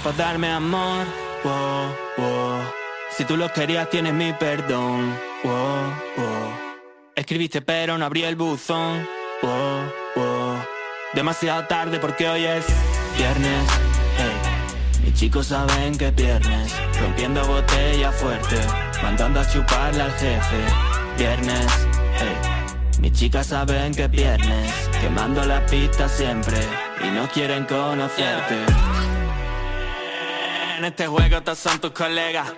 Para 0.07 0.18
darme 0.18 0.48
amor. 0.52 1.04
Si 3.11 3.24
tú 3.24 3.36
lo 3.36 3.52
querías, 3.52 3.90
tienes 3.90 4.14
mi 4.14 4.32
perdón. 4.32 5.18
Escribiste, 7.14 7.61
pero 7.61 7.98
no 7.98 8.04
abrí 8.04 8.22
el 8.22 8.36
buzón. 8.36 9.07
Demasiado 11.12 11.66
tarde 11.66 11.98
porque 11.98 12.28
hoy 12.28 12.44
es 12.44 12.66
viernes. 13.16 13.68
Ey, 14.18 15.02
mis 15.04 15.14
chicos 15.14 15.48
saben 15.48 15.98
que 15.98 16.09
es 16.09 16.14
viernes. 16.14 16.72
Rompiendo 17.00 17.44
botella 17.44 18.12
fuerte. 18.12 18.57
Mandando 19.02 19.40
a 19.40 19.50
chuparle 19.50 20.02
al 20.02 20.12
jefe. 20.12 20.61
Viernes. 21.18 21.66
Ey, 22.20 23.00
mis 23.00 23.12
chicas 23.12 23.48
saben 23.48 23.92
que 23.92 24.04
es 24.04 24.11
viernes. 24.11 24.72
Quemando 25.00 25.44
la 25.44 25.64
pista 25.66 26.09
siempre. 26.09 26.59
Y 27.02 27.11
no 27.11 27.26
quieren 27.28 27.64
conocerte. 27.64 29.05
En 30.77 30.85
este 30.85 31.07
juego 31.07 31.43
todos 31.43 31.59
son 31.59 31.81
tus 31.81 31.93
colegas. 31.93 32.53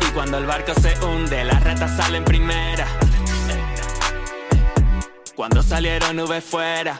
Y 0.00 0.12
cuando 0.12 0.38
el 0.38 0.46
barco 0.46 0.72
se 0.80 0.96
hunde, 1.04 1.42
las 1.42 1.60
ratas 1.64 1.96
salen 1.96 2.24
primera. 2.24 2.86
Cuando 5.34 5.60
salieron 5.60 6.14
nubes 6.14 6.44
fuera, 6.44 6.96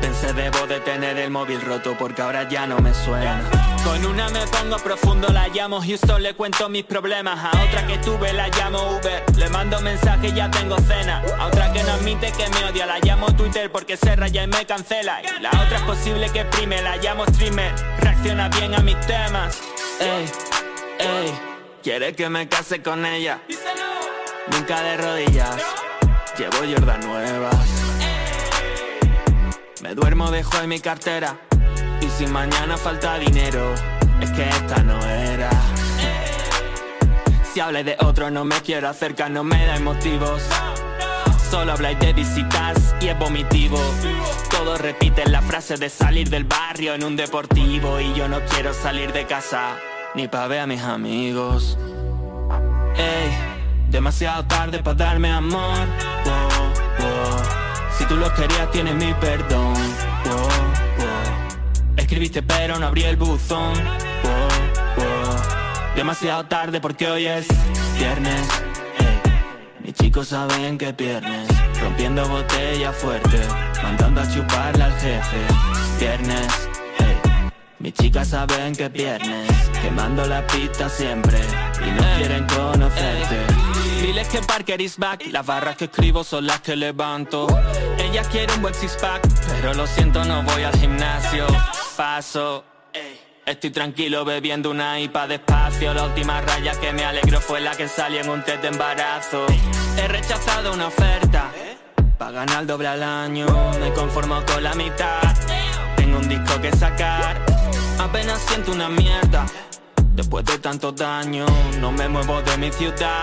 pensé 0.00 0.32
debo 0.32 0.66
de 0.66 0.80
tener 0.80 1.16
el 1.18 1.30
móvil 1.30 1.60
roto 1.60 1.94
porque 1.96 2.22
ahora 2.22 2.48
ya 2.48 2.66
no 2.66 2.80
me 2.80 2.92
suena. 2.92 3.61
Con 3.84 4.06
una 4.06 4.28
me 4.28 4.46
pongo 4.46 4.76
profundo, 4.76 5.28
la 5.28 5.48
llamo 5.48 5.80
Houston, 5.80 6.22
le 6.22 6.34
cuento 6.34 6.68
mis 6.68 6.84
problemas. 6.84 7.38
A 7.44 7.50
otra 7.64 7.84
que 7.86 7.98
tuve 7.98 8.32
la 8.32 8.48
llamo 8.48 8.96
Uber, 8.96 9.24
le 9.36 9.48
mando 9.48 9.80
mensaje 9.80 10.28
y 10.28 10.34
ya 10.34 10.48
tengo 10.50 10.76
cena. 10.78 11.22
A 11.38 11.46
otra 11.46 11.72
que 11.72 11.82
no 11.82 11.92
admite 11.92 12.30
que 12.32 12.48
me 12.48 12.64
odia, 12.70 12.86
la 12.86 13.00
llamo 13.00 13.26
Twitter 13.34 13.72
porque 13.72 13.96
se 13.96 14.14
raya 14.14 14.44
y 14.44 14.46
me 14.46 14.64
cancela. 14.66 15.20
Y 15.22 15.42
la 15.42 15.50
otra 15.50 15.78
es 15.78 15.82
posible 15.82 16.30
que 16.30 16.44
prime, 16.44 16.80
la 16.80 16.96
llamo 16.96 17.24
streamer, 17.26 17.72
reacciona 17.98 18.48
bien 18.50 18.74
a 18.74 18.78
mis 18.78 18.98
temas. 19.00 19.58
Ey, 19.98 20.30
ey, 20.98 21.34
quiere 21.82 22.14
que 22.14 22.28
me 22.28 22.48
case 22.48 22.82
con 22.82 23.04
ella. 23.04 23.40
Nunca 24.52 24.80
de 24.80 24.96
rodillas, 24.96 25.56
llevo 26.38 26.58
Jordan 26.72 27.00
nuevas. 27.00 27.56
Me 29.82 29.94
duermo, 29.94 30.30
dejo 30.30 30.58
en 30.58 30.68
mi 30.68 30.78
cartera. 30.78 31.36
Si 32.16 32.26
mañana 32.26 32.76
falta 32.76 33.18
dinero, 33.18 33.74
es 34.20 34.30
que 34.30 34.48
esta 34.48 34.82
no 34.82 35.04
era. 35.04 35.50
Si 37.52 37.60
habláis 37.60 37.86
de 37.86 37.96
otro, 38.00 38.30
no 38.30 38.44
me 38.44 38.60
quiero 38.60 38.88
acercar, 38.88 39.30
no 39.30 39.42
me 39.44 39.66
dais 39.66 39.80
motivos. 39.80 40.42
Solo 41.50 41.72
habláis 41.72 41.98
de 41.98 42.12
visitas 42.12 42.94
y 43.00 43.08
es 43.08 43.18
vomitivo. 43.18 43.78
Todos 44.50 44.80
repiten 44.80 45.32
la 45.32 45.42
frase 45.42 45.76
de 45.76 45.88
salir 45.88 46.30
del 46.30 46.44
barrio 46.44 46.94
en 46.94 47.04
un 47.04 47.16
deportivo. 47.16 47.98
Y 48.00 48.14
yo 48.14 48.28
no 48.28 48.40
quiero 48.50 48.72
salir 48.72 49.12
de 49.12 49.26
casa, 49.26 49.76
ni 50.14 50.28
pa' 50.28 50.46
ver 50.46 50.60
a 50.60 50.66
mis 50.66 50.82
amigos. 50.82 51.76
Ey, 52.96 53.30
demasiado 53.90 54.44
tarde 54.44 54.82
para 54.82 54.96
darme 54.96 55.30
amor. 55.30 55.86
Si 57.98 58.04
tú 58.06 58.16
lo 58.16 58.32
querías, 58.34 58.70
tienes 58.70 58.94
mi 58.94 59.12
perdón. 59.14 59.74
Escribiste, 61.96 62.42
pero 62.42 62.78
no 62.78 62.86
abrí 62.86 63.04
el 63.04 63.16
buzón. 63.16 63.74
Wow, 63.74 64.96
wow. 64.96 65.94
Demasiado 65.94 66.44
tarde 66.46 66.80
porque 66.80 67.06
hoy 67.06 67.26
es 67.26 67.46
viernes. 67.98 68.48
Mis 69.80 69.94
chicos 69.94 70.28
saben 70.28 70.78
que 70.78 70.88
es 70.88 70.96
viernes. 70.96 71.48
Rompiendo 71.80 72.26
botella 72.28 72.92
fuerte. 72.92 73.40
Mandando 73.82 74.20
a 74.20 74.28
chuparle 74.28 74.84
al 74.84 74.92
jefe. 75.00 75.38
Viernes. 75.98 76.68
ey, 76.98 77.50
mis 77.78 77.92
chicas 77.94 78.28
saben 78.28 78.74
que 78.74 78.86
es 78.86 78.92
viernes. 78.92 79.48
Quemando 79.82 80.26
la 80.26 80.46
pista 80.46 80.88
siempre. 80.88 81.38
Y 81.86 81.90
no 81.90 82.02
quieren 82.16 82.46
conocerte. 82.46 83.62
Diles 84.02 84.28
que 84.28 84.42
Parker 84.42 84.80
is 84.80 84.98
back 84.98 85.24
Las 85.30 85.46
barras 85.46 85.76
que 85.76 85.84
escribo 85.84 86.24
son 86.24 86.46
las 86.46 86.60
que 86.60 86.74
levanto 86.74 87.46
Ella 87.98 88.24
quiere 88.24 88.52
un 88.54 88.62
buen 88.62 88.74
six 88.74 88.96
pack 89.00 89.22
Pero 89.46 89.74
lo 89.74 89.86
siento 89.86 90.24
no 90.24 90.42
voy 90.42 90.64
al 90.64 90.76
gimnasio 90.76 91.46
Estoy 93.44 93.70
tranquilo 93.70 94.24
bebiendo 94.24 94.70
una 94.70 94.98
IPA 94.98 95.26
despacio. 95.26 95.92
La 95.92 96.04
última 96.04 96.40
raya 96.40 96.72
que 96.80 96.92
me 96.92 97.04
alegró 97.04 97.40
fue 97.40 97.60
la 97.60 97.72
que 97.72 97.86
salió 97.86 98.20
en 98.20 98.30
un 98.30 98.42
test 98.42 98.62
de 98.62 98.68
embarazo. 98.68 99.46
He 99.98 100.08
rechazado 100.08 100.72
una 100.72 100.86
oferta. 100.86 101.50
para 102.16 102.30
ganar 102.30 102.66
doble 102.66 102.88
al 102.88 103.02
año. 103.02 103.46
Me 103.78 103.92
conformo 103.92 104.42
con 104.46 104.62
la 104.62 104.74
mitad. 104.74 105.20
Tengo 105.96 106.18
un 106.18 106.28
disco 106.28 106.60
que 106.60 106.70
sacar. 106.76 107.44
Apenas 107.98 108.40
siento 108.42 108.72
una 108.72 108.88
mierda. 108.88 109.44
Después 110.14 110.44
de 110.46 110.58
tanto 110.58 110.92
daño, 110.92 111.46
no 111.78 111.92
me 111.92 112.08
muevo 112.08 112.40
de 112.42 112.56
mi 112.56 112.70
ciudad. 112.72 113.20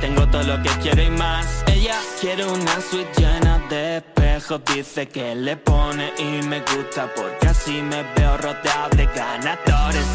Tengo 0.00 0.26
todo 0.28 0.42
lo 0.42 0.62
que 0.62 0.70
quiero 0.82 1.02
y 1.02 1.10
más. 1.10 1.64
Ella 1.66 1.98
quiere 2.20 2.44
una 2.44 2.80
suite 2.80 3.12
llena 3.16 3.58
de 3.70 4.02
espejos. 4.42 4.60
Dice 4.74 5.08
que 5.08 5.34
le 5.34 5.56
pone 5.56 6.12
y 6.18 6.42
me 6.46 6.60
gusta 6.60 7.08
porque 7.14 7.48
así 7.48 7.82
me 7.82 8.02
veo 8.14 8.36
rodeado 8.36 8.90
de 8.96 9.06
ganadores. 9.06 10.06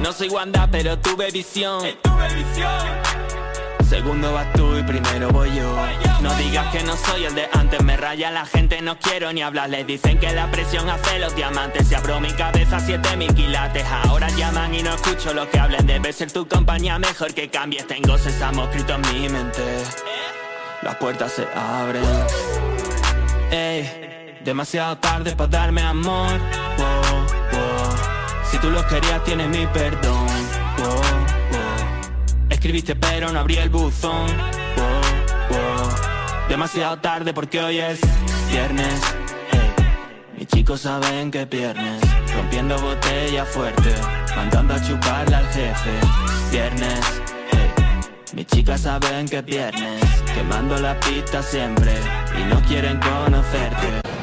No 0.00 0.12
soy 0.12 0.28
Wanda, 0.28 0.68
pero 0.70 0.98
tuve 0.98 1.30
visión. 1.30 1.82
Segundo 3.88 4.32
vas 4.32 4.52
tú 4.52 4.76
y 4.78 4.82
primero 4.84 5.30
voy 5.30 5.54
yo. 5.54 5.76
No 6.20 6.32
digas 6.34 6.72
que 6.72 6.82
no 6.84 6.96
soy 6.96 7.24
el 7.24 7.34
de 7.34 7.48
antes, 7.52 7.82
me 7.82 7.96
raya 7.96 8.30
la 8.30 8.46
gente, 8.46 8.80
no 8.80 8.98
quiero 8.98 9.32
ni 9.32 9.42
hablar. 9.42 9.68
Les 9.68 9.86
dicen 9.86 10.18
que 10.18 10.32
la 10.32 10.50
presión 10.50 10.88
hace 10.88 11.18
los 11.18 11.34
diamantes. 11.34 11.88
Se 11.88 11.96
abro 11.96 12.20
mi 12.20 12.32
cabeza 12.32 12.78
7000 12.78 13.34
quilates. 13.34 13.84
Ahora 14.04 14.28
llaman 14.30 14.74
y 14.74 14.82
no 14.82 14.94
escucho 14.94 15.34
lo 15.34 15.50
que 15.50 15.58
hablen. 15.58 15.86
Debe 15.86 16.12
ser 16.12 16.30
tu 16.30 16.46
compañía 16.46 16.98
mejor 16.98 17.34
que 17.34 17.50
cambies. 17.50 17.86
Tengo 17.86 18.16
sésamo 18.16 18.64
escrito 18.64 18.94
en 18.94 19.00
mi 19.00 19.28
mente. 19.28 19.62
Las 20.82 20.94
puertas 20.96 21.32
se 21.32 21.46
abren. 21.54 22.49
Ey, 23.50 24.38
demasiado 24.44 24.96
tarde 24.98 25.34
para 25.34 25.50
darme 25.50 25.82
amor. 25.82 26.38
Si 28.50 28.58
tú 28.58 28.70
lo 28.70 28.86
querías, 28.86 29.24
tienes 29.24 29.48
mi 29.48 29.66
perdón. 29.66 30.28
Escribiste 32.48 32.94
pero 32.94 33.32
no 33.32 33.40
abrí 33.40 33.56
el 33.56 33.70
buzón. 33.70 34.28
Demasiado 36.48 36.98
tarde 36.98 37.32
porque 37.32 37.60
hoy 37.60 37.78
es 37.78 38.00
viernes. 38.50 39.00
Mis 40.36 40.46
chicos 40.46 40.82
saben 40.82 41.30
que 41.30 41.44
viernes. 41.44 42.00
Rompiendo 42.34 42.78
botella 42.80 43.44
fuerte. 43.44 43.94
Mandando 44.36 44.74
a 44.74 44.82
chuparle 44.82 45.36
al 45.36 45.46
jefe. 45.48 45.90
Viernes. 46.52 47.29
Mis 48.34 48.46
chicas 48.46 48.82
saben 48.82 49.28
que 49.28 49.42
viernes. 49.42 50.02
Quemando 50.34 50.76
la 50.78 50.98
pista 51.00 51.42
siempre. 51.42 51.92
Y 52.38 52.44
no 52.44 52.60
quieren 52.62 52.98
conocerte. 53.00 54.19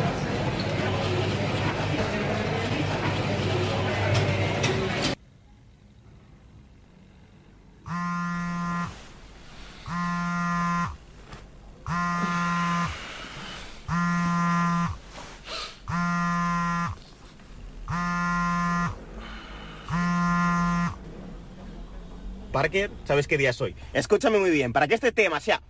Parker, 22.57 22.89
¿sabes 23.05 23.27
qué 23.27 23.37
día 23.37 23.51
es 23.51 23.61
hoy? 23.61 23.75
Escúchame 23.93 24.39
muy 24.39 24.49
bien, 24.49 24.73
para 24.73 24.87
que 24.87 24.95
este 24.95 25.11
tema 25.11 25.39
sea 25.39 25.61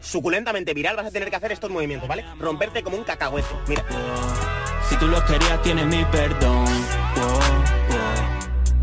suculentamente 0.00 0.72
viral 0.72 0.94
vas 0.94 1.06
a 1.06 1.10
tener 1.10 1.30
que 1.30 1.34
hacer 1.34 1.50
estos 1.50 1.68
movimientos, 1.68 2.08
¿vale? 2.08 2.24
Romperte 2.38 2.84
como 2.84 2.96
un 2.96 3.02
cacahuete. 3.02 3.48
Mira. 3.66 3.84
Si 4.88 4.94
tú 4.98 5.08
lo 5.08 5.24
querías, 5.24 5.60
tienes 5.62 5.84
mi 5.86 6.04
perdón. 6.04 6.64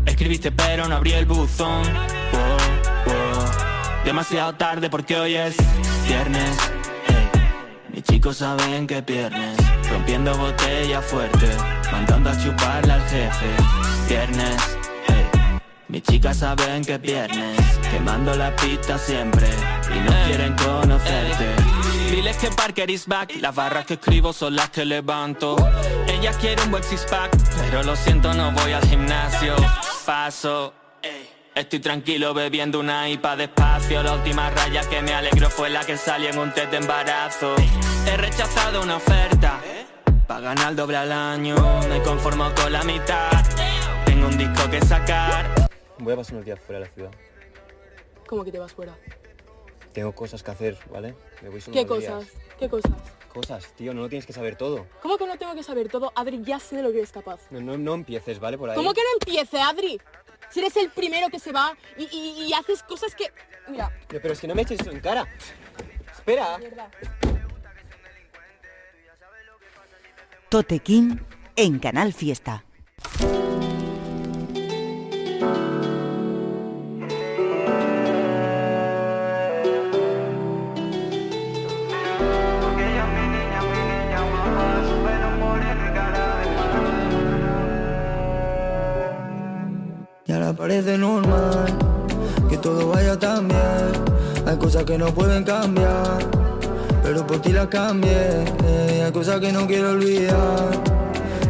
Escribiste 0.04 0.52
pero 0.52 0.86
no 0.86 0.96
abrí 0.96 1.14
el 1.14 1.24
buzón. 1.24 1.82
Demasiado 4.04 4.54
tarde 4.56 4.90
porque 4.90 5.16
hoy 5.16 5.36
es 5.36 5.56
viernes. 6.06 6.58
Mis 7.88 8.02
chicos 8.02 8.36
saben 8.36 8.86
que 8.86 8.98
es 8.98 9.06
viernes. 9.06 9.56
Rompiendo 9.90 10.36
botella 10.36 11.00
fuerte. 11.00 11.48
Mandando 11.90 12.28
a 12.28 12.38
chuparle 12.38 12.92
al 12.92 13.02
jefe. 13.08 13.46
Viernes. 14.10 14.75
Mis 15.88 16.02
chicas 16.02 16.38
saben 16.38 16.84
que 16.84 16.94
es 16.94 17.00
viernes. 17.00 17.60
Quemando 17.90 18.34
la 18.34 18.54
pista 18.56 18.98
siempre. 18.98 19.48
Y 19.94 20.00
no 20.00 20.12
quieren 20.26 20.56
conocerte. 20.56 21.54
Diles 22.10 22.36
que 22.38 22.50
Parker 22.50 22.90
is 22.90 23.06
back, 23.06 23.36
las 23.40 23.54
barras 23.54 23.86
que 23.86 23.94
escribo 23.94 24.32
son 24.32 24.56
las 24.56 24.70
que 24.70 24.84
levanto. 24.84 25.56
Ella 26.08 26.32
quiere 26.32 26.62
un 26.62 26.72
buen 26.72 26.82
six 26.82 27.06
pack, 27.08 27.36
pero 27.56 27.82
lo 27.84 27.94
siento, 27.94 28.32
no 28.34 28.50
voy 28.52 28.72
al 28.72 28.84
gimnasio. 28.86 29.54
Paso, 30.04 30.72
estoy 31.54 31.78
tranquilo 31.78 32.34
bebiendo 32.34 32.80
una 32.80 33.08
IPA 33.08 33.36
despacio. 33.36 34.02
La 34.02 34.14
última 34.14 34.50
raya 34.50 34.82
que 34.88 35.02
me 35.02 35.14
alegró 35.14 35.50
fue 35.50 35.70
la 35.70 35.84
que 35.84 35.96
salió 35.96 36.30
en 36.30 36.38
un 36.38 36.52
test 36.52 36.70
de 36.70 36.78
embarazo. 36.78 37.54
He 38.06 38.16
rechazado 38.16 38.82
una 38.82 38.96
oferta, 38.96 39.60
para 40.26 40.40
ganar 40.40 40.74
doble 40.74 40.96
al 40.96 41.12
año. 41.12 41.56
Me 41.88 42.00
conformo 42.02 42.52
con 42.54 42.72
la 42.72 42.82
mitad, 42.82 43.30
tengo 44.04 44.28
un 44.28 44.38
disco 44.38 44.68
que 44.70 44.80
sacar. 44.80 45.65
Voy 45.98 46.12
a 46.12 46.16
pasar 46.16 46.34
unos 46.34 46.44
días 46.46 46.60
fuera 46.60 46.80
de 46.80 46.86
la 46.86 46.92
ciudad. 46.92 47.10
¿Cómo 48.26 48.44
que 48.44 48.52
te 48.52 48.58
vas 48.58 48.72
fuera? 48.72 48.96
Tengo 49.92 50.12
cosas 50.14 50.42
que 50.42 50.50
hacer, 50.50 50.76
¿vale? 50.90 51.14
Me 51.42 51.48
voy 51.48 51.60
solo 51.60 51.74
¿Qué 51.74 51.84
unos 51.84 51.98
días. 52.00 52.12
cosas? 52.12 52.32
¿Qué 52.58 52.68
cosas? 52.68 52.92
Cosas, 53.32 53.72
tío, 53.74 53.92
no 53.94 54.02
lo 54.02 54.08
tienes 54.08 54.26
que 54.26 54.32
saber 54.32 54.56
todo. 54.56 54.86
¿Cómo 55.02 55.16
que 55.18 55.26
no 55.26 55.36
tengo 55.38 55.54
que 55.54 55.62
saber 55.62 55.88
todo? 55.88 56.12
Adri, 56.14 56.42
ya 56.42 56.58
sé 56.58 56.76
de 56.76 56.82
lo 56.82 56.90
que 56.90 56.98
eres 56.98 57.12
capaz. 57.12 57.40
No, 57.50 57.60
no, 57.60 57.76
no 57.78 57.94
empieces, 57.94 58.38
¿vale? 58.38 58.58
Por 58.58 58.70
ahí. 58.70 58.76
¿Cómo 58.76 58.92
que 58.94 59.00
no 59.02 59.08
empiece, 59.20 59.60
Adri? 59.60 60.00
Si 60.50 60.60
eres 60.60 60.76
el 60.76 60.90
primero 60.90 61.28
que 61.28 61.38
se 61.38 61.52
va 61.52 61.76
y, 61.98 62.04
y- 62.04 62.44
y 62.46 62.52
haces 62.52 62.82
cosas 62.82 63.14
que... 63.14 63.32
Mira, 63.68 63.90
Pero, 64.08 64.22
pero 64.22 64.32
es 64.34 64.40
que 64.40 64.46
no 64.48 64.54
me 64.54 64.62
eches 64.62 64.80
eso 64.80 64.90
en 64.90 65.00
cara. 65.00 65.26
Espera. 66.12 66.58
Totequín 70.48 71.24
en 71.56 71.78
Canal 71.78 72.12
Fiesta. 72.12 72.64
Parece 90.76 90.98
normal 90.98 91.64
que 92.50 92.58
todo 92.58 92.88
vaya 92.88 93.18
tan 93.18 93.48
bien. 93.48 93.92
Hay 94.46 94.58
cosas 94.58 94.84
que 94.84 94.98
no 94.98 95.06
pueden 95.06 95.42
cambiar, 95.42 96.18
pero 97.02 97.26
por 97.26 97.40
ti 97.40 97.50
las 97.52 97.68
cambié. 97.68 98.44
Eh, 98.64 99.02
Hay 99.06 99.10
cosas 99.10 99.40
que 99.40 99.52
no 99.52 99.66
quiero 99.66 99.92
olvidar, 99.92 100.70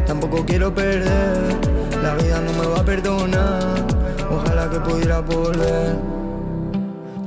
tampoco 0.05 0.45
quiero 0.45 0.73
perder. 0.73 1.57
La 2.01 2.15
vida 2.15 2.39
no 2.39 2.53
me 2.53 2.67
va 2.69 2.79
a 2.79 2.85
perdonar, 2.85 3.85
ojalá 4.31 4.69
que 4.69 4.79
pudiera 4.79 5.19
volver. 5.19 6.16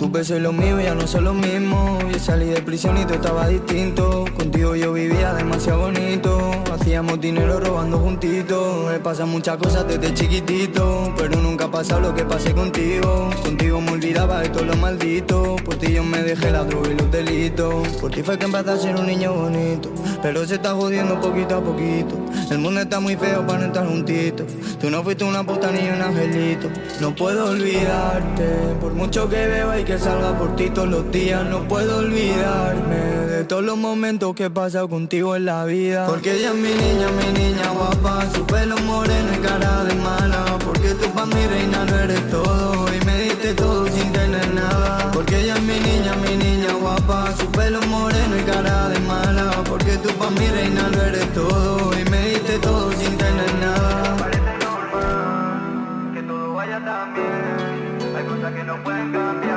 Tus 0.00 0.10
besos 0.10 0.38
y 0.38 0.40
los 0.40 0.54
míos 0.54 0.82
ya 0.82 0.94
no 0.94 1.06
son 1.06 1.24
los 1.24 1.34
mismos. 1.34 2.02
Yo 2.10 2.18
salí 2.18 2.46
de 2.46 2.62
prisión 2.62 2.96
y 2.96 3.04
todo 3.04 3.16
estaba 3.16 3.46
distinto. 3.48 4.24
Contigo 4.34 4.74
yo 4.74 4.94
vivía 4.94 5.34
demasiado 5.34 5.80
bonito. 5.80 6.52
Hacíamos 6.72 7.20
dinero 7.20 7.60
robando 7.60 7.98
juntitos. 7.98 8.90
Me 8.90 8.98
pasan 8.98 9.28
muchas 9.28 9.58
cosas 9.58 9.86
desde 9.86 10.14
chiquitito. 10.14 11.12
Pero 11.18 11.36
nunca 11.42 11.66
ha 11.66 11.70
pasado 11.70 12.00
lo 12.00 12.14
que 12.14 12.24
pasé 12.24 12.54
contigo. 12.54 13.28
Contigo 13.42 13.82
me 13.82 13.90
olvidaba 13.90 14.40
de 14.40 14.48
todo 14.48 14.64
lo 14.64 14.76
maldito. 14.76 15.56
Por 15.56 15.76
ti 15.76 15.92
yo 15.92 16.02
me 16.02 16.22
dejé 16.22 16.50
la 16.50 16.64
droga 16.64 16.88
y 16.88 16.94
los 16.94 17.10
delitos. 17.10 17.86
Por 18.00 18.10
ti 18.10 18.22
fue 18.22 18.38
que 18.38 18.46
empecé 18.46 18.70
a 18.70 18.76
ser 18.78 18.96
un 18.96 19.06
niño 19.06 19.34
bonito. 19.34 19.92
Pero 20.22 20.46
se 20.46 20.54
está 20.54 20.72
jodiendo 20.72 21.20
poquito 21.20 21.56
a 21.56 21.60
poquito. 21.60 22.16
El 22.50 22.58
mundo 22.60 22.80
está 22.80 23.00
muy 23.00 23.16
feo 23.16 23.46
para 23.46 23.58
no 23.58 23.66
estar 23.66 23.86
juntitos. 23.86 24.46
Tú 24.80 24.88
no 24.88 25.02
fuiste 25.02 25.24
una 25.24 25.44
puta 25.44 25.70
ni 25.70 25.90
un 25.90 26.00
angelito. 26.00 26.70
No 27.02 27.14
puedo 27.14 27.50
olvidarte. 27.50 28.46
Por 28.80 28.94
mucho 28.94 29.28
que 29.28 29.46
veo 29.46 29.78
y 29.78 29.84
que 29.84 29.89
salga 29.98 30.36
por 30.38 30.56
ti 30.56 30.70
todos 30.70 30.88
los 30.88 31.10
días. 31.10 31.44
No 31.44 31.66
puedo 31.68 31.98
olvidarme 31.98 32.96
de 32.96 33.44
todos 33.44 33.64
los 33.64 33.76
momentos 33.76 34.34
que 34.34 34.44
he 34.44 34.50
pasado 34.50 34.88
contigo 34.88 35.34
en 35.36 35.46
la 35.46 35.64
vida. 35.64 36.06
Porque 36.06 36.34
ella 36.34 36.50
es 36.50 36.54
mi 36.54 36.70
niña, 36.70 37.08
mi 37.18 37.38
niña 37.38 37.70
guapa. 37.70 38.26
Su 38.34 38.44
pelo 38.46 38.76
moreno 38.78 39.28
y 39.34 39.38
cara 39.38 39.84
de 39.84 39.94
mala. 39.96 40.58
Porque 40.64 40.90
tú 40.94 41.10
pa' 41.10 41.26
mi 41.26 41.46
reina 41.46 41.84
no 41.84 41.96
eres 41.96 42.30
todo. 42.30 42.86
Y 42.94 43.04
me 43.04 43.18
diste 43.22 43.54
todo 43.54 43.86
sin 43.88 44.12
tener 44.12 44.54
nada. 44.54 45.10
Porque 45.12 45.40
ella 45.40 45.54
es 45.56 45.62
mi 45.62 45.78
niña, 45.80 46.14
mi 46.16 46.36
niña 46.36 46.72
guapa. 46.74 47.32
Su 47.38 47.46
pelo 47.50 47.80
moreno 47.82 48.36
y 48.36 48.42
cara 48.42 48.88
de 48.88 49.00
mala. 49.00 49.50
Porque 49.68 49.96
tú 49.98 50.10
pa' 50.18 50.30
mi 50.30 50.46
reina 50.46 50.88
no 50.92 51.02
eres 51.02 51.32
todo. 51.32 51.90
Y 51.98 52.04
me 52.10 52.28
diste 52.28 52.58
todo 52.58 52.92
sin 52.92 53.16
tener 53.16 53.54
nada. 53.60 54.16
Parece 54.18 54.58
normal 54.64 56.12
que 56.14 56.22
todo 56.22 56.54
vaya 56.54 56.84
tan 56.84 57.14
bien. 57.14 58.14
Hay 58.16 58.24
cosas 58.24 58.52
que 58.52 58.64
no 58.64 58.82
pueden 58.82 59.12
cambiar. 59.12 59.49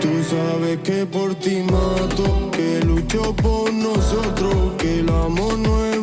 Tú 0.00 0.22
sabes 0.30 0.78
que 0.84 1.06
por 1.06 1.34
ti 1.36 1.62
mato, 1.62 2.50
que 2.50 2.80
lucho 2.84 3.34
por 3.36 3.72
nosotros, 3.72 4.74
que 4.78 5.00
el 5.00 5.08
amor 5.08 5.58
no 5.58 5.84
es 5.86 5.94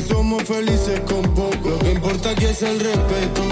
somos 0.00 0.42
felices 0.44 1.00
con 1.00 1.22
poco. 1.34 1.70
Lo 1.70 1.78
que 1.78 1.92
importa 1.92 2.30
aquí 2.30 2.44
es 2.46 2.62
el 2.62 2.80
respeto. 2.80 3.42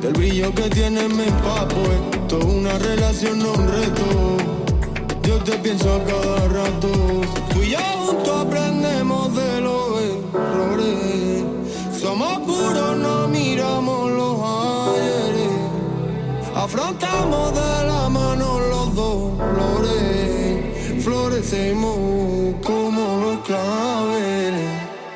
Del 0.00 0.12
brillo 0.12 0.54
que 0.54 0.68
tienes 0.70 1.08
me 1.08 1.26
empapo. 1.26 1.80
Esto 2.12 2.38
es 2.38 2.44
una 2.44 2.78
relación, 2.78 3.38
no 3.38 3.52
un 3.52 3.68
reto. 3.68 4.36
Yo 5.22 5.38
te 5.44 5.52
pienso 5.58 5.94
a 5.94 6.04
cada 6.04 6.48
rato. 6.48 6.88
Tú 7.52 7.62
y 7.62 7.70
yo 7.70 7.78
juntos 7.78 8.46
aprendemos 8.46 9.34
de 9.34 9.60
los 9.60 10.02
errores. 10.34 11.44
Somos 12.00 12.38
puros, 12.40 12.96
no 12.96 13.28
miramos 13.28 14.10
los 14.10 14.38
ayeres. 14.42 14.81
Afrontamos 16.62 17.52
de 17.56 17.86
la 17.88 18.08
mano 18.08 18.60
los 18.60 18.94
dolores. 18.94 20.60
Florecemos 21.02 22.54
como 22.62 23.20
los 23.20 23.38
claveles. 23.40 24.70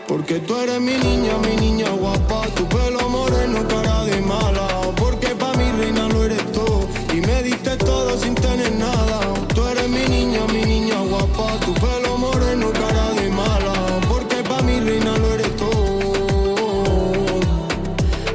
Porque 0.08 0.40
tú 0.40 0.56
eres 0.56 0.80
mi 0.80 0.96
niña, 0.96 1.38
mi 1.38 1.54
niña 1.54 1.88
guapa. 1.90 2.48
Tu 2.56 2.66
pelo 2.66 3.08
moreno, 3.08 3.60
cara 3.68 4.02
de 4.06 4.20
mala. 4.22 4.66
Porque 4.96 5.28
pa' 5.36 5.54
mi 5.54 5.70
reina 5.70 6.08
lo 6.08 6.24
eres 6.24 6.50
todo. 6.50 6.88
Y 7.14 7.20
me 7.20 7.44
diste 7.44 7.76
todo 7.76 8.18
sin 8.18 8.34
tener 8.34 8.72
nada. 8.72 9.20
Tú 9.54 9.64
eres 9.68 9.88
mi 9.88 10.04
niña, 10.08 10.40
mi 10.52 10.64
niña 10.64 10.98
guapa. 10.98 11.60
Tu 11.64 11.72
pelo 11.74 12.18
moreno, 12.18 12.72
cara 12.72 13.12
de 13.20 13.30
mala. 13.30 14.00
Porque 14.08 14.42
pa' 14.42 14.62
mi 14.62 14.80
reina 14.80 15.16
lo 15.16 15.32
eres 15.34 15.54
todo. 15.54 15.76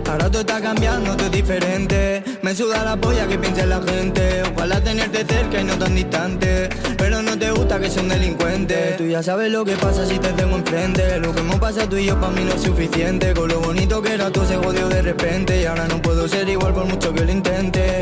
Ahora 0.09 0.31
todo 0.31 0.39
está 0.39 0.61
cambiando, 0.61 1.17
todo 1.17 1.25
es 1.25 1.31
diferente. 1.33 2.30
Me 2.41 2.55
suda 2.55 2.83
la 2.83 2.97
polla 2.97 3.27
que 3.27 3.37
piense 3.37 3.67
la 3.67 3.79
gente. 3.81 4.41
Ojalá 4.55 4.81
tenerte 4.81 5.23
cerca 5.25 5.61
y 5.61 5.63
no 5.63 5.77
tan 5.77 5.93
distante. 5.93 6.69
Pero 6.97 7.21
no 7.21 7.37
te 7.37 7.51
gusta 7.51 7.79
que 7.79 7.87
sea 7.89 8.01
un 8.01 8.09
delincuente. 8.09 8.95
Tú 8.97 9.05
ya 9.05 9.21
sabes 9.21 9.51
lo 9.51 9.63
que 9.63 9.75
pasa 9.75 10.07
si 10.07 10.17
te 10.17 10.33
tengo 10.33 10.55
enfrente. 10.55 11.19
Lo 11.19 11.35
que 11.35 11.41
hemos 11.41 11.59
pasado 11.59 11.89
tú 11.89 11.97
y 11.97 12.05
yo 12.05 12.19
para 12.19 12.31
mí 12.33 12.43
no 12.43 12.53
es 12.53 12.61
suficiente. 12.61 13.35
Con 13.35 13.49
lo 13.49 13.59
bonito 13.59 14.01
que 14.01 14.13
era 14.13 14.31
todo 14.31 14.45
se 14.45 14.57
jodió 14.57 14.89
de 14.89 15.03
repente. 15.03 15.61
Y 15.61 15.65
ahora 15.65 15.87
no 15.87 16.01
puedo 16.01 16.27
ser 16.27 16.49
igual 16.49 16.73
por 16.73 16.85
mucho 16.85 17.13
que 17.13 17.23
lo 17.23 17.31
intente. 17.31 18.01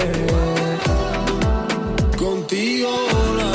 Contigo 2.17 2.91
la 3.37 3.48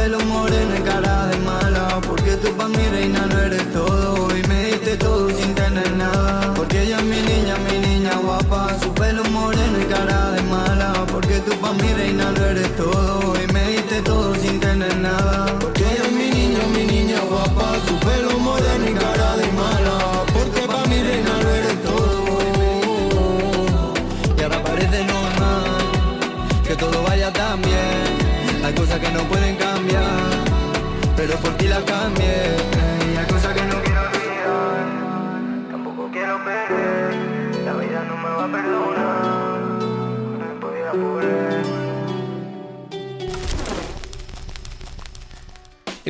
pelo 0.00 0.18
moreno 0.20 0.79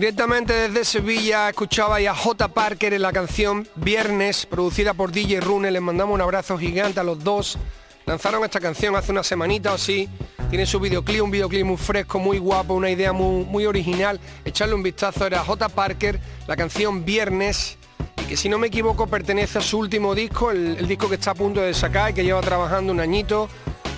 Directamente 0.01 0.55
desde 0.55 0.87
Sevilla 0.87 1.51
escuchaba 1.51 1.97
a 1.99 2.15
J. 2.15 2.49
Parker 2.49 2.95
en 2.95 3.03
la 3.03 3.13
canción 3.13 3.69
Viernes, 3.77 4.47
producida 4.47 4.95
por 4.95 5.13
DJ 5.13 5.43
Rune. 5.43 5.71
Les 5.71 5.83
mandamos 5.83 6.15
un 6.15 6.23
abrazo 6.23 6.57
gigante 6.57 7.01
a 7.01 7.05
los 7.05 7.23
dos. 7.23 7.59
Lanzaron 8.07 8.43
esta 8.43 8.61
canción 8.61 8.97
hace 8.97 9.13
una 9.13 9.23
semanita 9.23 9.73
o 9.73 9.75
así. 9.75 10.09
Tiene 10.49 10.65
su 10.65 10.81
videoclip, 10.81 11.23
un 11.23 11.31
videoclip 11.31 11.67
muy 11.67 11.77
fresco, 11.77 12.19
muy 12.19 12.39
guapo, 12.39 12.73
una 12.73 12.89
idea 12.89 13.13
muy, 13.13 13.45
muy 13.45 13.67
original. 13.67 14.19
Echarle 14.43 14.75
un 14.75 14.83
vistazo, 14.83 15.27
era 15.27 15.45
J. 15.45 15.69
Parker, 15.69 16.19
la 16.47 16.57
canción 16.57 17.05
Viernes, 17.05 17.77
y 18.23 18.25
que 18.25 18.39
si 18.39 18.49
no 18.49 18.57
me 18.57 18.69
equivoco 18.69 19.07
pertenece 19.07 19.59
a 19.59 19.61
su 19.61 19.77
último 19.77 20.15
disco, 20.15 20.51
el, 20.51 20.79
el 20.79 20.89
disco 20.89 21.11
que 21.11 21.17
está 21.17 21.33
a 21.33 21.35
punto 21.35 21.61
de 21.61 21.75
sacar 21.75 22.13
y 22.13 22.15
que 22.15 22.25
lleva 22.25 22.41
trabajando 22.41 22.91
un 22.91 23.01
añito. 23.01 23.51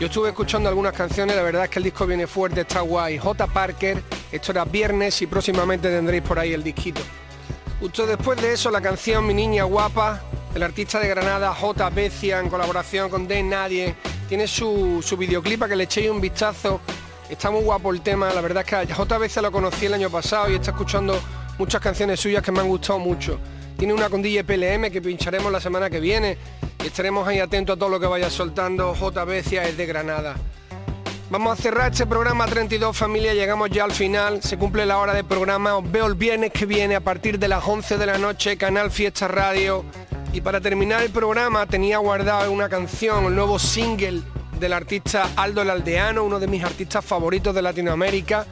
Yo 0.02 0.06
estuve 0.06 0.30
escuchando 0.30 0.68
algunas 0.68 0.94
canciones, 0.94 1.36
la 1.36 1.44
verdad 1.44 1.62
es 1.62 1.70
que 1.70 1.78
el 1.78 1.84
disco 1.84 2.04
viene 2.08 2.26
fuerte, 2.26 2.62
está 2.62 2.80
guay. 2.80 3.18
J. 3.18 3.46
Parker, 3.46 4.02
esto 4.32 4.50
era 4.50 4.64
Viernes 4.64 5.22
y 5.22 5.28
próximamente 5.28 5.88
tendréis 5.88 6.24
por 6.24 6.40
ahí 6.40 6.52
el 6.52 6.64
disquito. 6.64 7.00
Justo 7.78 8.04
después 8.04 8.42
de 8.42 8.52
eso 8.52 8.68
la 8.72 8.80
canción 8.80 9.24
Mi 9.24 9.32
Niña 9.32 9.62
Guapa, 9.62 10.20
el 10.56 10.64
artista 10.64 10.98
de 10.98 11.06
Granada 11.06 11.54
J. 11.54 11.88
Becia 11.90 12.40
en 12.40 12.48
colaboración 12.48 13.10
con 13.10 13.28
De 13.28 13.44
Nadie, 13.44 13.94
tiene 14.28 14.48
su, 14.48 15.04
su 15.06 15.16
videoclip 15.16 15.60
para 15.60 15.70
que 15.70 15.76
le 15.76 15.84
echéis 15.84 16.10
un 16.10 16.20
vistazo. 16.20 16.80
Está 17.30 17.52
muy 17.52 17.62
guapo 17.62 17.92
el 17.92 18.00
tema, 18.00 18.34
la 18.34 18.40
verdad 18.40 18.64
es 18.66 18.86
que 18.86 18.92
J. 18.92 19.18
Becia 19.18 19.40
lo 19.40 19.52
conocí 19.52 19.86
el 19.86 19.94
año 19.94 20.10
pasado 20.10 20.50
y 20.50 20.56
está 20.56 20.72
escuchando 20.72 21.16
muchas 21.58 21.80
canciones 21.80 22.18
suyas 22.18 22.42
que 22.42 22.50
me 22.50 22.58
han 22.58 22.66
gustado 22.66 22.98
mucho. 22.98 23.38
Tiene 23.78 23.94
una 23.94 24.10
con 24.10 24.20
DJ 24.20 24.42
PLM 24.42 24.90
que 24.90 25.00
pincharemos 25.00 25.52
la 25.52 25.60
semana 25.60 25.88
que 25.88 26.00
viene 26.00 26.38
estaremos 26.86 27.26
ahí 27.26 27.38
atentos 27.38 27.76
a 27.76 27.78
todo 27.78 27.88
lo 27.88 28.00
que 28.00 28.06
vaya 28.06 28.30
soltando. 28.30 28.94
J. 28.94 29.24
Becia 29.24 29.64
es 29.68 29.76
de 29.76 29.86
Granada. 29.86 30.36
Vamos 31.30 31.58
a 31.58 31.62
cerrar 31.62 31.92
este 31.92 32.06
programa 32.06 32.44
32 32.46 32.94
familia, 32.94 33.32
llegamos 33.32 33.70
ya 33.70 33.84
al 33.84 33.92
final, 33.92 34.42
se 34.42 34.58
cumple 34.58 34.84
la 34.84 34.98
hora 34.98 35.14
de 35.14 35.24
programa, 35.24 35.76
os 35.76 35.90
veo 35.90 36.06
el 36.06 36.14
viernes 36.14 36.52
que 36.52 36.66
viene 36.66 36.94
a 36.94 37.00
partir 37.00 37.38
de 37.38 37.48
las 37.48 37.66
11 37.66 37.96
de 37.96 38.04
la 38.06 38.18
noche, 38.18 38.58
Canal 38.58 38.90
Fiesta 38.90 39.28
Radio. 39.28 39.82
Y 40.34 40.42
para 40.42 40.60
terminar 40.60 41.02
el 41.02 41.10
programa 41.10 41.66
tenía 41.66 41.96
guardado 41.98 42.52
una 42.52 42.68
canción, 42.68 43.24
el 43.24 43.34
nuevo 43.34 43.58
single 43.58 44.20
del 44.60 44.74
artista 44.74 45.30
Aldo 45.36 45.62
el 45.62 45.70
Aldeano, 45.70 46.22
uno 46.22 46.38
de 46.38 46.48
mis 46.48 46.62
artistas 46.62 47.02
favoritos 47.02 47.54
de 47.54 47.62
Latinoamérica, 47.62 48.46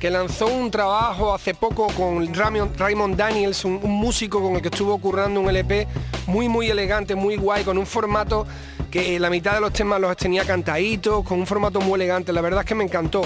que 0.00 0.10
lanzó 0.10 0.46
un 0.46 0.70
trabajo 0.70 1.34
hace 1.34 1.54
poco 1.54 1.88
con 1.88 2.32
Raymond, 2.34 3.16
Daniels, 3.16 3.66
un, 3.66 3.78
un 3.82 3.90
músico 3.90 4.40
con 4.40 4.56
el 4.56 4.62
que 4.62 4.68
estuvo 4.68 4.96
currando 4.98 5.40
un 5.40 5.48
LP 5.50 5.86
muy 6.26 6.48
muy 6.48 6.70
elegante, 6.70 7.14
muy 7.14 7.36
guay, 7.36 7.64
con 7.64 7.76
un 7.76 7.86
formato 7.86 8.46
que 8.90 9.20
la 9.20 9.28
mitad 9.28 9.54
de 9.54 9.60
los 9.60 9.74
temas 9.74 10.00
los 10.00 10.16
tenía 10.16 10.44
cantaditos, 10.44 11.22
con 11.22 11.38
un 11.38 11.46
formato 11.46 11.82
muy 11.82 11.96
elegante, 11.96 12.32
la 12.32 12.40
verdad 12.40 12.60
es 12.60 12.66
que 12.66 12.74
me 12.74 12.82
encantó. 12.82 13.22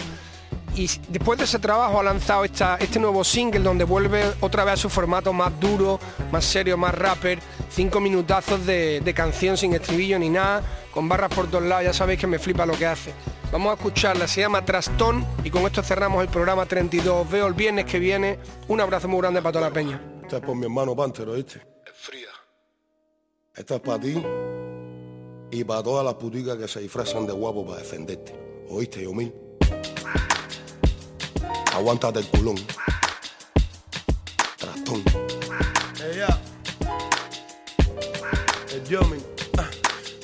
Y 0.77 0.91
después 1.09 1.39
de 1.39 1.45
ese 1.45 1.61
trabajo 1.61 2.01
ha 2.01 2.03
lanzado 2.03 2.45
esta, 2.45 2.77
este 2.77 2.99
nuevo 2.99 3.22
single 3.22 3.61
donde 3.61 3.85
vuelve 3.85 4.25
otra 4.41 4.64
vez 4.64 4.75
a 4.75 4.77
su 4.77 4.91
formato 4.91 5.33
más 5.33 5.59
duro, 5.61 6.01
más 6.33 6.45
serio, 6.45 6.77
más 6.77 6.95
rapper, 6.95 7.39
cinco 7.70 8.01
minutazos 8.01 8.66
de, 8.66 9.01
de 9.01 9.14
canción 9.14 9.57
sin 9.57 9.72
estribillo 9.75 10.18
ni 10.18 10.31
nada, 10.31 10.62
con 10.91 11.09
barras 11.09 11.33
por 11.33 11.47
todos 11.47 11.62
lados, 11.62 11.85
ya 11.85 11.93
sabéis 11.93 12.18
que 12.18 12.27
me 12.27 12.41
flipa 12.41 12.66
lo 12.66 12.77
que 12.77 12.87
hace. 12.87 13.12
Vamos 13.53 13.70
a 13.70 13.75
escucharla, 13.75 14.27
se 14.27 14.41
llama 14.41 14.64
Trastón 14.64 15.25
y 15.45 15.51
con 15.51 15.62
esto 15.62 15.81
cerramos 15.81 16.22
el 16.22 16.29
programa 16.29 16.66
32. 16.66 17.25
Os 17.25 17.31
veo 17.31 17.47
el 17.47 17.55
viernes 17.55 17.85
que 17.85 18.01
viene. 18.01 18.41
Un 18.66 18.81
abrazo 18.81 19.07
muy 19.07 19.20
grande 19.20 19.41
para 19.41 19.53
toda 19.53 19.68
la 19.68 19.72
peña. 19.72 20.03
Esta 20.22 20.39
es 20.39 20.43
por 20.43 20.57
mi 20.57 20.64
hermano 20.64 20.97
Pántero, 20.97 21.35
¿viste? 21.35 21.61
Es 21.87 21.93
fría. 21.93 22.31
Esta 23.55 23.77
es 23.77 23.81
para 23.81 24.01
ti 24.01 24.20
y 25.53 25.62
para 25.62 25.85
todas 25.85 26.05
las 26.05 26.14
puticas 26.14 26.57
que 26.57 26.66
se 26.66 26.81
disfrazan 26.81 27.29
de 27.29 27.33
guapo 27.33 27.64
para 27.64 27.79
defenderte. 27.79 28.35
¿Oíste, 28.68 29.05
Yomil? 29.05 29.44
Aguántate 31.75 32.20
el 32.20 32.27
culón. 32.29 32.55
Trastón. 34.57 35.03
Ella. 36.09 36.41
El 38.72 38.85
Yomi. 38.89 39.34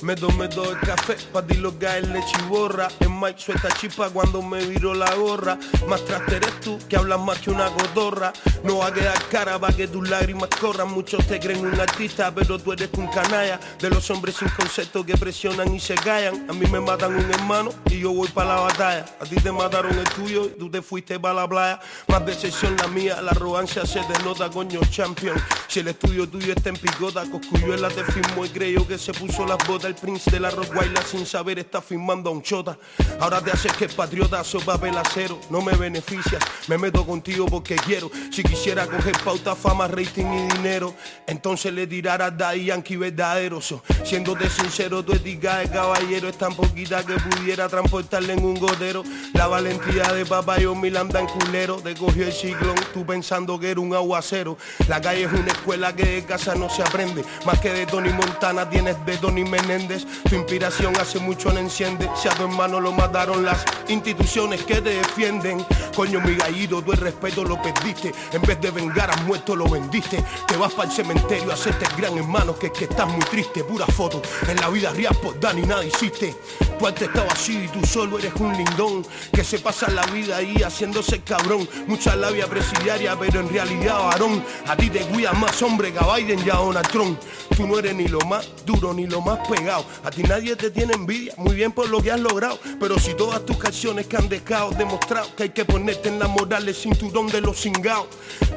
Me 0.01 0.15
tomé 0.15 0.47
todo 0.47 0.71
el 0.71 0.79
café 0.79 1.15
pa' 1.31 1.43
dilogar 1.43 1.97
el 1.97 2.11
leche 2.11 2.33
y 2.39 2.49
borra 2.49 2.87
En 3.01 3.19
Mike 3.19 3.39
suelta 3.39 3.69
chispa 3.79 4.09
cuando 4.09 4.41
me 4.41 4.65
viro 4.65 4.95
la 4.95 5.13
gorra. 5.13 5.59
Más 5.87 6.03
traste 6.05 6.37
eres 6.37 6.59
tú 6.59 6.79
que 6.89 6.95
hablas 6.95 7.19
más 7.19 7.37
que 7.37 7.51
una 7.51 7.69
cotorra 7.69 8.33
No 8.63 8.79
va 8.79 8.87
a 8.87 8.93
quedar 8.93 9.23
cara 9.29 9.59
pa' 9.59 9.71
que 9.71 9.87
tus 9.87 10.09
lágrimas 10.09 10.49
corran. 10.59 10.89
Muchos 10.91 11.25
te 11.27 11.39
creen 11.39 11.65
un 11.65 11.79
artista 11.79 12.33
pero 12.33 12.57
tú 12.57 12.73
eres 12.73 12.89
un 12.97 13.07
canalla. 13.07 13.59
De 13.79 13.89
los 13.91 14.09
hombres 14.09 14.35
sin 14.37 14.49
concepto 14.49 15.05
que 15.05 15.15
presionan 15.17 15.73
y 15.73 15.79
se 15.79 15.93
callan. 15.95 16.49
A 16.49 16.53
mí 16.53 16.65
me 16.65 16.79
matan 16.79 17.15
un 17.15 17.31
hermano 17.31 17.71
y 17.91 17.99
yo 17.99 18.11
voy 18.11 18.27
pa' 18.29 18.45
la 18.45 18.55
batalla. 18.55 19.05
A 19.19 19.25
ti 19.25 19.35
te 19.35 19.51
mataron 19.51 19.95
el 19.97 20.09
tuyo 20.09 20.45
y 20.45 20.57
tú 20.57 20.71
te 20.71 20.81
fuiste 20.81 21.19
pa' 21.19 21.33
la 21.33 21.47
playa. 21.47 21.79
Más 22.07 22.25
decepción 22.25 22.75
la 22.77 22.87
mía, 22.87 23.21
la 23.21 23.31
arrogancia 23.31 23.85
se 23.85 23.99
te 24.01 24.23
nota 24.23 24.49
coño 24.49 24.81
champion. 24.89 25.37
Si 25.67 25.81
el 25.81 25.89
estudio 25.89 26.27
tuyo 26.27 26.53
está 26.53 26.69
en 26.69 26.77
picota 26.77 27.23
Coscuyuela 27.29 27.89
te 27.89 28.03
firmó 28.03 28.45
y 28.45 28.49
creyó 28.49 28.87
que 28.87 28.97
se 28.97 29.13
puso 29.13 29.45
las 29.45 29.57
botas 29.67 29.90
el 29.91 29.95
Prince 29.95 30.31
de 30.31 30.39
la 30.39 30.49
Rottweiler 30.49 31.03
sin 31.03 31.25
saber 31.25 31.59
está 31.59 31.81
firmando 31.81 32.29
a 32.29 32.33
un 32.33 32.41
chota. 32.41 32.77
Ahora 33.19 33.41
te 33.41 33.51
haces 33.51 33.73
que 33.73 33.85
es 33.85 33.93
patriota, 33.93 34.41
soy 34.43 34.61
papel 34.61 34.97
acero, 34.97 35.37
no 35.49 35.61
me 35.61 35.73
beneficias, 35.73 36.41
me 36.67 36.77
meto 36.77 37.05
contigo 37.05 37.45
porque 37.45 37.75
quiero. 37.75 38.09
Si 38.31 38.41
quisiera 38.41 38.87
coger 38.87 39.17
pauta, 39.23 39.53
fama, 39.53 39.87
rating 39.87 40.25
y 40.25 40.53
dinero, 40.53 40.93
entonces 41.27 41.73
le 41.73 41.87
tirara 41.87 42.27
a 42.27 42.31
Daddy 42.31 42.65
Yankee 42.65 42.95
verdadero. 42.95 43.59
So, 43.59 43.83
siéndote 44.03 44.49
sincero, 44.49 45.03
tu 45.03 45.11
ética 45.11 45.57
de 45.57 45.69
caballero 45.69 46.29
es 46.29 46.37
tan 46.37 46.55
poquita 46.55 47.05
que 47.05 47.15
pudiera 47.15 47.67
transportarle 47.67 48.33
en 48.33 48.45
un 48.45 48.59
gotero. 48.59 49.03
La 49.33 49.47
valentía 49.47 50.13
de 50.13 50.25
papá 50.25 50.61
y 50.61 50.65
Milanda 50.67 51.19
en 51.19 51.27
culero, 51.27 51.77
te 51.77 51.95
cogió 51.95 52.25
el 52.25 52.31
ciclón, 52.31 52.75
tú 52.93 53.05
pensando 53.05 53.59
que 53.59 53.71
era 53.71 53.81
un 53.81 53.93
aguacero. 53.93 54.57
La 54.87 55.01
calle 55.01 55.23
es 55.23 55.33
una 55.33 55.51
escuela 55.51 55.93
que 55.93 56.05
de 56.05 56.23
casa 56.23 56.55
no 56.55 56.69
se 56.69 56.81
aprende, 56.81 57.25
más 57.45 57.59
que 57.59 57.73
de 57.73 57.85
Tony 57.85 58.09
Montana 58.09 58.69
tienes 58.69 58.95
de 59.05 59.17
Tony 59.17 59.43
Menéndez. 59.43 59.80
Tu 59.87 60.35
inspiración 60.35 60.93
hace 60.99 61.19
mucho 61.19 61.51
no 61.51 61.59
enciende, 61.59 62.09
si 62.15 62.27
a 62.27 62.31
tu 62.31 62.43
hermano 62.43 62.79
lo 62.79 62.91
mataron 62.91 63.43
las 63.43 63.63
instituciones 63.87 64.63
que 64.63 64.81
te 64.81 64.91
defienden. 64.91 65.65
Coño, 65.95 66.21
mi 66.21 66.35
gallito, 66.35 66.81
tú 66.81 66.91
el 66.91 66.99
respeto 66.99 67.43
lo 67.43 67.61
perdiste, 67.61 68.13
en 68.31 68.41
vez 68.41 68.59
de 68.61 68.71
vengar 68.71 69.11
a 69.11 69.15
muerto 69.23 69.55
lo 69.55 69.67
vendiste. 69.67 70.23
Te 70.47 70.57
vas 70.57 70.73
para 70.73 70.89
el 70.89 70.95
cementerio 70.95 71.51
a 71.51 71.55
hacerte 71.55 71.85
el 71.85 71.95
gran 71.95 72.17
hermano, 72.17 72.57
que 72.57 72.67
es 72.67 72.73
que 72.73 72.85
estás 72.85 73.07
muy 73.07 73.23
triste, 73.25 73.63
pura 73.63 73.85
foto. 73.87 74.21
En 74.47 74.59
la 74.59 74.69
vida 74.69 74.91
rías 74.91 75.15
por 75.17 75.39
Dani, 75.39 75.63
nada 75.63 75.83
hiciste. 75.83 76.35
Tu 76.79 76.87
arte 76.87 77.05
estaba 77.05 77.31
así 77.31 77.65
y 77.65 77.67
tú 77.67 77.85
solo 77.85 78.17
eres 78.17 78.33
un 78.39 78.55
lindón, 78.57 79.05
que 79.31 79.43
se 79.43 79.59
pasa 79.59 79.89
la 79.91 80.05
vida 80.07 80.37
ahí 80.37 80.55
haciéndose 80.63 81.21
cabrón. 81.21 81.67
Mucha 81.87 82.15
labia 82.15 82.47
presidiaria, 82.47 83.15
pero 83.19 83.39
en 83.39 83.49
realidad 83.49 83.99
varón. 83.99 84.43
A 84.67 84.75
ti 84.75 84.89
te 84.89 85.01
cuida 85.01 85.31
más 85.33 85.61
hombre 85.61 85.91
que 85.93 85.99
a 85.99 86.15
Biden 86.15 86.39
y 86.45 86.49
a 86.49 86.55
Donald 86.55 86.87
Trump. 86.89 87.19
Tú 87.55 87.67
no 87.67 87.77
eres 87.77 87.95
ni 87.95 88.07
lo 88.07 88.19
más 88.21 88.47
duro 88.65 88.93
ni 88.93 89.05
lo 89.05 89.21
más 89.21 89.47
pegado. 89.47 89.70
A 89.77 90.11
ti 90.11 90.23
nadie 90.23 90.55
te 90.55 90.69
tiene 90.69 90.93
envidia, 90.93 91.33
muy 91.37 91.55
bien 91.55 91.71
por 91.71 91.89
lo 91.89 92.01
que 92.01 92.11
has 92.11 92.19
logrado. 92.19 92.59
Pero 92.79 92.99
si 92.99 93.13
todas 93.13 93.45
tus 93.45 93.57
canciones 93.57 94.07
que 94.07 94.17
han 94.17 94.27
dejado 94.27 94.71
demostrado 94.71 95.33
que 95.35 95.43
hay 95.43 95.49
que 95.49 95.65
ponerte 95.65 96.09
en 96.09 96.19
la 96.19 96.27
moral 96.27 96.67
el 96.67 96.75
cinturón 96.75 97.27
de 97.27 97.41
los 97.41 97.61
cingados. 97.61 98.07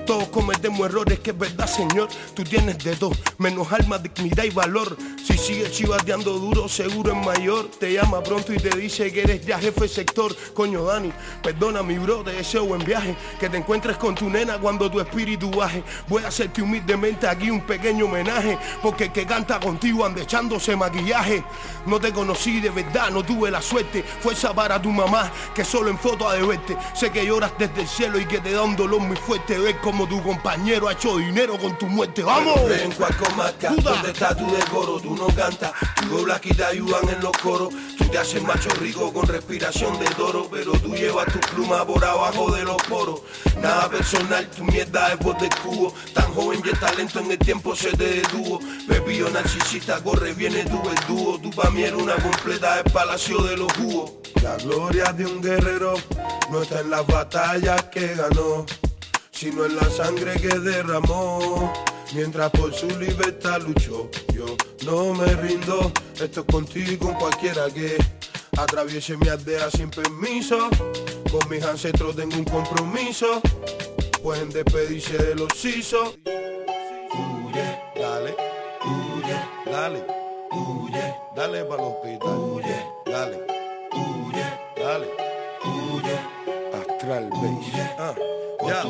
Todos 0.07 0.29
cometemos 0.29 0.87
errores, 0.87 1.21
que 1.21 1.31
es 1.31 1.39
verdad, 1.39 1.67
señor. 1.67 2.09
Tú 2.35 2.45
tienes 2.45 2.79
de 2.85 2.95
todo, 2.97 3.13
menos 3.39 3.73
alma, 3.73 3.99
dignidad 3.99 4.45
y 4.45 4.51
valor. 4.51 4.97
Si 5.25 5.39
sigues 5.39 5.73
chivateando 5.73 6.39
duro, 6.39 6.69
seguro 6.69 7.13
es 7.13 7.27
mayor. 7.27 7.71
Te 7.79 7.93
llama 7.93 8.23
pronto 8.23 8.53
y 8.53 8.57
te 8.57 8.77
dice 8.77 9.11
que 9.13 9.23
eres 9.23 9.47
ya 9.47 9.59
jefe 9.59 9.89
sector. 9.89 10.35
Coño, 10.53 10.85
Dani, 10.85 11.11
perdona 11.43 11.83
mi 11.83 11.97
bro, 11.99 12.23
te 12.23 12.33
deseo 12.33 12.67
buen 12.67 12.85
viaje. 12.85 13.17
Que 13.41 13.49
te 13.49 13.57
encuentres 13.57 13.97
con 13.97 14.15
tu 14.15 14.29
nena 14.29 14.59
cuando 14.59 14.91
tu 14.91 15.01
espíritu 15.01 15.51
baje. 15.51 15.83
Voy 16.09 16.25
a 16.25 16.29
hacerte 16.29 16.61
humildemente 16.61 17.27
aquí 17.27 17.51
un 17.51 17.63
pequeño 17.63 18.05
homenaje. 18.05 18.59
Porque 18.83 19.05
el 19.05 19.13
que 19.13 19.25
canta 19.25 19.59
contigo 19.59 20.05
anda 20.05 20.23
echándose 20.23 20.77
maquillaje. 20.77 21.04
No 21.87 22.01
te 22.01 22.13
conocí 22.13 22.61
de 22.61 22.71
verdad, 22.71 23.11
no 23.11 23.23
tuve 23.23 23.51
la 23.51 23.61
suerte. 23.61 24.03
Fuerza 24.03 24.55
para 24.55 24.81
tu 24.81 24.91
mamá, 24.91 25.31
que 25.55 25.65
solo 25.65 25.91
en 25.91 25.99
foto 25.99 26.29
ha 26.29 26.35
de 26.35 26.43
verte. 26.43 26.77
Sé 26.95 27.11
que 27.11 27.27
lloras 27.27 27.53
desde 27.59 27.83
el 27.83 27.89
cielo 27.89 28.19
y 28.19 28.27
que 28.27 28.41
te 28.41 28.53
da 28.53 28.63
un 28.63 28.75
dolor 28.75 29.01
muy 29.01 29.17
fuerte. 29.17 29.59
Ver 29.59 29.79
como 29.81 30.09
tu 30.09 30.23
compañero 30.23 30.89
ha 30.89 30.93
hecho 30.93 31.19
dinero 31.19 31.59
con 31.59 31.77
tu 31.77 31.87
muerte. 31.87 32.23
¡Vamos! 32.23 32.59
En 32.71 32.93
Cuacomaca, 32.93 33.71
donde 33.83 34.13
está 34.13 34.35
tu 34.35 34.51
decoro, 34.51 34.99
tú 34.99 35.15
no 35.15 35.27
cantas, 35.27 35.73
tú 36.01 36.17
doblas 36.17 36.41
y 36.43 36.55
te 36.55 36.65
ayudan 36.65 37.09
en 37.09 37.21
los 37.21 37.33
coros. 37.33 37.69
Tú 37.99 38.05
te 38.07 38.19
haces 38.19 38.43
macho 38.43 38.71
rico 38.81 39.13
con 39.13 39.27
respiración 39.27 39.99
de 39.99 40.07
toro, 40.07 40.49
pero 40.51 40.73
tú 40.73 40.95
llevas 40.95 41.27
tu 41.27 41.39
pluma 41.55 41.87
por 41.87 42.05
abajo 42.05 42.51
de 42.53 42.65
los 42.65 42.77
poros. 42.85 43.21
Nada 43.61 43.89
personal, 43.91 44.49
tu 44.51 44.65
mierda 44.65 45.13
es 45.13 45.19
voz 45.19 45.39
de 45.39 45.49
cubo. 45.63 45.95
Tan 46.15 46.33
joven 46.33 46.63
y 46.65 46.69
el 46.71 46.79
talento 46.79 47.21
en 47.21 47.31
el 47.31 47.39
tiempo 47.39 47.77
se 47.77 47.91
te 47.91 48.05
detuvo. 48.05 48.61
Pepillo 48.89 49.29
narcisista, 49.31 50.03
corre, 50.03 50.33
viene 50.33 50.65
tú 50.65 50.81
el 50.91 51.07
dúo. 51.07 51.39
Tú 51.41 51.51
pa' 51.51 51.71
mí 51.71 51.83
eres 51.83 52.01
una 52.01 52.17
completa 52.17 52.77
del 52.77 52.93
palacio 52.93 53.43
de 53.43 53.57
los 53.57 53.73
jugos. 53.75 54.13
La 54.43 54.57
gloria 54.57 55.13
de 55.13 55.27
un 55.27 55.41
guerrero 55.41 55.95
no 56.51 56.63
está 56.63 56.81
en 56.81 56.91
las 56.91 57.07
batallas 57.07 57.85
que 57.85 58.15
ganó, 58.15 58.67
sino 59.31 59.65
en 59.65 59.77
la 59.77 59.89
sangre 59.91 60.35
que 60.35 60.59
derramó. 60.59 61.73
Mientras 62.15 62.51
por 62.51 62.73
su 62.75 62.89
libertad 62.99 63.63
luchó, 63.63 64.11
yo 64.35 64.47
no 64.85 65.15
me 65.15 65.27
rindo. 65.35 65.91
Esto 66.21 66.41
es 66.41 66.47
contigo 66.47 67.07
con 67.07 67.15
cualquiera 67.15 67.69
que 67.71 67.97
atraviese 68.57 69.17
mi 69.17 69.29
aldea 69.29 69.71
sin 69.71 69.91
permiso. 69.91 70.69
Con 71.31 71.49
mis 71.49 71.65
ancestros 71.65 72.15
tengo 72.15 72.37
un 72.37 72.45
compromiso. 72.45 73.41
Pueden 74.23 74.51
despedirse 74.51 75.17
de 75.17 75.35
los 75.35 75.53
sisos. 75.55 76.19
Huye, 77.15 77.79
dale, 77.97 78.37
huye, 78.85 79.37
dale, 79.71 80.07
huye, 80.55 81.15
dale 81.35 81.65
para 81.65 81.83
el 81.83 81.89
hospital. 81.89 82.39
Huye, 82.39 82.87
dale, 83.07 83.37
huye, 83.93 84.45
dale, 84.77 85.07
huye. 85.65 86.19
Astral 86.75 87.31
Base. 87.31 87.95
Ah, 87.99 88.15
ya. 88.67 88.85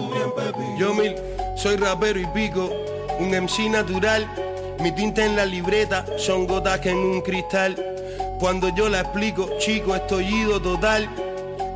Yo 0.78 0.94
mil, 0.94 1.16
soy 1.56 1.76
rapero 1.76 2.20
y 2.20 2.26
pico, 2.26 2.70
un 3.18 3.30
MC 3.30 3.70
natural. 3.70 4.26
Mi 4.80 4.92
tinta 4.92 5.24
en 5.24 5.36
la 5.36 5.46
libreta 5.46 6.04
son 6.18 6.46
gotas 6.46 6.80
que 6.80 6.90
en 6.90 6.98
un 6.98 7.20
cristal. 7.20 7.76
Cuando 8.40 8.68
yo 8.68 8.88
la 8.88 9.00
explico, 9.00 9.48
chico, 9.58 9.94
estoy 9.94 10.26
ido 10.26 10.60
total. 10.60 11.08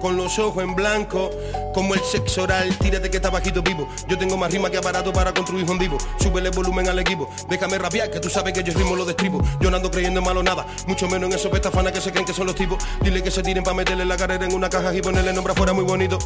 Con 0.01 0.16
los 0.16 0.39
ojos 0.39 0.62
en 0.62 0.74
blanco, 0.74 1.30
como 1.75 1.95
el 1.95 2.01
sexo 2.01 2.43
oral. 2.43 2.77
Tírate 2.79 3.11
que 3.11 3.16
está 3.16 3.31
bajito 3.31 3.62
vivo. 3.62 3.89
Yo 4.09 4.19
tengo 4.19 4.37
más 4.37 4.53
rima 4.53 4.71
que 4.71 4.79
aparato 4.79 5.12
para 5.12 5.33
construir 5.33 5.69
un 5.71 5.79
vivo. 5.79 5.99
Súbele 6.19 6.51
volumen 6.51 6.89
al 6.89 6.99
equipo. 6.99 7.29
Déjame 7.49 7.79
rapear, 7.79 8.11
que 8.11 8.21
tú 8.21 8.31
sabes 8.31 8.53
que 8.53 8.62
yo 8.62 8.73
ritmo 8.73 8.97
lo 8.97 9.05
destribo. 9.05 9.43
Yo 9.61 9.71
no 9.71 9.77
ando 9.77 9.91
creyendo 9.91 10.21
en 10.21 10.27
malo 10.27 10.43
nada, 10.43 10.66
mucho 10.87 11.09
menos 11.09 11.31
en 11.31 11.37
esos 11.37 11.51
pestafanas 11.51 11.93
que 11.93 12.01
se 12.01 12.11
creen 12.11 12.27
que 12.27 12.33
son 12.33 12.47
los 12.47 12.55
tipos. 12.55 12.79
Dile 13.03 13.23
que 13.23 13.31
se 13.31 13.43
tiren 13.43 13.64
para 13.64 13.77
meterle 13.77 14.05
la 14.05 14.16
carrera 14.16 14.45
en 14.45 14.55
una 14.55 14.69
caja 14.69 14.95
y 14.95 15.01
ponerle 15.01 15.33
nombre 15.33 15.53
afuera 15.53 15.73
muy 15.73 15.85
bonito. 15.85 16.19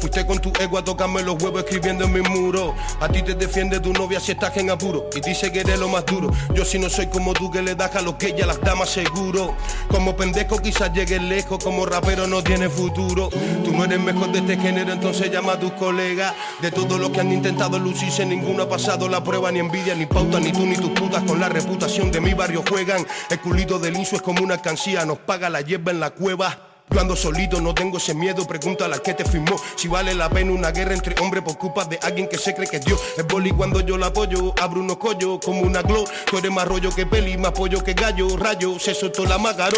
Fuiste 0.00 0.26
con 0.26 0.38
tu 0.38 0.52
ego 0.60 0.78
a 0.78 0.84
tocarme 0.84 1.22
los 1.22 1.42
huevos 1.42 1.64
escribiendo 1.64 2.04
en 2.04 2.12
mi 2.12 2.20
muro. 2.20 2.74
A 3.00 3.08
ti 3.08 3.22
te 3.22 3.34
defiende 3.34 3.80
tu 3.80 3.92
novia 3.92 4.20
si 4.20 4.32
estás 4.32 4.56
en 4.56 4.70
apuro. 4.70 5.08
Y 5.14 5.20
dice 5.20 5.50
que 5.50 5.60
eres 5.60 5.78
lo 5.78 5.88
más 5.88 6.04
duro. 6.06 6.30
Yo 6.54 6.64
si 6.64 6.78
no 6.78 6.88
soy 6.88 7.06
como 7.06 7.32
tú 7.32 7.50
que 7.50 7.62
le 7.62 7.74
das 7.74 7.94
a 7.96 8.02
los 8.02 8.14
que 8.14 8.34
ya 8.36 8.46
las 8.46 8.60
damas 8.60 8.90
seguro. 8.90 9.54
Como 9.88 10.16
pendejo 10.16 10.58
quizás 10.58 10.92
llegues 10.92 11.22
lejos, 11.22 11.62
como 11.62 11.86
rapero 11.86 12.26
no 12.26 12.42
tiene 12.42 12.68
futuro. 12.68 13.28
Tú 13.64 13.72
no 13.72 13.84
eres 13.84 14.00
mejor 14.00 14.32
de 14.32 14.38
este 14.38 14.56
género, 14.56 14.85
entonces 14.92 15.30
llama 15.30 15.52
a 15.52 15.60
tus 15.60 15.72
colegas. 15.72 16.34
De 16.60 16.70
todo 16.70 16.98
lo 16.98 17.12
que 17.12 17.20
han 17.20 17.32
intentado 17.32 17.78
lucirse, 17.78 18.24
ninguno 18.24 18.64
ha 18.64 18.68
pasado 18.68 19.08
la 19.08 19.22
prueba, 19.22 19.50
ni 19.52 19.60
envidia, 19.60 19.94
ni 19.94 20.06
pauta, 20.06 20.40
ni 20.40 20.52
tú 20.52 20.66
ni 20.66 20.76
tus 20.76 20.90
putas 20.90 21.22
con 21.24 21.40
la 21.40 21.48
reputación 21.48 22.10
de 22.10 22.20
mi 22.20 22.34
barrio 22.34 22.62
juegan. 22.68 23.06
El 23.30 23.40
culito 23.40 23.78
del 23.78 23.96
inso 23.96 24.16
es 24.16 24.22
como 24.22 24.42
una 24.42 24.60
cancilla, 24.60 25.04
nos 25.04 25.18
paga 25.18 25.50
la 25.50 25.60
hierba 25.60 25.92
en 25.92 26.00
la 26.00 26.10
cueva. 26.10 26.58
Yo 26.90 27.00
ando 27.00 27.16
solito, 27.16 27.60
no 27.60 27.74
tengo 27.74 27.98
ese 27.98 28.14
miedo, 28.14 28.46
pregúntale 28.46 28.94
a 28.94 28.98
que 29.00 29.12
te 29.12 29.24
firmó 29.24 29.56
Si 29.74 29.88
vale 29.88 30.14
la 30.14 30.30
pena 30.30 30.52
una 30.52 30.70
guerra 30.70 30.94
entre 30.94 31.20
hombres 31.20 31.42
por 31.42 31.58
culpa 31.58 31.84
de 31.84 31.98
alguien 32.00 32.28
que 32.28 32.38
se 32.38 32.54
cree 32.54 32.68
que 32.68 32.76
es 32.76 32.84
Dios 32.84 33.00
Es 33.16 33.26
boli 33.26 33.50
cuando 33.50 33.80
yo 33.80 33.98
la 33.98 34.06
apoyo, 34.06 34.54
abro 34.62 34.80
unos 34.80 34.96
collos 34.96 35.40
como 35.44 35.62
una 35.62 35.82
glow 35.82 36.04
Tú 36.30 36.38
eres 36.38 36.52
más 36.52 36.66
rollo 36.66 36.94
que 36.94 37.04
peli, 37.04 37.36
más 37.38 37.50
pollo 37.52 37.82
que 37.82 37.94
gallo, 37.94 38.36
rayo, 38.36 38.78
se 38.78 38.94
soltó 38.94 39.24
la 39.24 39.36
magaró 39.36 39.76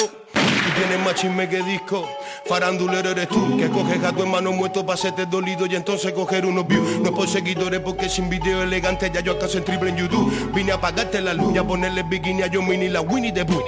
Tú 0.68 0.74
tienes 0.74 0.98
más 1.02 1.14
chisme 1.14 1.48
que 1.48 1.62
disco, 1.62 2.06
farandulero 2.44 3.12
eres 3.12 3.26
tú 3.28 3.56
Que 3.56 3.70
coges 3.70 4.04
a 4.04 4.12
tu 4.12 4.22
hermano 4.22 4.52
muerto 4.52 4.84
para 4.84 4.98
hacerte 4.98 5.24
dolido 5.24 5.64
y 5.64 5.74
entonces 5.74 6.12
coger 6.12 6.44
unos 6.44 6.68
views. 6.68 7.00
No 7.00 7.10
por 7.10 7.26
seguidores 7.26 7.80
porque 7.80 8.10
sin 8.10 8.28
video 8.28 8.62
elegante 8.62 9.10
ya 9.10 9.20
yo 9.20 9.32
acaso 9.32 9.56
en 9.56 9.64
triple 9.64 9.88
en 9.88 9.96
YouTube. 9.96 10.52
Vine 10.52 10.72
a 10.72 10.74
apagarte 10.74 11.22
la 11.22 11.32
luz 11.32 11.56
a 11.56 11.64
ponerle 11.64 12.02
bikini 12.02 12.42
a 12.42 12.48
yo 12.48 12.60
mini 12.60 12.88
la 12.90 13.00
Winnie 13.00 13.32
the 13.32 13.46
Pooh. 13.46 13.62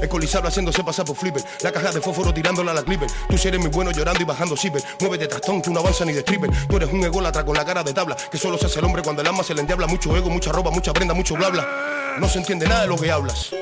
El 0.00 0.08
colizado 0.08 0.46
haciéndose 0.46 0.84
pasar 0.84 1.04
por 1.04 1.16
flipper. 1.16 1.42
La 1.60 1.72
caja 1.72 1.90
de 1.90 2.00
fósforo 2.00 2.32
tirándola 2.32 2.70
a 2.70 2.74
la 2.74 2.82
clipper. 2.84 3.08
Tú 3.28 3.36
si 3.36 3.48
eres 3.48 3.58
muy 3.58 3.70
bueno 3.70 3.90
llorando 3.90 4.22
y 4.22 4.24
bajando 4.24 4.56
ciber 4.56 4.82
Muévete 5.00 5.26
trastón, 5.26 5.60
tú 5.60 5.72
no 5.72 5.80
avanzas 5.80 6.06
ni 6.06 6.12
de 6.12 6.20
stripper. 6.20 6.50
Tú 6.68 6.76
eres 6.76 6.92
un 6.92 7.02
ególatra 7.02 7.44
con 7.44 7.56
la 7.56 7.64
cara 7.64 7.82
de 7.82 7.92
tabla 7.92 8.16
Que 8.30 8.38
solo 8.38 8.58
se 8.58 8.66
hace 8.66 8.78
el 8.78 8.84
hombre 8.84 9.02
cuando 9.02 9.22
el 9.22 9.28
alma 9.28 9.42
se 9.42 9.54
le 9.54 9.62
endiabla. 9.62 9.88
Mucho 9.88 10.16
ego, 10.16 10.30
mucha 10.30 10.52
ropa, 10.52 10.70
mucha 10.70 10.92
prenda, 10.92 11.14
mucho 11.14 11.34
bla 11.34 11.48
bla. 11.48 12.16
No 12.20 12.28
se 12.28 12.38
entiende 12.38 12.68
nada 12.68 12.82
de 12.82 12.86
lo 12.86 12.96
que 12.96 13.10
hablas 13.10 13.52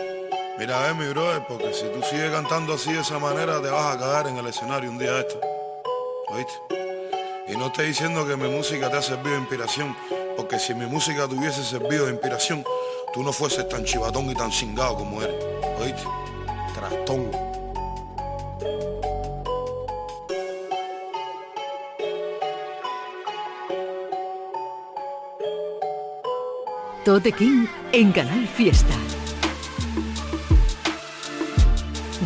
Mira, 0.60 0.90
eh, 0.90 0.92
mi 0.94 1.06
brother, 1.06 1.42
porque 1.48 1.72
si 1.72 1.86
tú 1.86 2.02
sigues 2.02 2.30
cantando 2.30 2.74
así 2.74 2.92
de 2.92 3.00
esa 3.00 3.18
manera, 3.18 3.62
te 3.62 3.70
vas 3.70 3.96
a 3.96 3.98
cagar 3.98 4.26
en 4.26 4.36
el 4.36 4.46
escenario 4.46 4.90
un 4.90 4.98
día 4.98 5.20
esto. 5.20 5.40
¿Oíste? 6.28 6.52
Y 7.48 7.56
no 7.56 7.68
estoy 7.68 7.86
diciendo 7.86 8.26
que 8.26 8.36
mi 8.36 8.46
música 8.46 8.90
te 8.90 8.98
ha 8.98 9.02
servido 9.02 9.30
de 9.30 9.38
inspiración, 9.38 9.96
porque 10.36 10.58
si 10.58 10.74
mi 10.74 10.84
música 10.84 11.26
te 11.26 11.34
hubiese 11.34 11.64
servido 11.64 12.04
de 12.04 12.12
inspiración, 12.12 12.62
tú 13.14 13.22
no 13.22 13.32
fueses 13.32 13.66
tan 13.70 13.84
chivatón 13.84 14.30
y 14.30 14.34
tan 14.34 14.52
cingado 14.52 14.96
como 14.96 15.22
eres. 15.22 15.42
¿Oíste? 15.80 16.02
Trastón. 16.74 17.30
Tote 27.02 27.32
King 27.32 27.64
en 27.92 28.12
Canal 28.12 28.46
Fiesta. 28.46 28.94